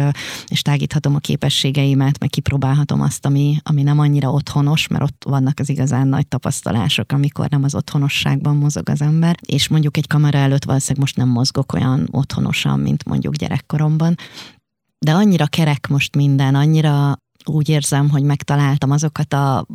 és 0.49 0.63
tágíthatom 0.63 1.15
a 1.15 1.19
képességeimet, 1.19 2.19
meg 2.19 2.29
kipróbálhatom 2.29 3.01
azt, 3.01 3.27
ami, 3.27 3.57
ami 3.63 3.83
nem 3.83 3.99
annyira 3.99 4.31
otthonos, 4.31 4.87
mert 4.87 5.03
ott 5.03 5.25
vannak 5.27 5.59
az 5.61 5.69
igazán 5.69 6.09
nagy 6.09 6.27
tapasztalások, 6.27 7.13
amikor 7.13 7.49
nem 7.49 7.65
az 7.65 7.75
otthonosságban 7.75 8.57
mozog 8.57 8.89
az 8.89 9.01
ember, 9.01 9.37
és 9.47 9.69
mondjuk 9.69 9.97
egy 9.97 10.07
kamera 10.07 10.39
előtt 10.39 10.65
valószínűleg 10.65 11.01
most 11.01 11.17
nem 11.17 11.29
mozgok 11.29 11.73
olyan 11.73 12.09
otthonosan, 12.11 12.81
mint 12.81 13.05
mondjuk 13.05 13.37
gyerekkoromban, 13.59 14.14
de 14.99 15.12
annyira 15.12 15.47
kerek 15.47 15.87
most 15.88 16.16
minden, 16.16 16.55
annyira 16.55 17.18
úgy 17.44 17.68
érzem, 17.68 18.11
hogy 18.11 18.23
megtaláltam 18.23 18.90
azokat 18.90 19.33
a 19.33 19.66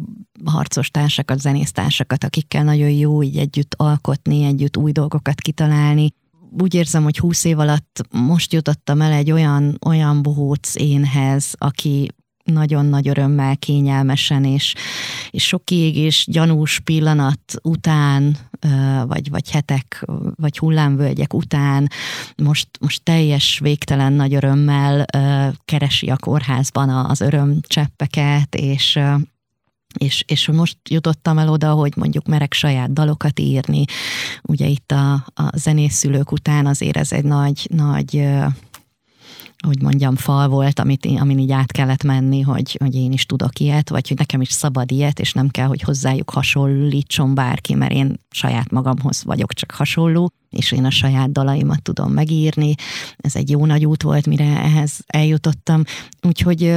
harcos 0.46 0.89
társakat, 0.89 1.39
zenésztársakat, 1.39 2.24
akikkel 2.24 2.63
nagyon 2.63 2.89
jó 2.89 3.24
így 3.24 3.38
együtt 3.38 3.74
alkotni, 3.78 4.43
együtt 4.43 4.78
új 4.78 4.91
dolgokat 4.91 5.41
kitalálni. 5.41 6.13
Úgy 6.60 6.74
érzem, 6.74 7.04
hogy 7.04 7.17
húsz 7.17 7.43
év 7.43 7.60
alatt 7.60 8.06
most 8.12 8.54
jutottam 8.54 9.02
el 9.02 9.12
egy 9.12 9.32
olyan, 9.32 9.78
olyan 9.86 10.22
bohóc 10.22 10.76
énhez, 10.76 11.54
aki 11.58 12.12
nagyon 12.44 12.86
nagy 12.86 13.08
örömmel, 13.08 13.58
kényelmesen, 13.58 14.46
és, 14.46 14.74
és 15.30 15.48
sok 15.48 15.66
kiégés, 15.66 16.26
gyanús 16.32 16.80
pillanat 16.80 17.40
után, 17.62 18.38
vagy, 19.06 19.30
vagy 19.30 19.52
hetek, 19.52 20.06
vagy 20.36 20.58
hullámvölgyek 20.58 21.34
után 21.34 21.90
most, 22.44 22.68
most 22.80 23.04
teljes 23.04 23.60
végtelen 23.60 24.14
nagy 24.14 24.34
örömmel 24.34 25.06
keresi 25.66 26.10
a 26.10 26.18
kórházban 26.18 26.90
az 26.90 27.22
örömcseppeket, 27.22 28.56
és 28.56 29.00
és, 29.98 30.24
és 30.28 30.48
most 30.48 30.78
jutottam 30.90 31.38
el 31.38 31.50
oda, 31.50 31.72
hogy 31.72 31.94
mondjuk 31.96 32.28
merek 32.28 32.54
saját 32.54 32.94
dalokat 32.94 33.40
írni. 33.40 33.84
Ugye 34.42 34.68
itt 34.68 34.92
a, 34.92 35.14
a 35.14 35.58
zenészülők 35.58 36.32
után 36.32 36.66
azért 36.66 36.98
ez 36.98 37.12
egy 37.12 37.24
nagy, 37.24 37.68
nagy 37.72 38.28
hogy 39.68 39.82
mondjam, 39.82 40.16
fal 40.16 40.47
volt, 40.47 40.80
amit, 40.80 41.05
amin 41.20 41.39
így 41.39 41.51
át 41.51 41.72
kellett 41.72 42.03
menni, 42.03 42.41
hogy, 42.41 42.78
hogy 42.80 42.95
én 42.95 43.11
is 43.11 43.26
tudok 43.26 43.59
ilyet, 43.59 43.89
vagy 43.89 44.07
hogy 44.07 44.18
nekem 44.18 44.41
is 44.41 44.51
szabad 44.51 44.91
ilyet, 44.91 45.20
és 45.20 45.34
nem 45.34 45.49
kell, 45.49 45.68
hogy 45.68 45.82
hozzájuk 45.82 46.30
hasonlítson 46.30 47.36
bárki, 47.36 47.74
mert 47.74 47.91
én 47.91 48.20
saját 48.30 48.72
magamhoz 48.72 49.24
vagyok 49.24 49.53
csak 49.53 49.72
hasonló, 49.72 50.32
és 50.54 50.72
én 50.72 50.86
a 50.86 50.89
saját 50.89 51.32
dalaimat 51.32 51.82
tudom 51.82 52.12
megírni. 52.12 52.74
Ez 53.18 53.36
egy 53.36 53.49
jó 53.49 53.66
nagy 53.66 53.86
út 53.86 54.04
volt, 54.04 54.28
mire 54.28 54.60
ehhez 54.60 54.99
eljutottam. 55.08 55.84
Úgyhogy 56.22 56.74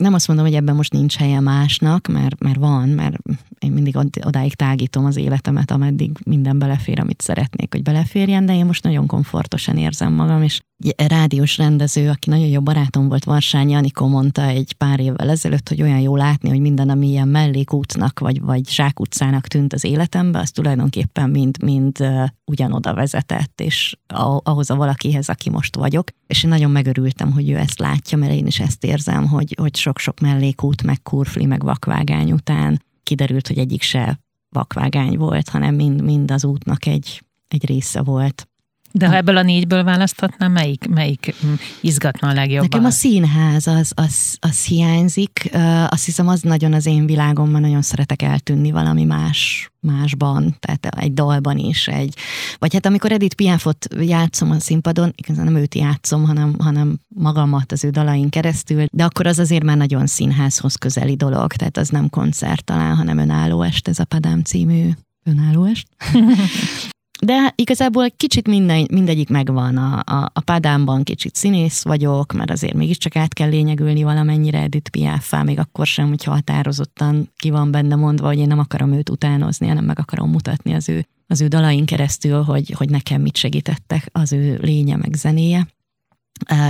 nem 0.00 0.14
azt 0.14 0.28
mondom, 0.28 0.46
hogy 0.46 0.54
ebben 0.54 0.74
most 0.74 0.92
nincs 0.92 1.16
helye 1.16 1.40
másnak, 1.40 2.06
mert, 2.06 2.40
mert 2.40 2.58
van, 2.58 2.88
mert 2.88 3.16
én 3.58 3.72
mindig 3.72 3.96
odáig 4.24 4.54
tágítom 4.54 5.04
az 5.04 5.16
életemet, 5.16 5.70
ameddig 5.70 6.10
minden 6.24 6.58
belefér, 6.58 7.00
amit 7.00 7.20
szeretnék, 7.20 7.72
hogy 7.72 7.82
beleférjen, 7.82 8.46
de 8.46 8.54
én 8.54 8.66
most 8.66 8.84
nagyon 8.84 9.06
komfortosan 9.06 9.76
érzem 9.76 10.12
magam, 10.12 10.42
és 10.42 10.60
egy 10.84 11.08
rádiós 11.08 11.56
rendező, 11.56 12.08
aki 12.08 12.30
nagyon 12.30 12.46
jó 12.46 12.60
barátom 12.60 13.08
volt, 13.08 13.24
Varsány 13.24 13.74
Anikó 13.74 14.06
mondta 14.06 14.42
egy 14.42 14.72
pár 14.72 15.00
évvel 15.00 15.30
ezelőtt, 15.30 15.68
hogy 15.68 15.82
olyan 15.82 16.00
jó 16.00 16.16
látni, 16.16 16.48
hogy 16.48 16.60
minden, 16.60 16.88
ami 16.88 17.08
ilyen 17.08 17.28
mellékútnak, 17.28 18.18
vagy, 18.18 18.40
vagy 18.40 18.68
zsákutcának 18.68 19.46
tűnt 19.46 19.72
az 19.72 19.84
életembe, 19.84 20.38
az 20.38 20.50
tulajdonképpen 20.50 21.30
mind, 21.30 21.62
mind 21.62 22.04
ugyanoda 22.44 22.94
vezetett, 23.20 23.60
és 23.60 23.96
ahhoz 24.42 24.70
a 24.70 24.76
valakihez, 24.76 25.28
aki 25.28 25.50
most 25.50 25.76
vagyok. 25.76 26.08
És 26.26 26.44
én 26.44 26.50
nagyon 26.50 26.70
megörültem, 26.70 27.32
hogy 27.32 27.50
ő 27.50 27.56
ezt 27.56 27.78
látja, 27.78 28.18
mert 28.18 28.32
én 28.32 28.46
is 28.46 28.60
ezt 28.60 28.84
érzem, 28.84 29.26
hogy, 29.26 29.54
hogy 29.60 29.76
sok-sok 29.76 30.20
mellékút, 30.20 30.82
meg 30.82 31.02
kurfli, 31.02 31.44
meg 31.44 31.62
vakvágány 31.62 32.32
után 32.32 32.82
kiderült, 33.02 33.46
hogy 33.46 33.58
egyik 33.58 33.82
se 33.82 34.20
vakvágány 34.48 35.16
volt, 35.16 35.48
hanem 35.48 35.74
mind, 35.74 36.02
mind 36.02 36.30
az 36.30 36.44
útnak 36.44 36.86
egy, 36.86 37.22
egy 37.48 37.66
része 37.66 38.02
volt. 38.02 38.48
De 38.92 39.08
ha 39.08 39.14
ebből 39.14 39.36
a 39.36 39.42
négyből 39.42 39.84
választhatnám, 39.84 40.52
melyik, 40.52 40.88
melyik 40.88 41.34
mm, 41.46 41.52
izgatna 41.80 42.28
a 42.28 42.32
legjobban? 42.32 42.68
Nekem 42.70 42.84
a 42.84 42.90
színház, 42.90 43.66
az, 43.66 43.92
az, 43.94 44.36
az 44.40 44.64
hiányzik. 44.64 45.50
Azt 45.88 46.04
hiszem, 46.04 46.28
az 46.28 46.40
nagyon 46.40 46.72
az 46.72 46.86
én 46.86 47.06
világomban, 47.06 47.60
nagyon 47.60 47.82
szeretek 47.82 48.22
eltűnni 48.22 48.70
valami 48.70 49.04
más, 49.04 49.70
másban, 49.80 50.56
tehát 50.58 50.86
egy 50.86 51.14
dalban 51.14 51.58
is. 51.58 51.88
Egy, 51.88 52.14
vagy 52.58 52.72
hát 52.72 52.86
amikor 52.86 53.12
Edith 53.12 53.34
Piafot 53.34 53.88
játszom 54.00 54.50
a 54.50 54.60
színpadon, 54.60 55.12
igazán 55.16 55.44
nem 55.44 55.56
őt 55.56 55.74
játszom, 55.74 56.24
hanem, 56.24 56.54
hanem 56.58 56.98
magamat 57.08 57.72
az 57.72 57.84
ő 57.84 57.90
dalain 57.90 58.28
keresztül, 58.28 58.84
de 58.92 59.04
akkor 59.04 59.26
az 59.26 59.38
azért 59.38 59.64
már 59.64 59.76
nagyon 59.76 60.06
színházhoz 60.06 60.74
közeli 60.74 61.16
dolog, 61.16 61.52
tehát 61.52 61.76
az 61.76 61.88
nem 61.88 62.10
koncert 62.10 62.64
talán, 62.64 62.96
hanem 62.96 63.18
önálló 63.18 63.62
est, 63.62 63.88
ez 63.88 63.98
a 63.98 64.04
Padám 64.04 64.42
című 64.42 64.88
önálló 65.24 65.64
est. 65.64 65.86
De 67.24 67.52
igazából 67.54 68.10
kicsit 68.16 68.48
minden, 68.48 68.86
mindegyik 68.90 69.28
megvan. 69.28 69.76
A, 69.76 70.02
a, 70.04 70.30
a 70.32 70.40
Padámban 70.40 71.02
kicsit 71.02 71.34
színész 71.34 71.82
vagyok, 71.82 72.32
mert 72.32 72.50
azért 72.50 72.74
mégiscsak 72.74 73.16
át 73.16 73.34
kell 73.34 73.48
lényegülni 73.48 74.02
valamennyire 74.02 74.58
Edith 74.58 74.90
piaf 74.90 75.34
még 75.44 75.58
akkor 75.58 75.86
sem, 75.86 76.08
hogyha 76.08 76.30
határozottan 76.30 77.32
ki 77.36 77.50
van 77.50 77.70
benne 77.70 77.94
mondva, 77.94 78.26
hogy 78.26 78.38
én 78.38 78.46
nem 78.46 78.58
akarom 78.58 78.92
őt 78.92 79.10
utánozni, 79.10 79.66
hanem 79.66 79.84
meg 79.84 79.98
akarom 79.98 80.30
mutatni 80.30 80.74
az 80.74 80.88
ő, 80.88 81.06
az 81.26 81.40
ő 81.40 81.46
dalain 81.46 81.84
keresztül, 81.84 82.42
hogy, 82.42 82.74
hogy 82.76 82.90
nekem 82.90 83.20
mit 83.20 83.36
segítettek 83.36 84.08
az 84.12 84.32
ő 84.32 84.58
lénye 84.62 84.96
meg 84.96 85.14
zenéje. 85.14 85.68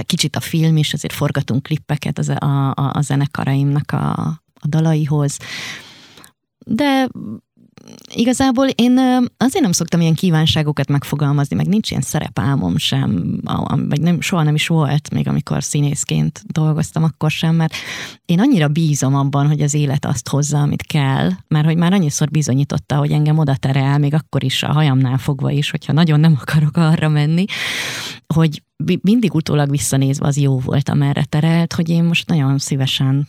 Kicsit 0.02 0.36
a 0.36 0.40
film 0.40 0.76
is, 0.76 0.92
azért 0.92 1.12
forgatunk 1.12 1.62
klippeket 1.62 2.18
az, 2.18 2.28
a, 2.28 2.70
a, 2.70 2.90
a 2.92 3.00
zenekaraimnak 3.00 3.92
a, 3.92 4.12
a 4.54 4.66
dalaihoz, 4.68 5.38
de 6.66 7.08
igazából 8.14 8.66
én 8.66 8.98
azért 9.36 9.62
nem 9.62 9.72
szoktam 9.72 10.00
ilyen 10.00 10.14
kívánságokat 10.14 10.88
megfogalmazni, 10.88 11.56
meg 11.56 11.66
nincs 11.66 11.90
ilyen 11.90 12.02
szerepálmom 12.02 12.76
sem, 12.76 13.40
vagy 13.88 14.00
nem, 14.00 14.20
soha 14.20 14.42
nem 14.42 14.54
is 14.54 14.66
volt, 14.66 15.10
még 15.10 15.28
amikor 15.28 15.62
színészként 15.62 16.42
dolgoztam, 16.46 17.02
akkor 17.02 17.30
sem, 17.30 17.54
mert 17.54 17.74
én 18.24 18.40
annyira 18.40 18.68
bízom 18.68 19.14
abban, 19.14 19.46
hogy 19.46 19.60
az 19.60 19.74
élet 19.74 20.04
azt 20.04 20.28
hozza, 20.28 20.58
amit 20.58 20.82
kell, 20.82 21.30
mert 21.48 21.66
hogy 21.66 21.76
már 21.76 21.92
annyiszor 21.92 22.30
bizonyította, 22.30 22.96
hogy 22.96 23.12
engem 23.12 23.38
oda 23.38 23.56
terel, 23.56 23.98
még 23.98 24.14
akkor 24.14 24.44
is 24.44 24.62
a 24.62 24.72
hajamnál 24.72 25.18
fogva 25.18 25.50
is, 25.50 25.70
hogyha 25.70 25.92
nagyon 25.92 26.20
nem 26.20 26.38
akarok 26.40 26.76
arra 26.76 27.08
menni, 27.08 27.44
hogy 28.34 28.62
mindig 29.02 29.34
utólag 29.34 29.70
visszanézve 29.70 30.26
az 30.26 30.36
jó 30.36 30.58
volt, 30.58 30.88
amerre 30.88 31.24
terelt, 31.24 31.72
hogy 31.72 31.88
én 31.88 32.04
most 32.04 32.28
nagyon 32.28 32.58
szívesen 32.58 33.28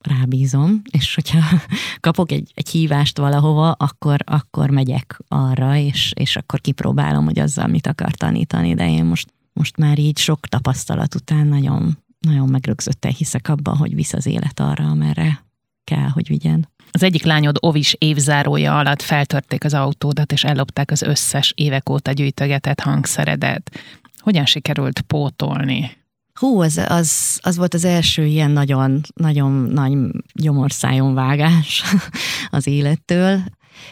rábízom, 0.00 0.82
és 0.90 1.14
hogyha 1.14 1.60
kapok 2.00 2.32
egy, 2.32 2.52
egy 2.54 2.68
hívást 2.68 3.18
valahova, 3.18 3.70
akkor, 3.70 4.20
akkor 4.24 4.70
megyek 4.70 5.18
arra, 5.28 5.76
és, 5.76 6.12
és 6.16 6.36
akkor 6.36 6.60
kipróbálom, 6.60 7.24
hogy 7.24 7.38
azzal 7.38 7.66
mit 7.66 7.86
akar 7.86 8.10
tanítani, 8.10 8.74
de 8.74 8.90
én 8.90 9.04
most, 9.04 9.32
most 9.52 9.76
már 9.76 9.98
így 9.98 10.18
sok 10.18 10.46
tapasztalat 10.46 11.14
után 11.14 11.46
nagyon, 11.46 11.98
nagyon 12.20 12.48
megrögzötten 12.48 13.12
hiszek 13.12 13.48
abban, 13.48 13.76
hogy 13.76 13.94
visz 13.94 14.12
az 14.12 14.26
élet 14.26 14.60
arra, 14.60 14.84
amerre 14.84 15.44
kell, 15.84 16.08
hogy 16.08 16.28
vigyen. 16.28 16.68
Az 16.90 17.02
egyik 17.02 17.24
lányod 17.24 17.56
Ovis 17.60 17.94
évzárója 17.98 18.78
alatt 18.78 19.02
feltörték 19.02 19.64
az 19.64 19.74
autódat, 19.74 20.32
és 20.32 20.44
ellopták 20.44 20.90
az 20.90 21.02
összes 21.02 21.52
évek 21.56 21.88
óta 21.88 22.12
gyűjtögetett 22.12 22.80
hangszeredet. 22.80 23.80
Hogyan 24.18 24.46
sikerült 24.46 25.00
pótolni? 25.00 25.99
Hú, 26.40 26.60
az, 26.60 26.80
az, 26.88 27.38
az 27.42 27.56
volt 27.56 27.74
az 27.74 27.84
első 27.84 28.24
ilyen 28.24 28.50
nagyon, 28.50 29.00
nagyon 29.14 29.52
nagy 29.52 29.96
gyomorszájon 30.34 31.14
vágás 31.14 31.82
az 32.50 32.66
élettől, 32.66 33.40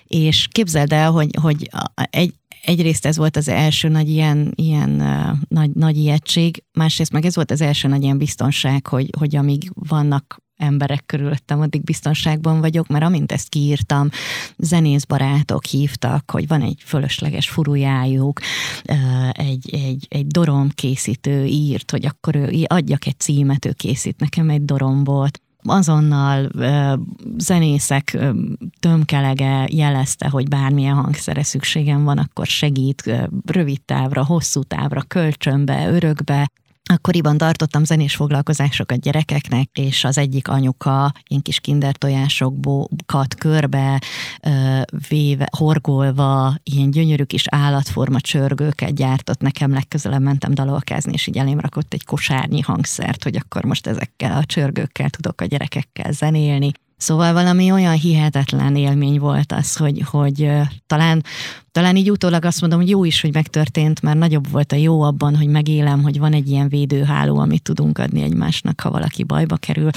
és 0.07 0.49
képzeld 0.51 0.92
el, 0.92 1.11
hogy, 1.11 1.36
hogy 1.40 1.70
egy, 2.11 2.34
egyrészt 2.62 3.07
ez 3.07 3.16
volt 3.16 3.36
az 3.36 3.49
első 3.49 3.88
nagy 3.88 4.09
ilyen, 4.09 4.53
ilyen 4.55 4.90
uh, 4.90 5.36
nagy, 5.49 5.70
nagy 5.70 5.96
ijegység, 5.96 6.64
másrészt 6.72 7.12
meg 7.12 7.24
ez 7.24 7.34
volt 7.34 7.51
az 7.51 7.61
első 7.61 7.88
nagy 7.88 8.03
ilyen 8.03 8.18
biztonság, 8.18 8.86
hogy, 8.86 9.11
hogy 9.18 9.36
amíg 9.36 9.70
vannak 9.74 10.42
emberek 10.59 11.07
körülöttem, 11.07 11.61
addig 11.61 11.83
biztonságban 11.83 12.61
vagyok, 12.61 12.87
mert 12.87 13.05
amint 13.05 13.33
ezt 13.33 13.49
kiírtam, 13.49 14.09
zenészbarátok 14.57 15.65
hívtak, 15.65 16.31
hogy 16.31 16.47
van 16.47 16.63
egy 16.63 16.83
fölösleges 16.85 17.49
furujájuk, 17.49 18.41
egy, 19.33 19.75
egy, 19.75 20.07
egy 20.09 20.27
dorom 20.27 20.69
készítő 20.69 21.45
írt, 21.45 21.91
hogy 21.91 22.07
akkor 22.07 22.37
ő 22.37 22.65
adjak 22.67 23.07
egy 23.07 23.19
címet, 23.19 23.65
ő 23.65 23.73
készít 23.73 24.21
nekem 24.21 24.51
egy 24.51 24.65
dorombot, 24.65 25.41
azonnal 25.63 26.51
zenészek 27.37 28.19
tömkelege 28.81 29.69
jelezte, 29.71 30.29
hogy 30.29 30.49
bármilyen 30.49 30.95
hangszere 30.95 31.43
szükségem 31.43 32.05
van, 32.05 32.19
akkor 32.19 32.47
segít 32.47 33.29
rövid 33.47 33.81
távra, 33.83 34.25
hosszú 34.25 34.63
távra, 34.63 35.03
kölcsönbe, 35.03 35.89
örökbe. 35.91 36.51
Akkoriban 36.91 37.39
tartottam 37.39 37.84
zenés 37.84 38.14
foglalkozásokat 38.16 39.01
gyerekeknek, 39.01 39.68
és 39.72 40.05
az 40.05 40.18
egyik 40.18 40.49
anyuka 40.49 41.12
ilyen 41.26 41.43
kis 41.43 41.61
kindertojásokbokat 41.61 43.34
körbe 43.34 44.01
véve, 45.09 45.49
horgolva, 45.57 46.55
ilyen 46.62 46.91
gyönyörű 46.91 47.22
kis 47.22 47.45
állatforma 47.51 48.20
csörgőket 48.20 48.95
gyártott 48.95 49.41
nekem, 49.41 49.72
legközelebb 49.72 50.22
mentem 50.22 50.55
dalolkázni, 50.55 51.12
és 51.12 51.26
így 51.26 51.39
elém 51.39 51.61
rakott 51.61 51.93
egy 51.93 52.05
kosárnyi 52.05 52.61
hangszert, 52.61 53.22
hogy 53.22 53.36
akkor 53.36 53.64
most 53.64 53.86
ezekkel 53.86 54.36
a 54.36 54.45
csörgőkkel 54.45 55.11
tudok 55.11 55.41
a 55.41 55.45
gyerekekkel 55.45 56.12
zenélni. 56.12 56.72
Szóval 56.99 57.32
valami 57.32 57.70
olyan 57.72 57.94
hihetetlen 57.94 58.76
élmény 58.76 59.18
volt 59.18 59.53
az, 59.53 59.76
hogy, 59.76 60.03
hogy 60.11 60.51
talán, 60.86 61.22
talán 61.72 61.96
így 61.96 62.11
utólag 62.11 62.44
azt 62.44 62.61
mondom, 62.61 62.78
hogy 62.78 62.88
jó 62.88 63.05
is, 63.05 63.20
hogy 63.20 63.34
megtörtént, 63.34 64.03
mert 64.03 64.18
nagyobb 64.18 64.51
volt 64.51 64.72
a 64.72 64.76
jó 64.76 65.03
abban, 65.03 65.36
hogy 65.36 65.49
megélem, 65.49 66.03
hogy 66.03 66.18
van 66.18 66.32
egy 66.32 66.49
ilyen 66.49 66.68
védőháló, 66.68 67.38
amit 67.38 67.62
tudunk 67.62 67.99
adni 67.99 68.22
egymásnak, 68.22 68.80
ha 68.80 68.90
valaki 68.90 69.24
bajba 69.24 69.57
kerül, 69.57 69.90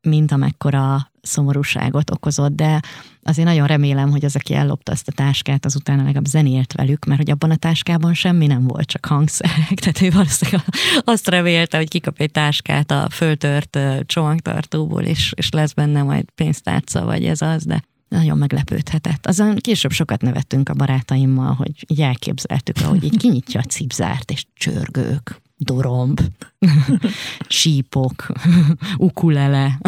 mint 0.00 0.32
amekkora 0.32 1.07
szomorúságot 1.22 2.10
okozott, 2.10 2.52
de 2.52 2.80
azért 3.22 3.48
nagyon 3.48 3.66
remélem, 3.66 4.10
hogy 4.10 4.24
az, 4.24 4.36
aki 4.36 4.54
ellopta 4.54 4.92
azt 4.92 5.08
a 5.08 5.12
táskát, 5.12 5.64
az 5.64 5.76
utána 5.76 6.02
legalább 6.02 6.24
zenélt 6.24 6.72
velük, 6.72 7.04
mert 7.04 7.20
hogy 7.20 7.30
abban 7.30 7.50
a 7.50 7.56
táskában 7.56 8.14
semmi 8.14 8.46
nem 8.46 8.66
volt, 8.66 8.86
csak 8.86 9.06
hangszerek. 9.06 9.78
Tehát 9.80 10.00
ő 10.00 10.10
valószínűleg 10.10 10.64
azt 11.04 11.28
remélte, 11.28 11.76
hogy 11.76 11.88
kikap 11.88 12.20
egy 12.20 12.30
táskát 12.30 12.90
a 12.90 13.06
föltört 13.10 13.78
csomagtartóból, 14.06 15.02
és, 15.02 15.32
és 15.36 15.50
lesz 15.50 15.72
benne 15.72 16.02
majd 16.02 16.24
pénztárca, 16.34 17.04
vagy 17.04 17.24
ez 17.24 17.42
az, 17.42 17.64
de 17.64 17.82
nagyon 18.08 18.38
meglepődhetett. 18.38 19.26
Azon 19.26 19.56
később 19.56 19.90
sokat 19.90 20.22
nevettünk 20.22 20.68
a 20.68 20.74
barátaimmal, 20.74 21.52
hogy 21.52 21.84
így 21.86 22.00
elképzeltük, 22.00 22.76
ahogy 22.82 23.04
így 23.04 23.16
kinyitja 23.16 23.60
a 23.60 23.68
cipzárt, 23.68 24.30
és 24.30 24.46
csörgők, 24.54 25.40
doromb, 25.58 26.20
sípok, 27.48 28.26
ukulele. 28.96 29.78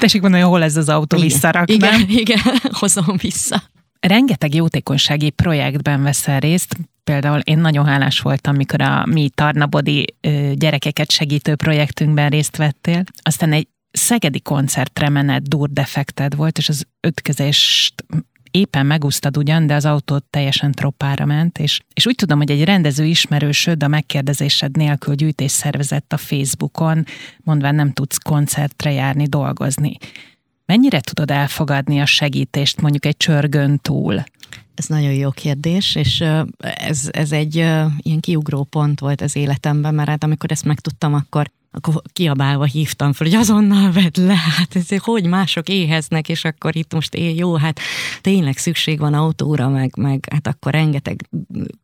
Tessék 0.00 0.20
mondani, 0.20 0.42
hol 0.42 0.62
ez 0.62 0.76
az 0.76 0.88
autó 0.88 1.16
igen, 1.16 1.28
visszarak, 1.28 1.70
igen, 1.70 1.90
nem? 1.90 2.08
Igen, 2.22 2.40
hozom 2.70 3.16
vissza. 3.16 3.62
Rengeteg 4.00 4.54
jótékonysági 4.54 5.30
projektben 5.30 6.02
veszel 6.02 6.40
részt, 6.40 6.76
például 7.04 7.38
én 7.38 7.58
nagyon 7.58 7.86
hálás 7.86 8.20
voltam, 8.20 8.56
mikor 8.56 8.82
a 8.82 9.06
mi 9.06 9.30
Tarnabodi 9.34 10.14
gyerekeket 10.54 11.10
segítő 11.10 11.54
projektünkben 11.54 12.30
részt 12.30 12.56
vettél. 12.56 13.04
Aztán 13.22 13.52
egy 13.52 13.68
szegedi 13.90 14.40
koncertre 14.40 15.08
menet 15.08 15.48
durdefekted 15.48 16.36
volt, 16.36 16.58
és 16.58 16.68
az 16.68 16.86
ötközést 17.00 18.04
éppen 18.52 18.86
megúsztad 18.86 19.36
ugyan, 19.36 19.66
de 19.66 19.74
az 19.74 19.84
autó 19.84 20.18
teljesen 20.30 20.72
troppára 20.72 21.24
ment, 21.24 21.58
és, 21.58 21.80
és 21.94 22.06
úgy 22.06 22.14
tudom, 22.14 22.38
hogy 22.38 22.50
egy 22.50 22.64
rendező 22.64 23.04
ismerősöd 23.04 23.82
a 23.82 23.88
megkérdezésed 23.88 24.76
nélkül 24.76 25.14
gyűjtés 25.14 25.50
szervezett 25.50 26.12
a 26.12 26.16
Facebookon, 26.16 27.04
mondván 27.38 27.74
nem 27.74 27.92
tudsz 27.92 28.16
koncertre 28.16 28.92
járni, 28.92 29.26
dolgozni. 29.26 29.96
Mennyire 30.66 31.00
tudod 31.00 31.30
elfogadni 31.30 32.00
a 32.00 32.06
segítést 32.06 32.80
mondjuk 32.80 33.04
egy 33.04 33.16
csörgön 33.16 33.78
túl? 33.78 34.24
Ez 34.74 34.86
nagyon 34.86 35.12
jó 35.12 35.30
kérdés, 35.30 35.94
és 35.94 36.24
ez, 36.58 37.08
ez 37.10 37.32
egy 37.32 37.54
ilyen 37.54 38.20
kiugró 38.20 38.64
pont 38.64 39.00
volt 39.00 39.20
az 39.20 39.36
életemben, 39.36 39.94
mert 39.94 40.08
hát 40.08 40.24
amikor 40.24 40.50
ezt 40.50 40.64
megtudtam, 40.64 41.14
akkor 41.14 41.50
akkor 41.72 42.02
kiabálva 42.12 42.64
hívtam 42.64 43.12
fel, 43.12 43.26
hogy 43.26 43.36
azonnal 43.36 43.92
vedd 43.92 44.26
le, 44.26 44.34
hát 44.34 44.76
ez, 44.76 44.88
hogy 44.98 45.26
mások 45.26 45.68
éheznek, 45.68 46.28
és 46.28 46.44
akkor 46.44 46.76
itt 46.76 46.92
most 46.94 47.14
én 47.14 47.36
jó, 47.36 47.54
hát 47.54 47.80
tényleg 48.20 48.56
szükség 48.56 48.98
van 48.98 49.14
autóra, 49.14 49.68
meg, 49.68 49.92
meg 49.96 50.28
hát 50.30 50.46
akkor 50.46 50.72
rengeteg 50.72 51.28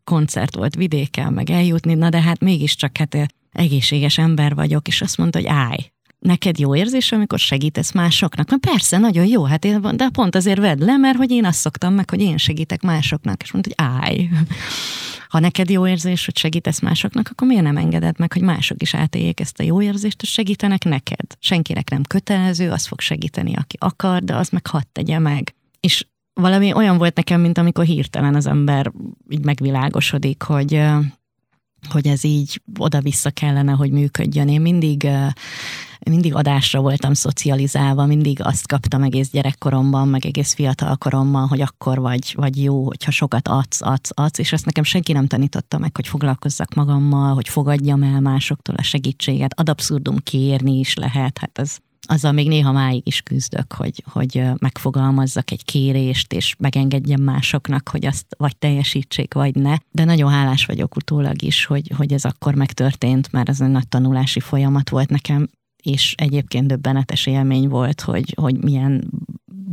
koncert 0.03 0.55
volt 0.55 0.75
vidéken, 0.75 1.33
meg 1.33 1.49
eljutni, 1.49 1.93
na 1.93 2.09
de 2.09 2.21
hát 2.21 2.39
mégiscsak 2.39 2.97
hát 2.97 3.17
egészséges 3.51 4.17
ember 4.17 4.55
vagyok, 4.55 4.87
és 4.87 5.01
azt 5.01 5.17
mondta, 5.17 5.37
hogy 5.37 5.47
állj, 5.47 5.91
neked 6.19 6.59
jó 6.59 6.75
érzés, 6.75 7.11
amikor 7.11 7.39
segítesz 7.39 7.91
másoknak? 7.91 8.49
Na 8.49 8.57
persze, 8.57 8.97
nagyon 8.97 9.25
jó, 9.25 9.43
hát 9.43 9.65
én, 9.65 9.81
de 9.95 10.09
pont 10.09 10.35
azért 10.35 10.59
vedd 10.59 10.85
le, 10.85 10.97
mert 10.97 11.17
hogy 11.17 11.31
én 11.31 11.45
azt 11.45 11.59
szoktam 11.59 11.93
meg, 11.93 12.09
hogy 12.09 12.21
én 12.21 12.37
segítek 12.37 12.81
másoknak, 12.81 13.41
és 13.41 13.51
mondta, 13.51 13.71
hogy 13.75 13.87
állj. 14.01 14.29
Ha 15.29 15.39
neked 15.39 15.69
jó 15.69 15.87
érzés, 15.87 16.25
hogy 16.25 16.37
segítesz 16.37 16.79
másoknak, 16.79 17.27
akkor 17.31 17.47
miért 17.47 17.63
nem 17.63 17.77
engeded 17.77 18.19
meg, 18.19 18.33
hogy 18.33 18.41
mások 18.41 18.81
is 18.81 18.93
átéljék 18.93 19.39
ezt 19.39 19.59
a 19.59 19.63
jó 19.63 19.81
érzést, 19.81 20.19
hogy 20.19 20.29
segítenek 20.29 20.83
neked? 20.83 21.25
Senkinek 21.39 21.89
nem 21.89 22.03
kötelező, 22.03 22.71
az 22.71 22.87
fog 22.87 22.99
segíteni, 22.99 23.55
aki 23.55 23.77
akar, 23.79 24.23
de 24.23 24.35
az 24.35 24.49
meg 24.49 24.67
hadd 24.67 24.83
tegye 24.91 25.19
meg. 25.19 25.55
És 25.79 26.05
valami 26.33 26.73
olyan 26.73 26.97
volt 26.97 27.15
nekem, 27.15 27.41
mint 27.41 27.57
amikor 27.57 27.85
hirtelen 27.85 28.35
az 28.35 28.45
ember 28.45 28.91
így 29.29 29.43
megvilágosodik, 29.43 30.41
hogy 30.41 30.81
hogy 31.89 32.07
ez 32.07 32.23
így 32.23 32.61
oda-vissza 32.77 33.29
kellene, 33.29 33.71
hogy 33.71 33.91
működjön. 33.91 34.47
Én 34.47 34.61
mindig 34.61 35.07
mindig 36.09 36.35
adásra 36.35 36.81
voltam 36.81 37.13
szocializálva, 37.13 38.05
mindig 38.05 38.41
azt 38.43 38.67
kaptam 38.67 39.03
egész 39.03 39.29
gyerekkoromban, 39.29 40.07
meg 40.07 40.25
egész 40.25 40.53
fiatal 40.53 40.95
koromban, 40.95 41.47
hogy 41.47 41.61
akkor 41.61 41.99
vagy, 41.99 42.33
vagy 42.35 42.63
jó, 42.63 42.85
hogyha 42.85 43.11
sokat 43.11 43.47
adsz, 43.47 43.81
adsz, 43.81 44.11
adsz, 44.13 44.39
és 44.39 44.51
ezt 44.51 44.65
nekem 44.65 44.83
senki 44.83 45.11
nem 45.11 45.27
tanította 45.27 45.77
meg, 45.77 45.95
hogy 45.95 46.07
foglalkozzak 46.07 46.73
magammal, 46.73 47.33
hogy 47.33 47.49
fogadjam 47.49 48.03
el 48.03 48.19
másoktól 48.19 48.75
a 48.75 48.83
segítséget, 48.83 49.59
ad 49.59 49.69
abszurdum 49.69 50.17
kérni 50.17 50.79
is 50.79 50.95
lehet, 50.95 51.37
hát 51.37 51.57
az 51.57 51.79
azzal 52.09 52.31
még 52.31 52.47
néha 52.47 52.71
máig 52.71 53.01
is 53.07 53.21
küzdök, 53.21 53.73
hogy, 53.73 54.03
hogy 54.11 54.43
megfogalmazzak 54.59 55.51
egy 55.51 55.65
kérést, 55.65 56.33
és 56.33 56.55
megengedjem 56.57 57.21
másoknak, 57.21 57.89
hogy 57.89 58.05
azt 58.05 58.25
vagy 58.37 58.57
teljesítsék, 58.57 59.33
vagy 59.33 59.55
ne. 59.55 59.75
De 59.91 60.03
nagyon 60.03 60.31
hálás 60.31 60.65
vagyok 60.65 60.95
utólag 60.95 61.41
is, 61.41 61.65
hogy, 61.65 61.91
hogy 61.97 62.13
ez 62.13 62.25
akkor 62.25 62.55
megtörtént, 62.55 63.31
mert 63.31 63.49
ez 63.49 63.61
egy 63.61 63.69
nagy 63.69 63.87
tanulási 63.87 64.39
folyamat 64.39 64.89
volt 64.89 65.09
nekem 65.09 65.49
és 65.83 66.13
egyébként 66.17 66.67
döbbenetes 66.67 67.25
élmény 67.25 67.67
volt, 67.67 68.01
hogy, 68.01 68.33
hogy 68.41 68.63
milyen 68.63 69.09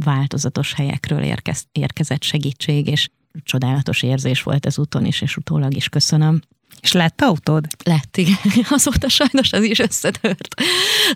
változatos 0.04 0.72
helyekről 0.72 1.22
érkez, 1.22 1.66
érkezett 1.72 2.22
segítség, 2.22 2.86
és 2.86 3.08
csodálatos 3.42 4.02
érzés 4.02 4.42
volt 4.42 4.66
ez 4.66 4.78
úton 4.78 5.04
is, 5.04 5.20
és 5.20 5.36
utólag 5.36 5.74
is 5.74 5.88
köszönöm. 5.88 6.40
És 6.80 6.92
lett 6.92 7.20
autód? 7.20 7.66
Lett, 7.84 8.16
igen. 8.16 8.36
Azóta 8.70 9.08
sajnos 9.08 9.52
az 9.52 9.62
is 9.62 9.78
összetört. 9.78 10.54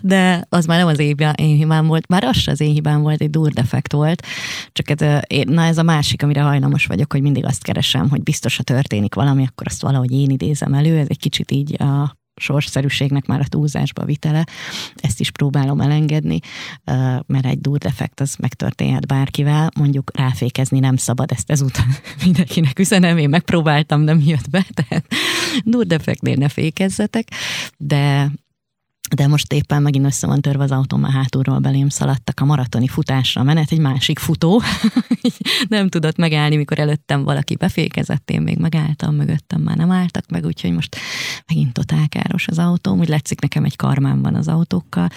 De 0.01 0.45
az 0.49 0.65
már 0.65 0.77
nem 0.77 0.87
az 0.87 0.99
én 0.99 1.35
hibám 1.35 1.87
volt, 1.87 2.07
már 2.07 2.23
az 2.23 2.47
az 2.47 2.59
én 2.59 2.73
hibám 2.73 3.01
volt, 3.01 3.21
egy 3.21 3.29
durdefekt 3.29 3.91
volt. 3.91 4.25
Csak 4.71 4.89
ez, 4.89 5.21
na 5.45 5.63
ez 5.63 5.77
a 5.77 5.83
másik, 5.83 6.23
amire 6.23 6.41
hajlamos 6.41 6.85
vagyok, 6.85 7.11
hogy 7.11 7.21
mindig 7.21 7.45
azt 7.45 7.63
keresem, 7.63 8.09
hogy 8.09 8.23
biztos, 8.23 8.57
ha 8.57 8.63
történik 8.63 9.15
valami, 9.15 9.45
akkor 9.47 9.67
azt 9.67 9.81
valahogy 9.81 10.11
én 10.11 10.29
idézem 10.29 10.73
elő. 10.73 10.97
Ez 10.97 11.07
egy 11.09 11.19
kicsit 11.19 11.51
így 11.51 11.81
a 11.81 12.19
sorszerűségnek 12.35 13.25
már 13.25 13.39
a 13.39 13.47
túlzásba 13.47 14.05
vitele, 14.05 14.45
ezt 14.95 15.19
is 15.19 15.31
próbálom 15.31 15.81
elengedni, 15.81 16.39
mert 17.25 17.45
egy 17.45 17.61
durdefekt 17.61 18.19
az 18.19 18.35
megtörténhet 18.35 19.07
bárkivel, 19.07 19.69
mondjuk 19.79 20.11
ráfékezni 20.17 20.79
nem 20.79 20.95
szabad, 20.95 21.31
ezt 21.31 21.51
ezúttal 21.51 21.85
mindenkinek 22.23 22.79
üzenem, 22.79 23.17
én 23.17 23.29
megpróbáltam, 23.29 24.01
nem 24.01 24.19
jött 24.19 24.49
be, 24.49 24.65
tehát 24.85 25.05
durdefektnél 25.63 26.35
ne 26.35 26.49
fékezzetek, 26.49 27.27
de 27.77 28.31
de 29.15 29.27
most 29.27 29.53
éppen 29.53 29.81
megint 29.81 30.05
össze 30.05 30.27
van 30.27 30.41
törve 30.41 30.63
az 30.63 30.71
autó, 30.71 30.97
mert 30.97 31.13
hátulról 31.13 31.59
belém 31.59 31.89
szaladtak 31.89 32.39
a 32.39 32.45
maratoni 32.45 32.87
futásra 32.87 33.43
menet, 33.43 33.71
egy 33.71 33.79
másik 33.79 34.19
futó. 34.19 34.61
Nem 35.67 35.89
tudott 35.89 36.17
megállni, 36.17 36.55
mikor 36.55 36.79
előttem 36.79 37.23
valaki 37.23 37.55
befékezett, 37.55 38.29
én 38.29 38.41
még 38.41 38.57
megálltam, 38.57 39.15
mögöttem 39.15 39.61
már 39.61 39.77
nem 39.77 39.91
álltak 39.91 40.29
meg, 40.29 40.45
úgyhogy 40.45 40.71
most 40.71 40.95
megint 41.47 41.73
totál 41.73 42.07
káros 42.07 42.47
az 42.47 42.59
autóm, 42.59 42.99
úgy 42.99 43.07
látszik 43.07 43.41
nekem 43.41 43.63
egy 43.63 43.75
karmám 43.75 44.21
van 44.21 44.35
az 44.35 44.47
autókkal, 44.47 45.09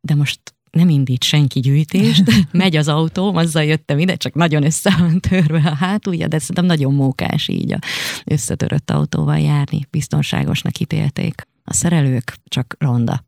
de 0.00 0.14
most 0.14 0.40
nem 0.70 0.88
indít 0.88 1.24
senki 1.24 1.60
gyűjtést, 1.60 2.24
megy 2.52 2.76
az 2.76 2.88
autóm, 2.88 3.36
azzal 3.36 3.64
jöttem 3.64 3.98
ide, 3.98 4.16
csak 4.16 4.34
nagyon 4.34 4.64
össze 4.64 4.96
van 4.98 5.20
törve 5.20 5.62
a 5.64 5.74
hátulja, 5.74 6.28
de 6.28 6.38
szerintem 6.38 6.64
nagyon 6.64 6.94
mókás 6.94 7.48
így 7.48 7.72
a 7.72 7.78
összetörött 8.24 8.90
autóval 8.90 9.38
járni, 9.38 9.86
biztonságosnak 9.90 10.78
ítélték 10.78 11.46
a 11.68 11.72
szerelők 11.72 12.36
csak 12.48 12.76
ronda. 12.78 13.24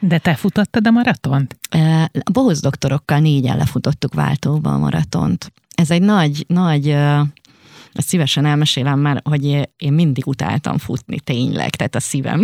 De 0.00 0.18
te 0.18 0.34
futottad 0.34 0.86
a 0.86 0.90
maratont? 0.90 1.56
A 2.34 2.58
doktorokkal 2.60 3.18
négyen 3.18 3.56
lefutottuk 3.56 4.14
váltóba 4.14 4.72
a 4.72 4.78
maratont. 4.78 5.52
Ez 5.74 5.90
egy 5.90 6.02
nagy, 6.02 6.44
nagy 6.48 6.88
ezt 7.92 8.08
szívesen 8.08 8.44
elmesélem 8.44 8.98
már, 8.98 9.20
hogy 9.24 9.44
én 9.76 9.92
mindig 9.92 10.26
utáltam 10.26 10.78
futni, 10.78 11.20
tényleg, 11.20 11.70
tehát 11.70 11.94
a 11.94 12.00
szívem. 12.00 12.42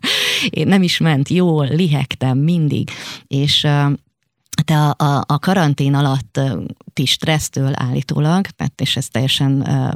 én 0.50 0.66
nem 0.66 0.82
is 0.82 0.98
ment 0.98 1.28
jól, 1.28 1.66
lihegtem 1.66 2.38
mindig, 2.38 2.90
és 3.26 3.66
te 4.64 4.78
a, 4.78 4.94
a, 4.96 5.24
a 5.26 5.38
karantén 5.38 5.94
alatt 5.94 6.40
ti 6.92 7.04
stressztől 7.04 7.72
állítólag, 7.74 8.46
tehát 8.46 8.80
és 8.80 8.96
ez 8.96 9.08
teljesen 9.08 9.60
uh, 9.60 9.92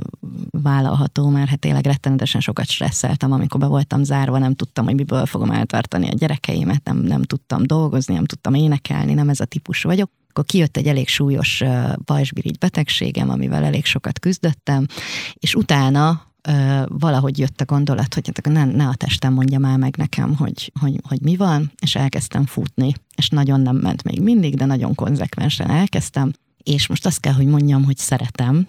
vállalható, 0.50 1.28
mert 1.28 1.48
hát 1.48 1.58
tényleg 1.58 1.86
rettenetesen 1.86 2.40
sokat 2.40 2.66
stresszeltem, 2.66 3.32
amikor 3.32 3.60
be 3.60 3.66
voltam 3.66 4.02
zárva, 4.02 4.38
nem 4.38 4.54
tudtam, 4.54 4.84
hogy 4.84 4.94
miből 4.94 5.26
fogom 5.26 5.50
eltartani 5.50 6.08
a 6.08 6.14
gyerekeimet, 6.14 6.84
nem, 6.84 6.96
nem 6.96 7.22
tudtam 7.22 7.66
dolgozni, 7.66 8.14
nem 8.14 8.24
tudtam 8.24 8.54
énekelni, 8.54 9.14
nem 9.14 9.28
ez 9.28 9.40
a 9.40 9.44
típus 9.44 9.82
vagyok. 9.82 10.10
Akkor 10.28 10.44
kijött 10.44 10.76
egy 10.76 10.86
elég 10.86 11.08
súlyos 11.08 11.62
pajzsbirigy 12.04 12.58
betegségem, 12.58 13.30
amivel 13.30 13.64
elég 13.64 13.84
sokat 13.84 14.18
küzdöttem, 14.18 14.86
és 15.34 15.54
utána 15.54 16.31
valahogy 16.86 17.38
jött 17.38 17.60
a 17.60 17.64
gondolat, 17.64 18.14
hogy 18.14 18.30
hát 18.34 18.54
ne, 18.54 18.64
ne 18.64 18.88
a 18.88 18.94
testem 18.94 19.32
mondja 19.32 19.58
már 19.58 19.78
meg 19.78 19.96
nekem, 19.96 20.36
hogy, 20.36 20.72
hogy, 20.80 21.00
hogy 21.08 21.20
mi 21.20 21.36
van, 21.36 21.72
és 21.80 21.94
elkezdtem 21.94 22.46
futni, 22.46 22.92
és 23.16 23.28
nagyon 23.28 23.60
nem 23.60 23.76
ment 23.76 24.02
még 24.02 24.20
mindig, 24.22 24.56
de 24.56 24.64
nagyon 24.64 24.94
konzekvensen 24.94 25.70
elkezdtem, 25.70 26.32
és 26.62 26.86
most 26.86 27.06
azt 27.06 27.20
kell, 27.20 27.32
hogy 27.32 27.46
mondjam, 27.46 27.84
hogy 27.84 27.96
szeretem. 27.96 28.68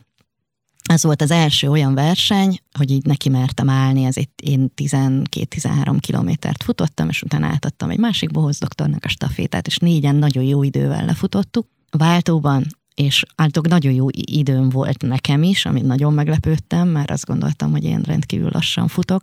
Ez 0.84 1.03
volt 1.03 1.21
az 1.21 1.32
első 1.32 1.69
olyan 1.69 1.93
verseny, 1.93 2.59
hogy 2.78 2.91
így 2.91 3.05
neki 3.05 3.30
mertem 3.30 3.69
állni, 3.69 4.03
ez 4.03 4.17
itt 4.17 4.41
én 4.41 4.71
12-13 4.76 5.97
kilométert 5.99 6.63
futottam, 6.63 7.09
és 7.09 7.21
utána 7.21 7.45
átadtam 7.45 7.89
egy 7.89 7.99
másik 7.99 8.32
bohoz 8.32 8.57
doktornak 8.57 9.05
a 9.05 9.09
stafétát, 9.09 9.67
és 9.67 9.78
négyen 9.78 10.15
nagyon 10.15 10.43
jó 10.43 10.63
idővel 10.63 11.05
lefutottuk. 11.05 11.67
Váltóban 11.97 12.65
és 12.96 13.24
általában 13.36 13.78
nagyon 13.78 13.94
jó 13.94 14.08
időm 14.12 14.70
volt 14.70 15.02
nekem 15.02 15.44
is, 15.44 15.66
amit 15.66 15.84
nagyon 15.86 16.14
meglepődtem, 16.14 16.88
mert 16.88 17.12
azt 17.12 17.26
gondoltam, 17.26 17.72
hogy 17.72 17.84
én 17.84 18.02
rendkívül 18.02 18.50
lassan 18.52 18.88
futok, 18.88 19.22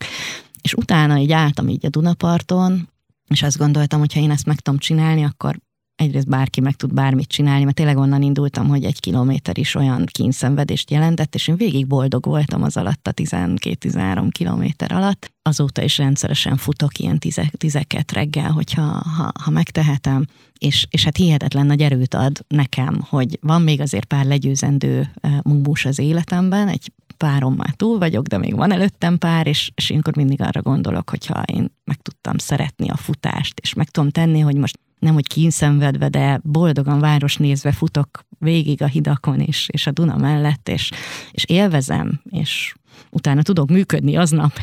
és 0.62 0.74
utána 0.74 1.18
így 1.18 1.32
álltam 1.32 1.68
így 1.68 1.86
a 1.86 1.88
Dunaparton, 1.88 2.88
és 3.28 3.42
azt 3.42 3.58
gondoltam, 3.58 3.98
hogy 3.98 4.12
ha 4.12 4.20
én 4.20 4.30
ezt 4.30 4.46
meg 4.46 4.60
tudom 4.60 4.78
csinálni, 4.78 5.24
akkor 5.24 5.58
egyrészt 6.00 6.28
bárki 6.28 6.60
meg 6.60 6.74
tud 6.74 6.94
bármit 6.94 7.28
csinálni, 7.28 7.64
mert 7.64 7.76
tényleg 7.76 7.96
onnan 7.96 8.22
indultam, 8.22 8.68
hogy 8.68 8.84
egy 8.84 9.00
kilométer 9.00 9.58
is 9.58 9.74
olyan 9.74 10.06
kínszenvedést 10.06 10.90
jelentett, 10.90 11.34
és 11.34 11.48
én 11.48 11.56
végig 11.56 11.86
boldog 11.86 12.24
voltam 12.24 12.62
az 12.62 12.76
alatt 12.76 13.06
a 13.06 13.12
12-13 13.12 14.28
kilométer 14.30 14.92
alatt. 14.92 15.32
Azóta 15.42 15.82
is 15.82 15.98
rendszeresen 15.98 16.56
futok 16.56 16.98
ilyen 16.98 17.18
tize, 17.18 17.50
tizeket 17.56 18.12
reggel, 18.12 18.50
hogyha 18.50 18.82
ha, 19.16 19.32
ha 19.40 19.50
megtehetem, 19.50 20.24
és, 20.58 20.86
és 20.90 21.04
hát 21.04 21.16
hihetetlen 21.16 21.66
nagy 21.66 21.80
erőt 21.80 22.14
ad 22.14 22.44
nekem, 22.48 23.00
hogy 23.08 23.38
van 23.40 23.62
még 23.62 23.80
azért 23.80 24.04
pár 24.04 24.24
legyőzendő 24.24 25.10
munkbús 25.42 25.84
az 25.84 25.98
életemben, 25.98 26.68
egy 26.68 26.92
párom 27.16 27.54
már 27.54 27.74
túl 27.74 27.98
vagyok, 27.98 28.26
de 28.26 28.38
még 28.38 28.56
van 28.56 28.72
előttem 28.72 29.18
pár, 29.18 29.46
és, 29.46 29.70
és 29.74 29.90
akkor 29.90 30.16
mindig 30.16 30.40
arra 30.40 30.62
gondolok, 30.62 31.10
hogyha 31.10 31.42
én 31.42 31.74
meg 31.84 31.96
tudtam 32.02 32.38
szeretni 32.38 32.88
a 32.88 32.96
futást, 32.96 33.60
és 33.60 33.74
meg 33.74 33.90
tudom 33.90 34.10
tenni, 34.10 34.40
hogy 34.40 34.56
most 34.56 34.78
nem 35.00 35.14
hogy 35.14 35.26
kínszenvedve, 35.26 36.08
de 36.08 36.40
boldogan 36.42 37.00
város 37.00 37.36
nézve 37.36 37.72
futok 37.72 38.24
végig 38.38 38.82
a 38.82 38.86
hidakon 38.86 39.40
és, 39.40 39.68
és 39.72 39.86
a 39.86 39.90
Duna 39.90 40.16
mellett, 40.16 40.68
és, 40.68 40.90
és 41.30 41.44
élvezem, 41.44 42.20
és 42.30 42.74
utána 43.10 43.42
tudok 43.42 43.70
működni 43.70 44.16
aznap, 44.16 44.52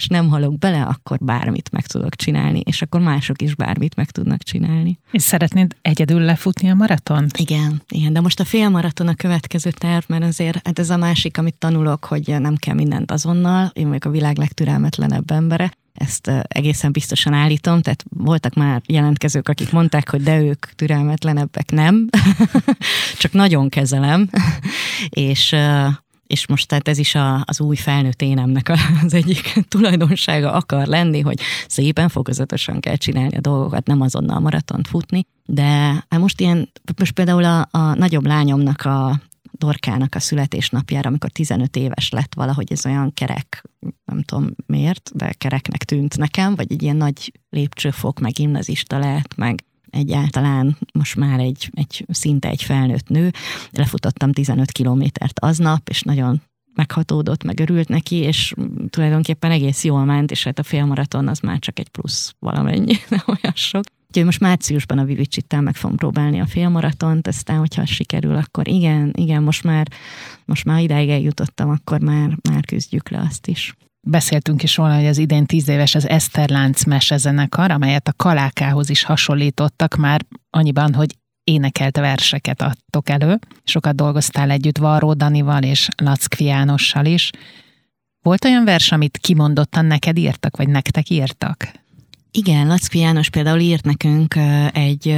és 0.00 0.06
nem 0.06 0.28
halok 0.28 0.58
bele, 0.58 0.82
akkor 0.82 1.18
bármit 1.18 1.70
meg 1.72 1.86
tudok 1.86 2.14
csinálni, 2.14 2.60
és 2.64 2.82
akkor 2.82 3.00
mások 3.00 3.42
is 3.42 3.54
bármit 3.54 3.96
meg 3.96 4.10
tudnak 4.10 4.42
csinálni. 4.42 4.98
És 5.10 5.22
szeretnéd 5.22 5.76
egyedül 5.82 6.20
lefutni 6.20 6.70
a 6.70 6.74
maraton? 6.74 7.26
Igen, 7.38 7.82
igen, 7.88 8.12
de 8.12 8.20
most 8.20 8.40
a 8.40 8.44
félmaraton 8.44 9.08
a 9.08 9.14
következő 9.14 9.70
terv, 9.70 10.04
mert 10.08 10.24
azért 10.24 10.66
hát 10.66 10.78
ez 10.78 10.90
a 10.90 10.96
másik, 10.96 11.38
amit 11.38 11.54
tanulok, 11.54 12.04
hogy 12.04 12.34
nem 12.38 12.56
kell 12.56 12.74
mindent 12.74 13.10
azonnal, 13.10 13.70
én 13.72 13.86
vagyok 13.86 14.04
a 14.04 14.10
világ 14.10 14.38
legtürelmetlenebb 14.38 15.30
embere, 15.30 15.72
ezt 15.94 16.30
egészen 16.48 16.92
biztosan 16.92 17.32
állítom, 17.32 17.82
tehát 17.82 18.04
voltak 18.08 18.54
már 18.54 18.82
jelentkezők, 18.86 19.48
akik 19.48 19.72
mondták, 19.72 20.10
hogy 20.10 20.22
de 20.22 20.40
ők 20.40 20.66
türelmetlenebbek, 20.74 21.70
nem, 21.70 22.08
csak 23.20 23.32
nagyon 23.32 23.68
kezelem, 23.68 24.30
és 25.08 25.56
és 26.30 26.46
most 26.46 26.68
tehát 26.68 26.88
ez 26.88 26.98
is 26.98 27.14
a, 27.14 27.42
az 27.44 27.60
új 27.60 27.76
felnőtt 27.76 28.22
énemnek 28.22 28.72
az 29.04 29.14
egyik 29.14 29.54
tulajdonsága 29.68 30.52
akar 30.52 30.86
lenni, 30.86 31.20
hogy 31.20 31.40
szépen 31.68 32.08
fokozatosan 32.08 32.80
kell 32.80 32.96
csinálni 32.96 33.36
a 33.36 33.40
dolgokat, 33.40 33.86
nem 33.86 34.00
azonnal 34.00 34.40
maratont 34.40 34.88
futni, 34.88 35.26
de 35.46 35.64
hát 36.08 36.18
most 36.18 36.40
ilyen, 36.40 36.68
most 36.98 37.12
például 37.12 37.44
a, 37.44 37.68
a 37.70 37.94
nagyobb 37.94 38.26
lányomnak 38.26 38.84
a 38.84 39.20
Dorkának 39.52 40.14
a 40.14 40.20
születésnapjára, 40.20 41.08
amikor 41.08 41.30
15 41.30 41.76
éves 41.76 42.10
lett 42.10 42.34
valahogy 42.34 42.72
ez 42.72 42.86
olyan 42.86 43.12
kerek, 43.14 43.64
nem 44.04 44.22
tudom 44.22 44.54
miért, 44.66 45.10
de 45.14 45.32
kereknek 45.32 45.84
tűnt 45.84 46.16
nekem, 46.16 46.54
vagy 46.54 46.72
egy 46.72 46.82
ilyen 46.82 46.96
nagy 46.96 47.32
lépcsőfok, 47.50 48.20
meg 48.20 48.32
gimnazista 48.32 48.98
lett, 48.98 49.36
meg 49.36 49.64
egyáltalán 49.90 50.76
most 50.92 51.16
már 51.16 51.40
egy, 51.40 51.70
egy 51.74 52.06
szinte 52.08 52.48
egy 52.48 52.62
felnőtt 52.62 53.08
nő. 53.08 53.30
Lefutottam 53.70 54.32
15 54.32 54.72
kilométert 54.72 55.40
aznap, 55.40 55.88
és 55.88 56.02
nagyon 56.02 56.42
meghatódott, 56.74 57.44
meg 57.44 57.60
örült 57.60 57.88
neki, 57.88 58.16
és 58.16 58.54
tulajdonképpen 58.90 59.50
egész 59.50 59.84
jól 59.84 60.04
ment, 60.04 60.30
és 60.30 60.44
hát 60.44 60.58
a 60.58 60.62
félmaraton 60.62 61.28
az 61.28 61.38
már 61.38 61.58
csak 61.58 61.78
egy 61.78 61.88
plusz 61.88 62.34
valamennyi, 62.38 62.94
nem 63.08 63.22
olyan 63.26 63.54
sok. 63.54 63.84
Úgyhogy 64.10 64.24
most 64.24 64.40
márciusban 64.40 64.98
a 64.98 65.04
Vivicsittel 65.04 65.60
meg 65.60 65.76
fogom 65.76 65.96
próbálni 65.96 66.40
a 66.40 66.46
félmaratont, 66.46 67.26
aztán, 67.26 67.58
hogyha 67.58 67.86
sikerül, 67.86 68.36
akkor 68.36 68.68
igen, 68.68 69.12
igen, 69.16 69.42
most 69.42 69.64
már, 69.64 69.86
most 70.44 70.64
már 70.64 70.80
ideig 70.80 71.08
eljutottam, 71.08 71.70
akkor 71.70 72.00
már, 72.00 72.36
már 72.50 72.64
küzdjük 72.64 73.08
le 73.08 73.18
azt 73.28 73.46
is. 73.46 73.74
Beszéltünk 74.06 74.62
is 74.62 74.76
róla, 74.76 74.94
hogy 74.96 75.06
az 75.06 75.18
idén 75.18 75.46
tíz 75.46 75.68
éves 75.68 75.94
az 75.94 76.08
Eszterlánc 76.08 76.84
mesezenekar, 76.84 77.70
amelyet 77.70 78.08
a 78.08 78.12
Kalákához 78.16 78.90
is 78.90 79.02
hasonlítottak 79.02 79.96
már 79.96 80.26
annyiban, 80.50 80.94
hogy 80.94 81.16
énekelt 81.44 81.96
verseket 81.96 82.62
adtok 82.62 83.08
elő. 83.08 83.38
Sokat 83.64 83.94
dolgoztál 83.94 84.50
együtt 84.50 84.78
Varró 84.78 85.12
Danival 85.12 85.62
és 85.62 85.88
Lackfi 85.96 86.44
Jánossal 86.44 87.04
is. 87.04 87.30
Volt 88.22 88.44
olyan 88.44 88.64
vers, 88.64 88.92
amit 88.92 89.18
kimondottan 89.18 89.84
neked 89.84 90.18
írtak, 90.18 90.56
vagy 90.56 90.68
nektek 90.68 91.10
írtak? 91.10 91.79
Igen, 92.30 92.66
Lackfi 92.66 92.98
János 92.98 93.30
például 93.30 93.60
írt 93.60 93.84
nekünk 93.84 94.34
egy 94.72 95.16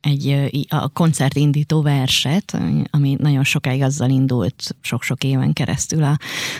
egy 0.00 0.66
a 0.68 0.88
koncertindító 0.88 1.82
verset, 1.82 2.58
ami 2.90 3.16
nagyon 3.18 3.44
sokáig 3.44 3.82
azzal 3.82 4.10
indult, 4.10 4.76
sok-sok 4.80 5.24
éven 5.24 5.52
keresztül 5.52 6.02
a, 6.02 6.16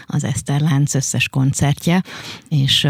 az 0.06 0.24
Eszter 0.24 0.60
Lánc 0.60 0.94
összes 0.94 1.28
koncertje, 1.28 2.02
és 2.48 2.88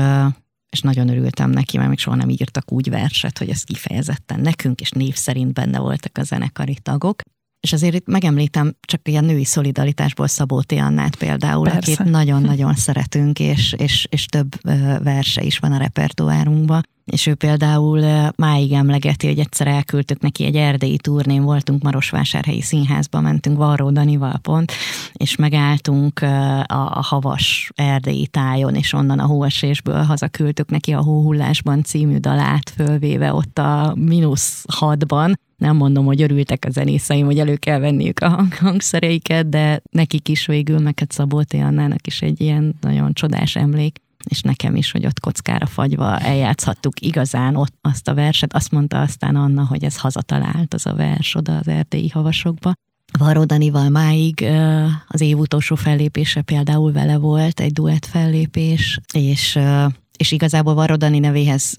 és 0.74 0.80
nagyon 0.80 1.08
örültem 1.08 1.50
neki, 1.50 1.76
mert 1.76 1.88
még 1.88 1.98
soha 1.98 2.16
nem 2.16 2.28
írtak 2.28 2.72
úgy 2.72 2.90
verset, 2.90 3.38
hogy 3.38 3.48
ez 3.48 3.62
kifejezetten 3.62 4.40
nekünk, 4.40 4.80
és 4.80 4.90
név 4.90 5.14
szerint 5.14 5.52
benne 5.52 5.78
voltak 5.78 6.18
a 6.18 6.22
zenekari 6.22 6.76
tagok. 6.82 7.20
És 7.60 7.72
azért 7.72 7.94
itt 7.94 8.06
megemlítem 8.06 8.76
csak 8.80 9.08
ilyen 9.08 9.24
női 9.24 9.44
szolidaritásból 9.44 10.26
Szabó 10.26 10.62
T. 10.62 10.72
Annát 10.72 11.16
például, 11.16 11.64
Persze. 11.64 11.92
akit 11.92 12.10
nagyon-nagyon 12.10 12.74
szeretünk, 12.86 13.38
és, 13.38 13.74
és, 13.76 14.06
és 14.10 14.26
több 14.26 14.60
verse 15.02 15.42
is 15.42 15.58
van 15.58 15.72
a 15.72 15.78
repertoárunkban 15.78 16.82
és 17.04 17.26
ő 17.26 17.34
például 17.34 18.30
máig 18.36 18.72
emlegeti, 18.72 19.26
hogy 19.26 19.38
egyszer 19.38 19.66
elküldtük 19.66 20.20
neki 20.20 20.44
egy 20.44 20.56
erdélyi 20.56 20.96
turnén, 20.96 21.42
voltunk 21.42 21.82
Marosvásárhelyi 21.82 22.60
Színházba, 22.60 23.20
mentünk 23.20 23.56
Varró 23.56 23.90
Danival 23.90 24.38
pont, 24.42 24.72
és 25.12 25.36
megálltunk 25.36 26.22
a, 26.22 26.60
a 26.66 27.02
havas 27.02 27.70
erdélyi 27.74 28.26
tájon, 28.26 28.74
és 28.74 28.92
onnan 28.92 29.18
a 29.18 29.26
hóesésből 29.26 30.02
hazaküldtük 30.02 30.70
neki 30.70 30.92
a 30.92 31.02
Hóhullásban 31.02 31.82
című 31.82 32.16
dalát, 32.16 32.70
fölvéve 32.70 33.32
ott 33.32 33.58
a 33.58 33.94
mínusz 33.98 34.64
hatban, 34.68 35.38
nem 35.56 35.76
mondom, 35.76 36.04
hogy 36.04 36.22
örültek 36.22 36.64
a 36.66 36.70
zenészeim, 36.70 37.26
hogy 37.26 37.38
elő 37.38 37.56
kell 37.56 37.78
venniük 37.78 38.20
a 38.20 38.46
hangszereiket, 38.60 39.48
de 39.48 39.82
nekik 39.90 40.28
is 40.28 40.46
végül, 40.46 40.78
meg 40.78 40.98
hát 40.98 41.12
Szabó 41.12 41.42
Annának 41.50 42.06
is 42.06 42.22
egy 42.22 42.40
ilyen 42.40 42.74
nagyon 42.80 43.12
csodás 43.12 43.56
emlék 43.56 44.02
és 44.28 44.40
nekem 44.40 44.74
is, 44.74 44.90
hogy 44.90 45.06
ott 45.06 45.20
kockára 45.20 45.66
fagyva 45.66 46.18
eljátszhattuk 46.18 47.00
igazán 47.00 47.56
ott 47.56 47.74
azt 47.80 48.08
a 48.08 48.14
verset. 48.14 48.54
Azt 48.54 48.70
mondta 48.70 49.00
aztán 49.00 49.36
Anna, 49.36 49.66
hogy 49.66 49.84
ez 49.84 49.98
hazatalált 49.98 50.74
az 50.74 50.86
a 50.86 50.94
vers 50.94 51.34
oda 51.34 51.56
az 51.56 51.68
erdélyi 51.68 52.08
havasokba. 52.08 52.72
Varó 53.18 53.44
Danival 53.44 53.88
máig 53.88 54.44
az 55.06 55.20
év 55.20 55.38
utolsó 55.38 55.74
fellépése 55.74 56.42
például 56.42 56.92
vele 56.92 57.16
volt, 57.16 57.60
egy 57.60 57.72
duett 57.72 58.06
fellépés, 58.06 59.00
és 59.12 59.58
és 60.18 60.32
igazából 60.32 60.74
Varodani 60.74 61.18
nevéhez 61.18 61.74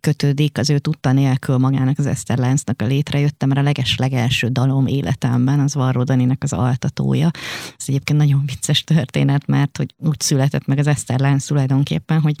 kötődik, 0.00 0.58
az 0.58 0.70
ő 0.70 0.78
tudta 0.78 1.12
nélkül 1.12 1.58
magának 1.58 1.98
az 1.98 2.06
Eszter 2.06 2.38
Láncnak 2.38 2.82
a 2.82 2.86
létrejöttem, 2.86 3.48
mert 3.48 3.60
a 3.60 3.64
leges 3.64 3.96
legelső 3.96 4.48
dalom 4.48 4.86
életemben 4.86 5.60
az 5.60 5.74
Varodaninek 5.74 6.42
az 6.42 6.52
altatója. 6.52 7.30
Ez 7.78 7.84
egyébként 7.86 8.18
nagyon 8.18 8.42
vicces 8.46 8.84
történet, 8.84 9.46
mert 9.46 9.76
hogy 9.76 9.94
úgy 9.98 10.20
született 10.20 10.66
meg 10.66 10.78
az 10.78 10.86
Eszter 10.86 11.20
Lánc 11.20 11.44
tulajdonképpen, 11.44 12.20
hogy 12.20 12.36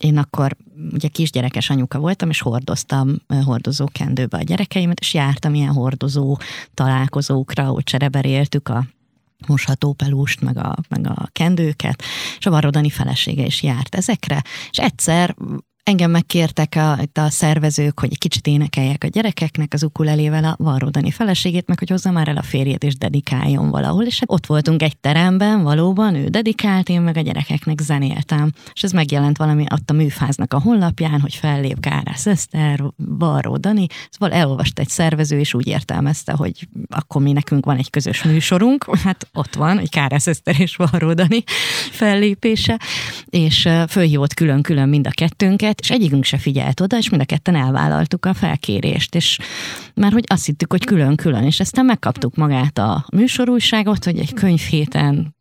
én 0.00 0.18
akkor 0.18 0.56
ugye 0.92 1.08
kisgyerekes 1.08 1.70
anyuka 1.70 1.98
voltam, 1.98 2.28
és 2.28 2.40
hordoztam 2.40 3.16
hordozó 3.44 3.88
kendőbe 3.92 4.36
a 4.38 4.42
gyerekeimet, 4.42 5.00
és 5.00 5.14
jártam 5.14 5.54
ilyen 5.54 5.72
hordozó 5.72 6.38
találkozókra, 6.74 7.64
hogy 7.64 7.84
csereberéltük 7.84 8.68
a 8.68 8.86
mosható 9.46 9.92
pelúst, 9.92 10.40
meg 10.40 10.56
a, 10.56 10.76
meg 10.88 11.06
a 11.06 11.28
kendőket, 11.32 12.02
és 12.38 12.46
a 12.46 12.50
varrodani 12.50 12.90
felesége 12.90 13.44
is 13.44 13.62
járt 13.62 13.94
ezekre, 13.94 14.42
és 14.70 14.78
egyszer 14.78 15.34
Engem 15.90 16.10
megkértek 16.10 16.74
a, 16.76 16.98
a 17.20 17.30
szervezők, 17.30 18.00
hogy 18.00 18.08
egy 18.10 18.18
kicsit 18.18 18.46
énekeljek 18.46 19.04
a 19.04 19.06
gyerekeknek 19.06 19.72
az 19.72 19.82
ukulelével 19.82 20.44
a 20.44 20.54
varrodani 20.58 21.10
feleségét, 21.10 21.66
meg 21.66 21.78
hogy 21.78 21.90
hozza 21.90 22.10
már 22.10 22.28
el 22.28 22.36
a 22.36 22.42
férjét 22.42 22.84
és 22.84 22.96
dedikáljon 22.96 23.70
valahol. 23.70 24.04
És 24.04 24.20
ott 24.26 24.46
voltunk 24.46 24.82
egy 24.82 24.96
teremben, 24.96 25.62
valóban 25.62 26.14
ő 26.14 26.28
dedikált, 26.28 26.88
én 26.88 27.00
meg 27.00 27.16
a 27.16 27.20
gyerekeknek 27.20 27.80
zenéltem. 27.80 28.52
És 28.72 28.82
ez 28.82 28.92
megjelent 28.92 29.36
valami 29.36 29.64
ott 29.72 29.90
a 29.90 29.92
műfáznak 29.92 30.54
a 30.54 30.60
honlapján, 30.60 31.20
hogy 31.20 31.34
fellép 31.34 31.80
Kárász 31.80 32.26
Eszter, 32.26 32.82
Varró 32.96 33.56
Dani. 33.56 33.86
Szóval 34.10 34.38
elolvast 34.38 34.78
egy 34.78 34.88
szervező, 34.88 35.38
és 35.38 35.54
úgy 35.54 35.66
értelmezte, 35.66 36.32
hogy 36.32 36.68
akkor 36.88 37.22
mi 37.22 37.32
nekünk 37.32 37.64
van 37.64 37.76
egy 37.76 37.90
közös 37.90 38.22
műsorunk, 38.22 38.96
hát 38.96 39.28
ott 39.32 39.54
van, 39.54 39.78
hogy 39.78 39.90
Kárász 39.90 40.26
Eszter 40.26 40.60
és 40.60 40.76
Varró 40.76 41.12
Dani 41.12 41.42
fellépése, 41.90 42.78
és 43.24 43.68
fölhívott 43.88 44.34
külön-külön 44.34 44.88
mind 44.88 45.06
a 45.06 45.10
kettőnket, 45.10 45.78
és 45.80 45.90
egyikünk 45.90 46.24
se 46.24 46.38
figyelt 46.38 46.80
oda, 46.80 46.96
és 46.96 47.08
mind 47.08 47.22
a 47.22 47.24
ketten 47.24 47.54
elvállaltuk 47.54 48.26
a 48.26 48.34
felkérést, 48.34 49.14
és 49.14 49.38
már 49.94 50.12
hogy 50.12 50.24
azt 50.26 50.46
hittük, 50.46 50.72
hogy 50.72 50.84
külön-külön, 50.84 51.44
és 51.44 51.60
aztán 51.60 51.84
megkaptuk 51.84 52.36
magát 52.36 52.78
a 52.78 53.06
műsorújságot, 53.12 54.04
hogy 54.04 54.18
egy 54.18 54.34
könyvhéten 54.34 55.34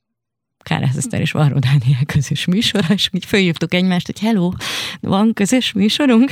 Kárász 0.64 0.96
Eszter 0.96 1.22
és 1.22 1.32
Varró 1.32 1.60
Dániel 1.60 2.06
közös 2.06 2.46
műsora, 2.46 2.94
és 2.94 3.10
úgy 3.14 3.26
följövtük 3.26 3.74
egymást, 3.74 4.06
hogy 4.06 4.20
hello, 4.20 4.52
van 5.00 5.34
közös 5.34 5.72
műsorunk? 5.72 6.32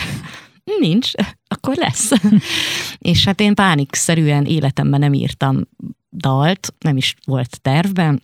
Nincs, 0.80 1.12
akkor 1.48 1.76
lesz. 1.76 2.12
és 2.98 3.26
hát 3.26 3.40
én 3.40 3.56
pánikszerűen 3.56 4.46
életemben 4.46 5.00
nem 5.00 5.14
írtam 5.14 5.68
dalt, 6.12 6.74
nem 6.80 6.98
is 6.98 7.16
volt 7.26 7.62
tervben, 7.62 8.24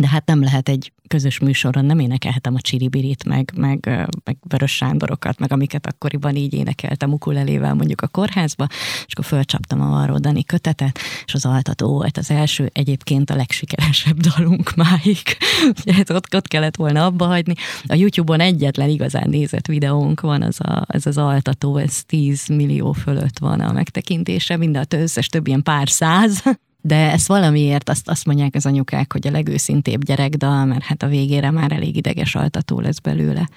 de 0.00 0.08
hát 0.08 0.26
nem 0.26 0.42
lehet 0.42 0.68
egy 0.68 0.92
közös 1.12 1.38
műsoron 1.38 1.84
nem 1.84 1.98
énekelhetem 1.98 2.54
a 2.54 2.60
csiribirit, 2.60 3.24
meg, 3.24 3.52
meg, 3.56 4.06
meg 4.24 4.36
Vörös 4.48 4.76
Sándorokat, 4.76 5.38
meg 5.38 5.52
amiket 5.52 5.86
akkoriban 5.86 6.36
így 6.36 6.54
énekeltem 6.54 7.12
ukulelével 7.12 7.74
mondjuk 7.74 8.00
a 8.00 8.06
kórházba, 8.06 8.66
és 9.06 9.12
akkor 9.12 9.24
fölcsaptam 9.24 9.80
a 9.80 9.88
Varró 9.88 10.18
Dani 10.18 10.44
kötetet, 10.44 10.98
és 11.24 11.34
az 11.34 11.46
altató 11.46 11.88
volt 11.88 12.16
az 12.16 12.30
első, 12.30 12.70
egyébként 12.72 13.30
a 13.30 13.34
legsikeresebb 13.34 14.16
dalunk 14.16 14.74
máig. 14.74 15.22
Ugye 15.86 15.94
ott, 16.08 16.34
ott 16.34 16.48
kellett 16.48 16.76
volna 16.76 17.04
abba 17.04 17.26
hagyni. 17.26 17.54
A 17.86 17.94
YouTube-on 17.94 18.40
egyetlen 18.40 18.88
igazán 18.88 19.28
nézett 19.28 19.66
videónk 19.66 20.20
van, 20.20 20.42
az 20.42 20.60
a, 20.60 20.84
ez 20.88 21.06
az 21.06 21.18
altató, 21.18 21.76
ez 21.76 22.04
10 22.04 22.46
millió 22.46 22.92
fölött 22.92 23.38
van 23.38 23.60
a 23.60 23.72
megtekintése, 23.72 24.56
minden 24.56 24.86
összes 24.88 25.26
több 25.26 25.46
ilyen 25.46 25.62
pár 25.62 25.88
száz 25.88 26.42
de 26.84 27.10
ezt 27.10 27.26
valamiért 27.26 27.88
azt, 27.88 28.08
azt 28.08 28.24
mondják 28.24 28.54
az 28.54 28.66
anyukák, 28.66 29.12
hogy 29.12 29.26
a 29.26 29.30
legőszintébb 29.30 30.04
gyerekdal, 30.04 30.64
mert 30.64 30.82
hát 30.82 31.02
a 31.02 31.08
végére 31.08 31.50
már 31.50 31.72
elég 31.72 31.96
ideges 31.96 32.34
altató 32.34 32.80
lesz 32.80 32.98
belőle, 32.98 33.48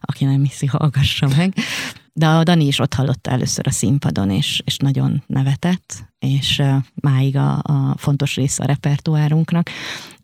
aki 0.00 0.24
nem 0.24 0.42
hiszi, 0.42 0.66
hallgassa 0.66 1.28
meg. 1.36 1.54
de 2.12 2.26
a 2.26 2.42
Dani 2.42 2.66
is 2.66 2.78
ott 2.78 2.94
hallotta 2.94 3.30
először 3.30 3.66
a 3.66 3.70
színpadon, 3.70 4.30
és, 4.30 4.62
és 4.64 4.76
nagyon 4.76 5.22
nevetett, 5.26 6.04
és 6.18 6.62
máig 6.94 7.36
a, 7.36 7.58
a 7.62 7.94
fontos 7.96 8.34
része 8.34 8.62
a 8.62 8.66
repertoárunknak, 8.66 9.70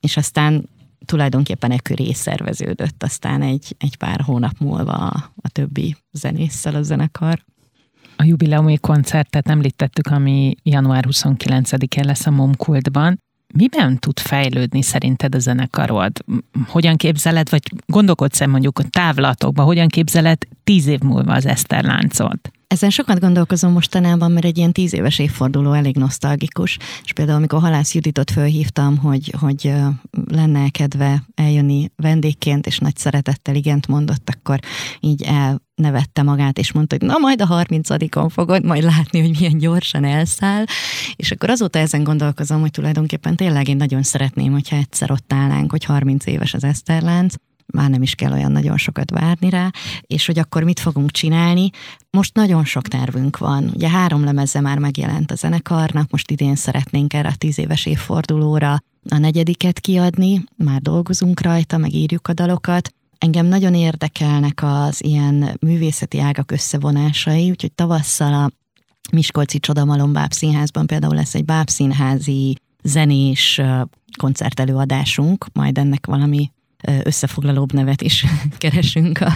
és 0.00 0.16
aztán 0.16 0.68
tulajdonképpen 1.04 1.70
e 1.70 1.78
köré 1.78 2.12
szerveződött 2.12 3.02
aztán 3.02 3.42
egy, 3.42 3.76
egy 3.78 3.96
pár 3.96 4.20
hónap 4.20 4.58
múlva 4.58 4.92
a, 4.92 5.32
a 5.42 5.48
többi 5.48 5.96
zenésszel 6.12 6.74
a 6.74 6.82
zenekar. 6.82 7.44
A 8.20 8.24
jubileumi 8.24 8.78
koncertet 8.78 9.48
említettük, 9.48 10.06
ami 10.06 10.54
január 10.62 11.04
29-én 11.08 12.04
lesz 12.04 12.26
a 12.26 12.30
Momkultban. 12.30 13.20
Miben 13.54 13.98
tud 13.98 14.18
fejlődni 14.18 14.82
szerinted 14.82 15.34
a 15.34 15.38
zenekarod? 15.38 16.24
Hogyan 16.66 16.96
képzeled, 16.96 17.50
vagy 17.50 17.62
gondolkodsz-e 17.86 18.46
mondjuk 18.46 18.78
a 18.78 18.82
távlatokban, 18.82 19.64
hogyan 19.64 19.88
képzeled 19.88 20.38
tíz 20.64 20.86
év 20.86 21.00
múlva 21.00 21.32
az 21.32 21.46
Eszter 21.46 21.84
láncot? 21.84 22.50
Ezen 22.68 22.90
sokat 22.90 23.20
gondolkozom 23.20 23.72
mostanában, 23.72 24.32
mert 24.32 24.44
egy 24.44 24.58
ilyen 24.58 24.72
tíz 24.72 24.94
éves 24.94 25.18
évforduló 25.18 25.72
elég 25.72 25.96
nosztalgikus, 25.96 26.78
és 27.04 27.12
például 27.12 27.36
amikor 27.38 27.60
Halász 27.60 27.94
Juditot 27.94 28.30
fölhívtam, 28.30 28.96
hogy, 28.96 29.34
hogy 29.38 29.72
lenne 30.30 30.68
kedve 30.68 31.22
eljönni 31.34 31.90
vendégként, 31.96 32.66
és 32.66 32.78
nagy 32.78 32.96
szeretettel 32.96 33.54
igent 33.54 33.86
mondott, 33.86 34.30
akkor 34.36 34.58
így 35.00 35.22
elnevette 35.22 36.22
magát, 36.22 36.58
és 36.58 36.72
mondta, 36.72 36.96
hogy 36.98 37.08
na 37.08 37.18
majd 37.18 37.40
a 37.40 37.46
30-on 37.46 38.28
fogod 38.30 38.64
majd 38.64 38.82
látni, 38.82 39.20
hogy 39.20 39.36
milyen 39.38 39.58
gyorsan 39.58 40.04
elszáll, 40.04 40.64
és 41.16 41.30
akkor 41.30 41.50
azóta 41.50 41.78
ezen 41.78 42.04
gondolkozom, 42.04 42.60
hogy 42.60 42.70
tulajdonképpen 42.70 43.36
tényleg 43.36 43.68
én 43.68 43.76
nagyon 43.76 44.02
szeretném, 44.02 44.52
hogyha 44.52 44.76
egyszer 44.76 45.10
ott 45.10 45.32
állnánk, 45.32 45.70
hogy 45.70 45.84
30 45.84 46.26
éves 46.26 46.54
az 46.54 46.64
Eszterlánc, 46.64 47.34
már 47.72 47.90
nem 47.90 48.02
is 48.02 48.14
kell 48.14 48.32
olyan 48.32 48.52
nagyon 48.52 48.76
sokat 48.76 49.10
várni 49.10 49.50
rá, 49.50 49.70
és 50.00 50.26
hogy 50.26 50.38
akkor 50.38 50.62
mit 50.62 50.80
fogunk 50.80 51.10
csinálni. 51.10 51.70
Most 52.10 52.34
nagyon 52.34 52.64
sok 52.64 52.88
tervünk 52.88 53.38
van. 53.38 53.70
Ugye 53.74 53.88
három 53.88 54.24
lemeze 54.24 54.60
már 54.60 54.78
megjelent 54.78 55.30
a 55.30 55.34
zenekarnak, 55.34 56.10
most 56.10 56.30
idén 56.30 56.56
szeretnénk 56.56 57.14
erre 57.14 57.28
a 57.28 57.34
tíz 57.38 57.58
éves 57.58 57.86
évfordulóra 57.86 58.82
a 59.10 59.18
negyediket 59.18 59.80
kiadni, 59.80 60.44
már 60.56 60.80
dolgozunk 60.80 61.40
rajta, 61.40 61.76
meg 61.76 61.94
írjuk 61.94 62.28
a 62.28 62.32
dalokat. 62.32 62.92
Engem 63.18 63.46
nagyon 63.46 63.74
érdekelnek 63.74 64.60
az 64.62 65.04
ilyen 65.04 65.56
művészeti 65.60 66.20
ágak 66.20 66.50
összevonásai, 66.50 67.50
úgyhogy 67.50 67.72
tavasszal 67.72 68.34
a 68.34 68.50
Miskolci 69.12 69.58
Csodamalom 69.58 70.12
Bábszínházban 70.12 70.86
például 70.86 71.14
lesz 71.14 71.34
egy 71.34 71.44
bábszínházi 71.44 72.56
zenés 72.82 73.60
koncertelőadásunk, 74.18 75.46
majd 75.52 75.78
ennek 75.78 76.06
valami 76.06 76.50
összefoglalóbb 77.02 77.72
nevet 77.72 78.02
is 78.02 78.24
keresünk. 78.58 79.20
A, 79.20 79.32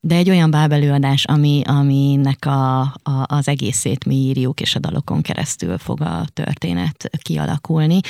de 0.00 0.14
egy 0.14 0.30
olyan 0.30 0.50
bábelőadás, 0.50 1.24
ami, 1.24 1.62
aminek 1.66 2.46
a, 2.46 2.80
a, 2.80 3.24
az 3.26 3.48
egészét 3.48 4.04
mi 4.04 4.14
írjuk, 4.14 4.60
és 4.60 4.74
a 4.74 4.78
dalokon 4.78 5.22
keresztül 5.22 5.78
fog 5.78 6.00
a 6.00 6.24
történet 6.32 7.10
kialakulni, 7.22 8.00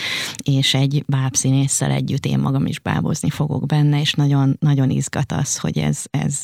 és 0.44 0.74
egy 0.74 1.04
bábszínésszel 1.06 1.90
együtt 1.90 2.26
én 2.26 2.38
magam 2.38 2.66
is 2.66 2.78
bábozni 2.78 3.30
fogok 3.30 3.66
benne, 3.66 4.00
és 4.00 4.12
nagyon, 4.12 4.56
nagyon 4.60 4.90
izgat 4.90 5.32
az, 5.32 5.58
hogy 5.58 5.78
ez, 5.78 6.02
ez, 6.10 6.40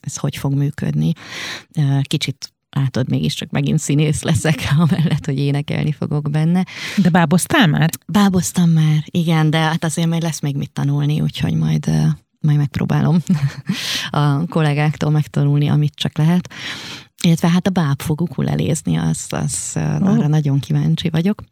ez 0.00 0.16
hogy 0.16 0.36
fog 0.36 0.54
működni. 0.54 1.12
Kicsit 2.02 2.53
látod, 2.74 3.08
mégiscsak 3.08 3.50
megint 3.50 3.78
színész 3.78 4.22
leszek, 4.22 4.68
amellett, 4.78 5.24
hogy 5.24 5.38
énekelni 5.38 5.92
fogok 5.92 6.30
benne. 6.30 6.64
De 6.96 7.10
báboztál 7.10 7.66
már? 7.66 7.90
Báboztam 8.06 8.70
már, 8.70 9.02
igen, 9.04 9.50
de 9.50 9.58
hát 9.58 9.84
azért 9.84 10.08
majd 10.08 10.22
lesz 10.22 10.40
még 10.40 10.56
mit 10.56 10.72
tanulni, 10.72 11.20
úgyhogy 11.20 11.54
majd 11.54 11.90
majd 12.40 12.58
megpróbálom 12.58 13.18
a 14.10 14.46
kollégáktól 14.46 15.10
megtanulni, 15.10 15.68
amit 15.68 15.94
csak 15.94 16.18
lehet. 16.18 16.52
Illetve 17.22 17.48
hát 17.48 17.66
a 17.66 17.70
báb 17.70 18.02
fog 18.02 18.20
ukulelézni, 18.20 18.96
az, 18.96 19.26
az 19.28 19.72
oh. 19.74 20.08
arra 20.08 20.26
nagyon 20.26 20.58
kíváncsi 20.58 21.10
vagyok 21.10 21.42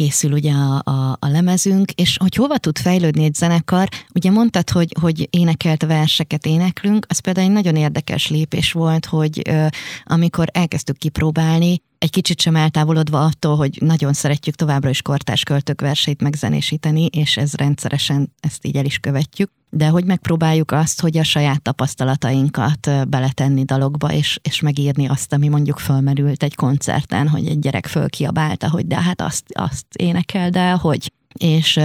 készül 0.00 0.32
ugye 0.32 0.52
a, 0.52 0.82
a, 0.84 1.16
a 1.18 1.28
lemezünk, 1.28 1.90
és 1.92 2.16
hogy 2.20 2.34
hova 2.34 2.58
tud 2.58 2.78
fejlődni 2.78 3.24
egy 3.24 3.34
zenekar, 3.34 3.88
ugye 4.14 4.30
mondtad, 4.30 4.70
hogy, 4.70 4.94
hogy 5.00 5.28
énekelt 5.30 5.82
verseket 5.82 6.46
éneklünk, 6.46 7.06
az 7.08 7.18
például 7.18 7.46
egy 7.46 7.52
nagyon 7.52 7.76
érdekes 7.76 8.28
lépés 8.28 8.72
volt, 8.72 9.06
hogy 9.06 9.42
ö, 9.48 9.66
amikor 10.04 10.48
elkezdtük 10.52 10.96
kipróbálni, 10.96 11.82
egy 11.98 12.10
kicsit 12.10 12.40
sem 12.40 12.56
eltávolodva 12.56 13.24
attól, 13.24 13.56
hogy 13.56 13.78
nagyon 13.80 14.12
szeretjük 14.12 14.54
továbbra 14.54 14.88
is 14.88 15.02
kortás 15.02 15.42
költők 15.42 15.80
verseit 15.80 16.22
megzenésíteni, 16.22 17.04
és 17.04 17.36
ez 17.36 17.54
rendszeresen 17.54 18.32
ezt 18.40 18.66
így 18.66 18.76
el 18.76 18.84
is 18.84 18.98
követjük, 18.98 19.50
de 19.70 19.88
hogy 19.88 20.04
megpróbáljuk 20.04 20.70
azt, 20.70 21.00
hogy 21.00 21.18
a 21.18 21.24
saját 21.24 21.62
tapasztalatainkat 21.62 23.08
beletenni 23.08 23.64
dalokba, 23.64 24.12
és, 24.12 24.38
és 24.42 24.60
megírni 24.60 25.08
azt, 25.08 25.32
ami 25.32 25.48
mondjuk 25.48 25.78
fölmerült 25.78 26.42
egy 26.42 26.54
koncerten, 26.54 27.28
hogy 27.28 27.46
egy 27.46 27.58
gyerek 27.58 27.86
fölkiabálta, 27.86 28.70
hogy 28.70 28.86
de 28.86 29.02
hát 29.02 29.20
azt, 29.20 29.44
azt 29.52 29.86
énekel, 29.96 30.50
de 30.50 30.70
hogy. 30.70 31.12
És 31.38 31.80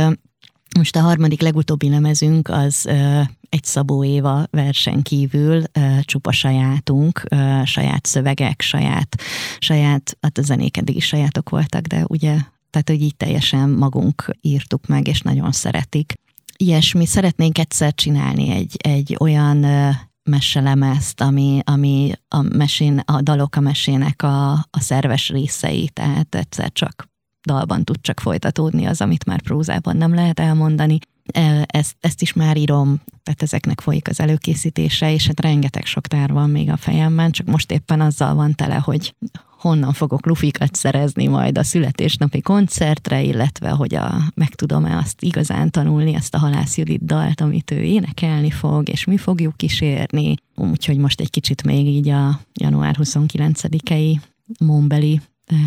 most 0.79 0.95
a 0.95 1.01
harmadik 1.01 1.41
legutóbbi 1.41 1.89
lemezünk 1.89 2.49
az 2.49 2.87
egy 3.49 3.63
Szabó 3.63 4.03
Éva 4.03 4.47
versen 4.51 5.01
kívül 5.01 5.63
csupa 6.01 6.31
sajátunk, 6.31 7.23
saját 7.63 8.05
szövegek, 8.05 8.61
saját, 8.61 9.21
saját, 9.59 10.17
hát 10.21 10.37
a 10.37 10.41
zenék 10.41 10.77
eddig 10.77 10.95
is 10.95 11.05
sajátok 11.05 11.49
voltak, 11.49 11.85
de 11.85 12.05
ugye, 12.07 12.37
tehát 12.69 12.89
hogy 12.89 13.01
így 13.01 13.15
teljesen 13.15 13.69
magunk 13.69 14.35
írtuk 14.41 14.87
meg, 14.87 15.07
és 15.07 15.21
nagyon 15.21 15.51
szeretik. 15.51 16.13
Ilyesmi, 16.57 17.05
szeretnénk 17.05 17.57
egyszer 17.57 17.93
csinálni 17.93 18.49
egy, 18.49 18.75
egy 18.77 19.15
olyan 19.19 19.65
meselemezt, 20.23 21.21
ami, 21.21 21.59
ami 21.63 22.11
a, 22.27 22.41
mesén, 22.41 23.01
a 23.05 23.21
dalok 23.21 23.55
a 23.55 23.59
mesének 23.59 24.21
a, 24.23 24.51
a 24.51 24.79
szerves 24.79 25.29
részei, 25.29 25.89
tehát 25.89 26.35
egyszer 26.35 26.71
csak 26.71 27.09
dalban 27.45 27.83
tud 27.83 28.01
csak 28.01 28.19
folytatódni 28.19 28.85
az, 28.85 29.01
amit 29.01 29.25
már 29.25 29.41
prózában 29.41 29.97
nem 29.97 30.13
lehet 30.13 30.39
elmondani. 30.39 30.99
Ezt, 31.65 31.95
ezt 31.99 32.21
is 32.21 32.33
már 32.33 32.57
írom, 32.57 33.01
tehát 33.23 33.41
ezeknek 33.41 33.81
folyik 33.81 34.07
az 34.07 34.19
előkészítése, 34.19 35.13
és 35.13 35.27
hát 35.27 35.41
rengeteg 35.41 35.85
sok 35.85 36.07
tár 36.07 36.31
van 36.31 36.49
még 36.49 36.69
a 36.69 36.77
fejemben, 36.77 37.31
csak 37.31 37.47
most 37.47 37.71
éppen 37.71 38.01
azzal 38.01 38.35
van 38.35 38.55
tele, 38.55 38.75
hogy 38.75 39.15
honnan 39.67 39.93
fogok 39.93 40.25
lufikat 40.25 40.75
szerezni 40.75 41.27
majd 41.27 41.57
a 41.57 41.63
születésnapi 41.63 42.41
koncertre, 42.41 43.21
illetve 43.21 43.69
hogy 43.69 43.95
a, 43.95 44.21
meg 44.35 44.55
tudom-e 44.55 44.97
azt 44.97 45.21
igazán 45.21 45.71
tanulni, 45.71 46.13
ezt 46.13 46.35
a 46.35 46.37
Halász 46.37 46.77
Judit 46.77 47.05
dalt, 47.05 47.41
amit 47.41 47.71
ő 47.71 47.81
énekelni 47.81 48.49
fog, 48.49 48.89
és 48.89 49.05
mi 49.05 49.17
fogjuk 49.17 49.57
kísérni. 49.57 50.35
Úgyhogy 50.55 50.97
most 50.97 51.19
egy 51.21 51.29
kicsit 51.29 51.63
még 51.63 51.87
így 51.87 52.09
a 52.09 52.39
január 52.53 52.95
29-i 52.99 54.19
Mombeli 54.59 55.21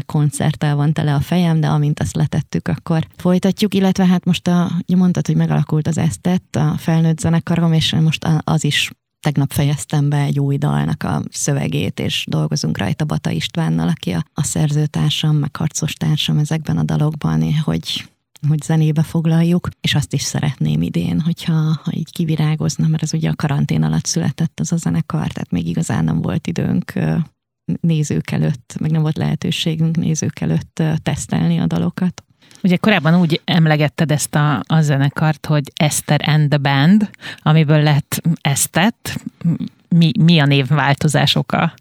koncerttel 0.06 0.76
van 0.76 0.92
tele 0.92 1.14
a 1.14 1.20
fejem, 1.20 1.60
de 1.60 1.66
amint 1.66 2.00
azt 2.00 2.16
letettük, 2.16 2.68
akkor 2.68 3.06
folytatjuk, 3.16 3.74
illetve 3.74 4.06
hát 4.06 4.24
most 4.24 4.48
a, 4.48 4.70
mondtad, 4.96 5.26
hogy 5.26 5.36
megalakult 5.36 5.86
az 5.86 5.98
Esztett, 5.98 6.56
a 6.56 6.74
felnőtt 6.76 7.18
zenekarom, 7.18 7.72
és 7.72 7.94
most 7.94 8.26
az 8.44 8.64
is 8.64 8.90
tegnap 9.20 9.52
fejeztem 9.52 10.08
be 10.08 10.20
egy 10.20 10.40
új 10.40 10.56
dalnak 10.56 11.02
a 11.02 11.22
szövegét, 11.30 12.00
és 12.00 12.24
dolgozunk 12.28 12.78
rajta 12.78 13.04
Bata 13.04 13.30
Istvánnal, 13.30 13.88
aki 13.88 14.10
a, 14.10 14.24
a 14.34 14.42
szerzőtársam, 14.42 15.36
meg 15.36 15.56
harcos 15.56 15.92
társam 15.92 16.38
ezekben 16.38 16.78
a 16.78 16.82
dalokban, 16.82 17.54
hogy 17.54 18.08
hogy 18.48 18.62
zenébe 18.62 19.02
foglaljuk, 19.02 19.68
és 19.80 19.94
azt 19.94 20.12
is 20.12 20.22
szeretném 20.22 20.82
idén, 20.82 21.20
hogyha 21.20 21.52
ha 21.52 21.90
így 21.90 22.10
kivirágozna, 22.10 22.86
mert 22.86 23.02
ez 23.02 23.14
ugye 23.14 23.30
a 23.30 23.36
karantén 23.36 23.82
alatt 23.82 24.04
született 24.04 24.60
az 24.60 24.72
a 24.72 24.76
zenekar, 24.76 25.32
tehát 25.32 25.50
még 25.50 25.66
igazán 25.66 26.04
nem 26.04 26.20
volt 26.20 26.46
időnk 26.46 26.92
nézők 27.80 28.30
előtt, 28.30 28.76
meg 28.80 28.90
nem 28.90 29.02
volt 29.02 29.16
lehetőségünk 29.16 29.96
nézők 29.96 30.40
előtt 30.40 30.82
tesztelni 31.02 31.58
a 31.58 31.66
dalokat. 31.66 32.24
Ugye 32.62 32.76
korábban 32.76 33.20
úgy 33.20 33.40
emlegetted 33.44 34.10
ezt 34.10 34.34
a, 34.34 34.62
a 34.66 34.80
zenekart, 34.80 35.46
hogy 35.46 35.72
Esther 35.76 36.20
and 36.24 36.48
the 36.48 36.58
Band, 36.58 37.10
amiből 37.42 37.82
lett 37.82 38.22
Esztet. 38.40 39.20
Mi, 39.88 40.10
mi 40.20 40.38
a 40.38 40.46
névváltozás 40.46 41.34
oka? 41.34 41.74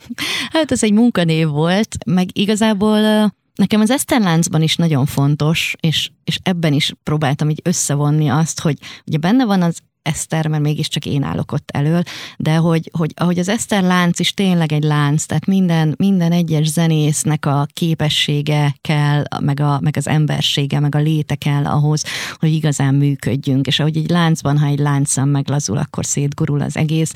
Hát 0.51 0.72
ez 0.72 0.84
egy 0.84 0.93
munkanév 0.93 1.47
volt, 1.47 1.97
meg 2.05 2.38
igazából 2.38 3.32
nekem 3.55 3.82
az 3.82 3.91
Eszterláncban 3.91 4.61
is 4.61 4.76
nagyon 4.76 5.05
fontos, 5.05 5.76
és, 5.80 6.09
és 6.24 6.39
ebben 6.43 6.74
is 6.74 6.93
próbáltam 7.03 7.49
így 7.49 7.61
összevonni 7.63 8.28
azt, 8.28 8.59
hogy 8.59 8.78
ugye 9.05 9.18
benne 9.18 9.45
van 9.45 9.61
az 9.61 9.80
Eszter, 10.08 10.47
mert 10.47 10.64
mégiscsak 10.64 11.05
én 11.05 11.24
állok 11.24 11.51
ott 11.51 11.70
elől, 11.72 12.03
de 12.38 12.55
hogy, 12.55 12.89
hogy 12.97 13.12
ahogy 13.16 13.39
az 13.39 13.49
Eszter 13.49 13.84
lánc 13.84 14.20
is 14.20 14.34
tényleg 14.34 14.72
egy 14.72 14.84
lánc, 14.84 15.26
tehát 15.26 15.45
minden, 15.45 15.95
minden 15.97 16.32
egyes 16.32 16.68
zenésznek 16.68 17.45
a 17.45 17.68
képessége 17.74 18.76
kell, 18.82 19.24
meg, 19.39 19.60
a, 19.60 19.80
meg 19.82 19.97
az 19.97 20.08
embersége, 20.08 20.80
meg 20.80 20.95
a 20.95 20.99
léte 20.99 21.36
kell 21.36 21.66
ahhoz, 21.66 22.03
hogy 22.39 22.53
igazán 22.53 22.95
működjünk, 22.95 23.68
és 23.68 23.80
ahogy 23.80 23.97
egy 23.97 24.10
láncban, 24.10 24.58
ha 24.58 24.66
egy 24.66 24.80
láncszem 24.80 25.30
meglazul, 25.30 25.78
akkor 25.78 26.05
szétgurul 26.05 26.62
az 26.62 26.78
egész. 26.78 27.12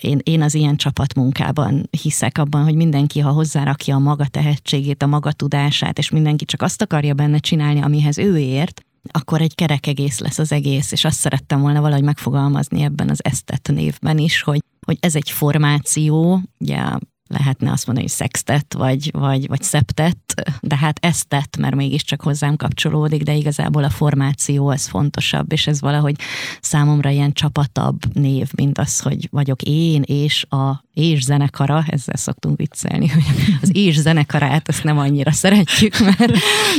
Én, 0.00 0.18
én 0.22 0.42
az 0.42 0.54
ilyen 0.54 0.76
csapatmunkában 0.76 1.88
hiszek 2.02 2.38
abban, 2.38 2.64
hogy 2.64 2.74
mindenki, 2.74 3.20
ha 3.20 3.30
hozzárakja 3.30 3.94
a 3.94 3.98
maga 3.98 4.26
tehetségét, 4.26 5.02
a 5.02 5.06
maga 5.06 5.32
tudását, 5.32 5.98
és 5.98 6.10
mindenki 6.10 6.44
csak 6.44 6.62
azt 6.62 6.82
akarja 6.82 7.14
benne 7.14 7.38
csinálni, 7.38 7.80
amihez 7.80 8.18
ő 8.18 8.38
ért, 8.38 8.84
akkor 9.10 9.40
egy 9.40 9.54
kerek 9.54 9.86
egész 9.86 10.18
lesz 10.18 10.38
az 10.38 10.52
egész, 10.52 10.92
és 10.92 11.04
azt 11.04 11.18
szerettem 11.18 11.60
volna 11.60 11.80
valahogy 11.80 12.04
megfogalmazni 12.04 12.82
ebben 12.82 13.10
az 13.10 13.24
esztet 13.24 13.70
névben 13.72 14.18
is, 14.18 14.42
hogy, 14.42 14.60
hogy 14.86 14.96
ez 15.00 15.14
egy 15.14 15.30
formáció, 15.30 16.40
ugye 16.58 16.82
lehetne 17.28 17.70
azt 17.72 17.86
mondani, 17.86 18.06
hogy 18.06 18.16
szextet, 18.16 18.74
vagy, 18.74 19.10
vagy, 19.12 19.48
vagy 19.48 19.62
szeptet, 19.62 20.18
de 20.60 20.76
hát 20.76 20.98
ezt 21.00 21.28
tett, 21.28 21.56
mert 21.56 21.74
mégiscsak 21.74 22.22
hozzám 22.22 22.56
kapcsolódik, 22.56 23.22
de 23.22 23.34
igazából 23.34 23.84
a 23.84 23.90
formáció 23.90 24.68
az 24.68 24.86
fontosabb, 24.86 25.52
és 25.52 25.66
ez 25.66 25.80
valahogy 25.80 26.16
számomra 26.60 27.10
ilyen 27.10 27.32
csapatabb 27.32 28.14
név, 28.14 28.50
mint 28.54 28.78
az, 28.78 29.00
hogy 29.00 29.28
vagyok 29.30 29.62
én 29.62 30.02
és 30.02 30.44
a 30.44 30.84
és 30.96 31.22
zenekara, 31.22 31.84
ezzel 31.86 32.16
szoktunk 32.16 32.56
viccelni, 32.56 33.08
hogy 33.08 33.22
az 33.62 33.70
és 33.76 33.98
zenekarát 33.98 34.68
ezt 34.68 34.84
nem 34.84 34.98
annyira 34.98 35.32
szeretjük, 35.32 35.98
mert, 35.98 36.32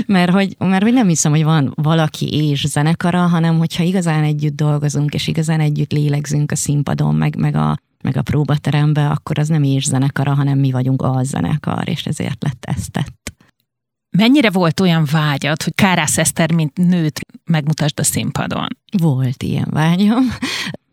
mert, 0.06 0.32
hogy, 0.32 0.56
mert 0.60 0.84
hogy 0.84 0.93
nem 0.93 1.08
hiszem, 1.08 1.32
hogy 1.32 1.43
van 1.43 1.72
valaki 1.76 2.50
és 2.50 2.68
zenekara, 2.68 3.28
hanem 3.28 3.58
hogyha 3.58 3.84
igazán 3.84 4.24
együtt 4.24 4.56
dolgozunk, 4.56 5.14
és 5.14 5.28
igazán 5.28 5.60
együtt 5.60 5.91
lélegzünk 5.91 6.52
a 6.52 6.56
színpadon, 6.56 7.16
meg, 7.16 7.36
meg 7.36 7.56
a, 7.56 7.78
meg 8.04 8.18
a 8.18 8.22
próbaterembe, 8.22 9.10
akkor 9.10 9.39
az 9.39 9.48
nem 9.48 9.64
is 9.64 9.86
zenekara, 9.86 10.34
hanem 10.34 10.60
mi 10.60 10.72
vagyunk 10.72 11.02
a 11.02 11.24
zenekar, 11.24 11.89
és 11.89 12.06
ezért 12.06 12.43
lett 12.43 12.66
ezt 12.66 12.91
tett. 12.91 13.34
Mennyire 14.18 14.50
volt 14.50 14.80
olyan 14.80 15.08
vágyad, 15.12 15.64
hogy 15.64 15.76
Kárász 15.76 16.18
Eszter, 16.18 16.52
mint 16.52 16.78
nőt 16.78 17.20
megmutasd 17.45 18.00
a 18.00 18.04
színpadon? 18.04 18.68
Volt 18.98 19.43
ilyen 19.43 19.68
vágyam. 19.70 20.24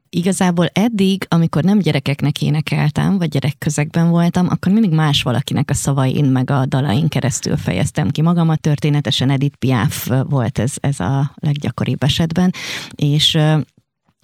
Igazából 0.09 0.67
eddig, 0.73 1.27
amikor 1.29 1.65
nem 1.65 1.79
gyerekeknek 1.79 2.43
énekeltem, 2.43 3.19
vagy 3.19 3.29
gyerekközegben 3.29 4.11
voltam, 4.11 4.47
akkor 4.51 4.73
mindig 4.73 4.91
más 4.91 5.23
valakinek 5.23 5.71
a 5.71 5.75
szavain, 5.75 6.25
meg 6.25 6.51
a 6.51 6.67
dalain 6.67 7.09
keresztül 7.09 7.57
fejeztem 7.57 8.11
ki 8.11 8.23
magamat. 8.23 8.61
Történetesen 8.61 9.31
Edith 9.31 9.57
Piaf 9.57 10.11
volt 10.29 10.59
ez, 10.59 10.73
ez 10.81 11.01
a 11.01 11.33
leggyakoribb 11.35 12.03
esetben, 12.03 12.51
és 12.95 13.39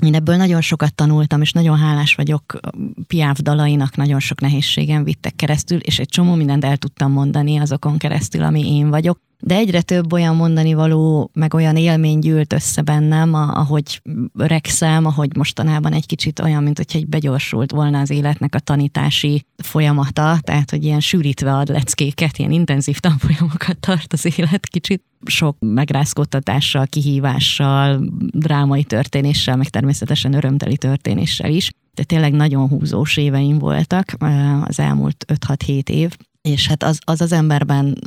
én 0.07 0.15
ebből 0.15 0.37
nagyon 0.37 0.61
sokat 0.61 0.95
tanultam, 0.95 1.41
és 1.41 1.53
nagyon 1.53 1.79
hálás 1.79 2.15
vagyok 2.15 2.59
Piáv 3.07 3.37
dalainak, 3.37 3.97
nagyon 3.97 4.21
sok 4.21 4.41
nehézségem 4.41 5.05
vittek 5.05 5.37
keresztül, 5.37 5.79
és 5.79 5.99
egy 5.99 6.09
csomó 6.09 6.35
mindent 6.35 6.65
el 6.65 6.77
tudtam 6.77 7.13
mondani 7.13 7.59
azokon 7.59 7.99
keresztül, 7.99 8.43
ami 8.43 8.77
én 8.77 8.91
vagyok 8.91 9.21
de 9.41 9.55
egyre 9.55 9.83
több 9.83 10.13
olyan 10.13 10.37
mondani 10.37 10.75
való, 10.75 11.31
meg 11.33 11.55
olyan 11.55 11.77
élmény 11.77 12.19
gyűlt 12.19 12.53
össze 12.53 12.83
bennem, 12.83 13.35
ahogy 13.35 14.03
öregszem, 14.39 15.07
ahogy 15.07 15.37
mostanában 15.37 15.93
egy 15.93 16.07
kicsit 16.07 16.41
olyan, 16.41 16.63
mint 16.63 16.77
hogyha 16.77 16.99
egy 16.99 17.07
begyorsult 17.07 17.71
volna 17.71 18.01
az 18.01 18.11
életnek 18.11 18.55
a 18.55 18.59
tanítási 18.59 19.45
folyamata, 19.63 20.39
tehát 20.43 20.71
hogy 20.71 20.85
ilyen 20.85 21.01
sűrítve 21.01 21.57
ad 21.57 21.69
leckéket, 21.69 22.39
ilyen 22.39 22.51
intenzív 22.51 22.99
tanfolyamokat 22.99 23.79
tart 23.79 24.13
az 24.13 24.39
élet 24.39 24.67
kicsit 24.67 25.03
sok 25.25 25.57
megrázkódtatással, 25.61 26.87
kihívással, 26.87 28.05
drámai 28.31 28.85
történéssel, 28.85 29.57
meg 29.57 29.69
természetesen 29.69 30.33
örömteli 30.33 30.77
történéssel 30.77 31.51
is. 31.51 31.71
De 31.95 32.03
tényleg 32.03 32.33
nagyon 32.33 32.69
húzós 32.69 33.17
éveim 33.17 33.59
voltak 33.59 34.17
az 34.65 34.79
elmúlt 34.79 35.25
5-6-7 35.47 35.89
év, 35.89 36.17
és 36.43 36.69
hát 36.69 36.83
az, 36.83 36.99
az 37.05 37.21
az 37.21 37.33
emberben 37.33 37.99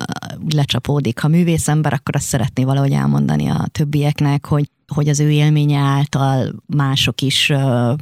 lecsapódik. 0.50 1.20
Ha 1.20 1.28
művész 1.28 1.68
ember, 1.68 1.94
akkor 1.94 2.16
azt 2.16 2.26
szeretné 2.26 2.64
valahogy 2.64 2.92
elmondani 2.92 3.48
a 3.48 3.68
többieknek, 3.72 4.46
hogy, 4.46 4.70
hogy 4.94 5.10
az 5.10 5.20
ő 5.20 5.32
élménye 5.32 5.80
által 5.80 6.54
mások 6.66 7.22
is 7.22 7.50
uh, 7.50 7.98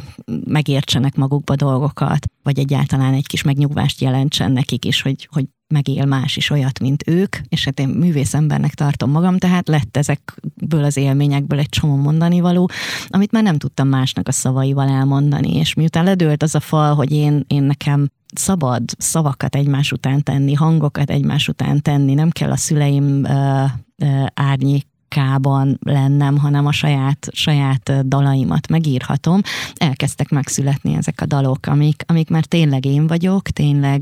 megértsenek 0.46 1.16
magukba 1.16 1.56
dolgokat, 1.56 2.26
vagy 2.44 2.60
egyáltalán 2.60 3.14
egy 3.14 3.28
kis 3.28 3.42
megnyugvást 3.44 4.02
jelentsen 4.02 4.52
nekik 4.52 4.86
is, 4.86 5.02
hogy, 5.02 5.28
hogy 5.32 5.46
megél 5.72 6.06
más 6.06 6.38
is 6.38 6.50
olyat, 6.50 6.80
mint 6.80 7.04
ők, 7.08 7.36
és 7.50 7.66
hát 7.66 7.80
én 7.80 7.88
művész 7.88 8.34
embernek 8.34 8.74
tartom 8.74 9.12
magam, 9.12 9.38
tehát 9.38 9.68
lett 9.68 9.98
ezekből 9.98 10.84
az 10.84 10.98
élményekből 10.98 11.60
egy 11.60 11.70
csomó 11.70 11.96
mondani 11.96 12.40
való, 12.40 12.70
amit 13.08 13.32
már 13.32 13.44
nem 13.44 13.58
tudtam 13.58 13.88
másnak 13.88 14.28
a 14.28 14.32
szavaival 14.32 14.90
elmondani, 14.90 15.56
és 15.56 15.74
miután 15.74 16.04
ledőlt 16.04 16.44
az 16.44 16.56
a 16.56 16.60
fal, 16.60 16.96
hogy 16.96 17.12
én, 17.12 17.46
én 17.48 17.64
nekem 17.64 18.10
szabad 18.36 18.84
szavakat 18.98 19.56
egymás 19.56 19.92
után 19.92 20.24
tenni, 20.24 20.54
hangokat 20.54 21.10
egymás 21.10 21.48
után 21.48 21.82
tenni, 21.82 22.14
nem 22.14 22.30
kell 22.30 22.52
a 22.52 22.58
szüleim 22.58 23.24
uh, 23.24 24.26
árnyék 24.34 24.88
kában 25.16 25.80
lennem, 25.84 26.38
hanem 26.38 26.66
a 26.66 26.72
saját, 26.72 27.28
saját 27.32 28.08
dalaimat 28.08 28.68
megírhatom, 28.68 29.42
elkezdtek 29.76 30.30
megszületni 30.30 30.94
ezek 30.94 31.22
a 31.22 31.26
dalok, 31.26 31.66
amik, 31.66 32.04
amik 32.06 32.30
már 32.30 32.46
tényleg 32.46 32.86
én 32.86 33.08
vagyok, 33.08 33.50
tényleg, 33.50 34.00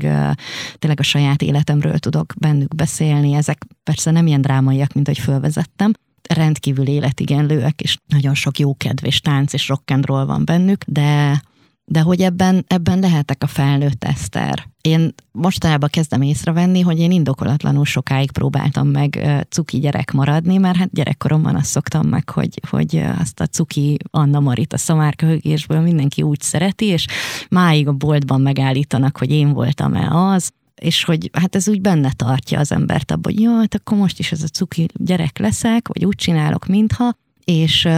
tényleg 0.78 1.00
a 1.00 1.02
saját 1.02 1.42
életemről 1.42 1.98
tudok 1.98 2.32
bennük 2.38 2.74
beszélni, 2.74 3.32
ezek 3.32 3.66
persze 3.82 4.10
nem 4.10 4.26
ilyen 4.26 4.40
drámaiak, 4.40 4.92
mint 4.92 5.06
hogy 5.06 5.18
fölvezettem, 5.18 5.92
rendkívül 6.28 6.86
életigenlőek, 6.86 7.80
és 7.80 7.98
nagyon 8.06 8.34
sok 8.34 8.58
jó 8.58 8.76
kedv 8.76 9.04
és 9.04 9.20
tánc 9.20 9.52
és 9.52 9.68
rock 9.68 9.90
and 9.90 10.06
roll 10.06 10.24
van 10.24 10.44
bennük, 10.44 10.84
de 10.86 11.42
de 11.90 12.00
hogy 12.00 12.20
ebben, 12.20 12.64
ebben 12.66 12.98
lehetek 12.98 13.42
a 13.42 13.46
felnőtt 13.46 14.04
Eszter. 14.04 14.68
Én 14.80 15.14
mostanában 15.32 15.88
kezdem 15.92 16.22
észrevenni, 16.22 16.80
hogy 16.80 16.98
én 16.98 17.10
indokolatlanul 17.10 17.84
sokáig 17.84 18.30
próbáltam 18.30 18.88
meg 18.88 19.26
cuki 19.48 19.78
gyerek 19.78 20.12
maradni, 20.12 20.56
mert 20.56 20.76
hát 20.76 20.92
gyerekkoromban 20.92 21.54
azt 21.54 21.70
szoktam 21.70 22.06
meg, 22.06 22.28
hogy, 22.28 22.60
hogy 22.68 23.02
azt 23.18 23.40
a 23.40 23.46
cuki 23.46 23.96
Anna 24.10 24.40
Marit 24.40 24.72
a 24.72 24.78
szamárköhögésből 24.78 25.80
mindenki 25.80 26.22
úgy 26.22 26.40
szereti, 26.40 26.84
és 26.84 27.06
máig 27.48 27.88
a 27.88 27.92
boltban 27.92 28.40
megállítanak, 28.40 29.18
hogy 29.18 29.30
én 29.30 29.52
voltam-e 29.52 30.32
az, 30.32 30.50
és 30.74 31.04
hogy 31.04 31.30
hát 31.32 31.56
ez 31.56 31.68
úgy 31.68 31.80
benne 31.80 32.12
tartja 32.16 32.58
az 32.58 32.72
embert 32.72 33.10
abban, 33.10 33.32
hogy 33.34 33.46
hát 33.60 33.74
akkor 33.74 33.98
most 33.98 34.18
is 34.18 34.32
ez 34.32 34.42
a 34.42 34.46
cuki 34.46 34.88
gyerek 34.94 35.38
leszek, 35.38 35.88
vagy 35.88 36.04
úgy 36.04 36.16
csinálok, 36.16 36.66
mintha, 36.66 37.14
és 37.44 37.88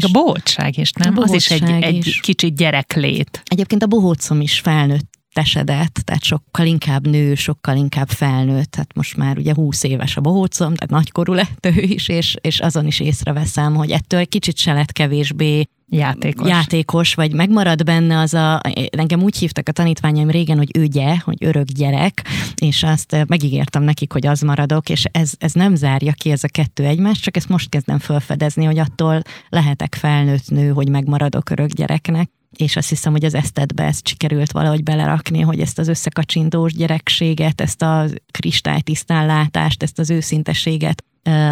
meg 0.00 0.10
a 0.10 0.18
bohótság 0.20 0.78
is, 0.78 0.92
nem? 0.92 1.18
Az 1.18 1.32
is 1.32 1.50
egy, 1.50 1.70
egy 1.82 2.20
kicsit 2.22 2.56
gyereklét. 2.56 3.42
Egyébként 3.44 3.82
a 3.82 3.86
bohócom 3.86 4.40
is 4.40 4.58
felnőtt 4.58 5.14
tesedett, 5.32 6.00
tehát 6.04 6.24
sokkal 6.24 6.66
inkább 6.66 7.06
nő, 7.06 7.34
sokkal 7.34 7.76
inkább 7.76 8.08
felnőtt, 8.08 8.70
tehát 8.70 8.94
most 8.94 9.16
már 9.16 9.38
ugye 9.38 9.54
20 9.54 9.82
éves 9.82 10.16
a 10.16 10.20
bohócom, 10.20 10.74
tehát 10.74 10.90
nagykorú 10.90 11.32
lett 11.32 11.66
ő 11.66 11.80
is, 11.80 12.08
és, 12.08 12.36
és 12.40 12.60
azon 12.60 12.86
is 12.86 13.00
észreveszem, 13.00 13.74
hogy 13.74 13.90
ettől 13.90 14.20
egy 14.20 14.28
kicsit 14.28 14.56
se 14.56 14.72
lett 14.72 14.92
kevésbé 14.92 15.68
játékos. 15.88 16.48
játékos, 16.48 17.14
vagy 17.14 17.32
megmarad 17.32 17.84
benne 17.84 18.18
az 18.18 18.34
a, 18.34 18.60
engem 18.90 19.22
úgy 19.22 19.36
hívtak 19.36 19.68
a 19.68 19.72
tanítványaim 19.72 20.30
régen, 20.30 20.56
hogy 20.56 20.76
ügye, 20.76 21.16
hogy 21.18 21.44
örök 21.44 21.66
gyerek, 21.66 22.22
és 22.54 22.82
azt 22.82 23.24
megígértem 23.26 23.82
nekik, 23.82 24.12
hogy 24.12 24.26
az 24.26 24.40
maradok, 24.40 24.88
és 24.88 25.04
ez, 25.10 25.32
ez 25.38 25.52
nem 25.52 25.74
zárja 25.74 26.12
ki 26.12 26.30
ez 26.30 26.44
a 26.44 26.48
kettő 26.48 26.84
egymást, 26.84 27.22
csak 27.22 27.36
ezt 27.36 27.48
most 27.48 27.68
kezdem 27.68 27.98
felfedezni, 27.98 28.64
hogy 28.64 28.78
attól 28.78 29.22
lehetek 29.48 29.94
felnőtt 29.94 30.50
nő, 30.50 30.68
hogy 30.68 30.88
megmaradok 30.88 31.50
örök 31.50 31.70
gyereknek 31.70 32.30
és 32.56 32.76
azt 32.76 32.88
hiszem, 32.88 33.12
hogy 33.12 33.24
az 33.24 33.34
esztetbe 33.34 33.84
ezt 33.84 34.08
sikerült 34.08 34.52
valahogy 34.52 34.82
belerakni, 34.82 35.40
hogy 35.40 35.60
ezt 35.60 35.78
az 35.78 35.88
összekacsintós 35.88 36.72
gyerekséget, 36.72 37.60
ezt 37.60 37.82
a 37.82 38.04
kristálytisztánlátást, 38.30 39.82
ezt 39.82 39.98
az 39.98 40.10
őszinteséget, 40.10 41.04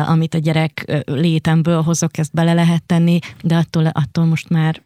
amit 0.06 0.34
a 0.34 0.38
gyerek 0.38 1.02
létemből 1.04 1.82
hozok, 1.82 2.18
ezt 2.18 2.32
bele 2.32 2.52
lehet 2.52 2.82
tenni, 2.82 3.18
de 3.42 3.56
attól, 3.56 3.86
attól 3.86 4.24
most 4.24 4.48
már 4.48 4.82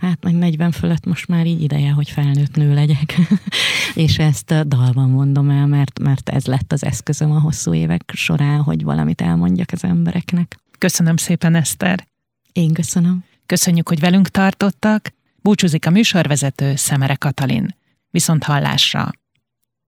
hát 0.00 0.24
meg 0.24 0.34
40 0.34 0.70
fölött 0.70 1.06
most 1.06 1.28
már 1.28 1.46
így 1.46 1.62
ideje, 1.62 1.90
hogy 1.90 2.10
felnőtt 2.10 2.56
nő 2.56 2.74
legyek. 2.74 3.16
és 3.94 4.18
ezt 4.18 4.68
dalban 4.68 5.10
mondom 5.10 5.50
el, 5.50 5.66
mert, 5.66 5.98
mert 5.98 6.28
ez 6.28 6.46
lett 6.46 6.72
az 6.72 6.84
eszközöm 6.84 7.30
a 7.30 7.40
hosszú 7.40 7.74
évek 7.74 8.12
során, 8.14 8.62
hogy 8.62 8.82
valamit 8.82 9.20
elmondjak 9.20 9.68
az 9.72 9.84
embereknek. 9.84 10.58
Köszönöm 10.78 11.16
szépen, 11.16 11.54
Eszter. 11.54 12.06
Én 12.52 12.72
köszönöm. 12.72 13.24
Köszönjük, 13.46 13.88
hogy 13.88 14.00
velünk 14.00 14.28
tartottak. 14.28 15.14
Búcsúzik 15.42 15.86
a 15.86 15.90
műsorvezető 15.90 16.76
Szemere 16.76 17.14
Katalin. 17.14 17.76
Viszont 18.10 18.44
hallásra! 18.44 19.10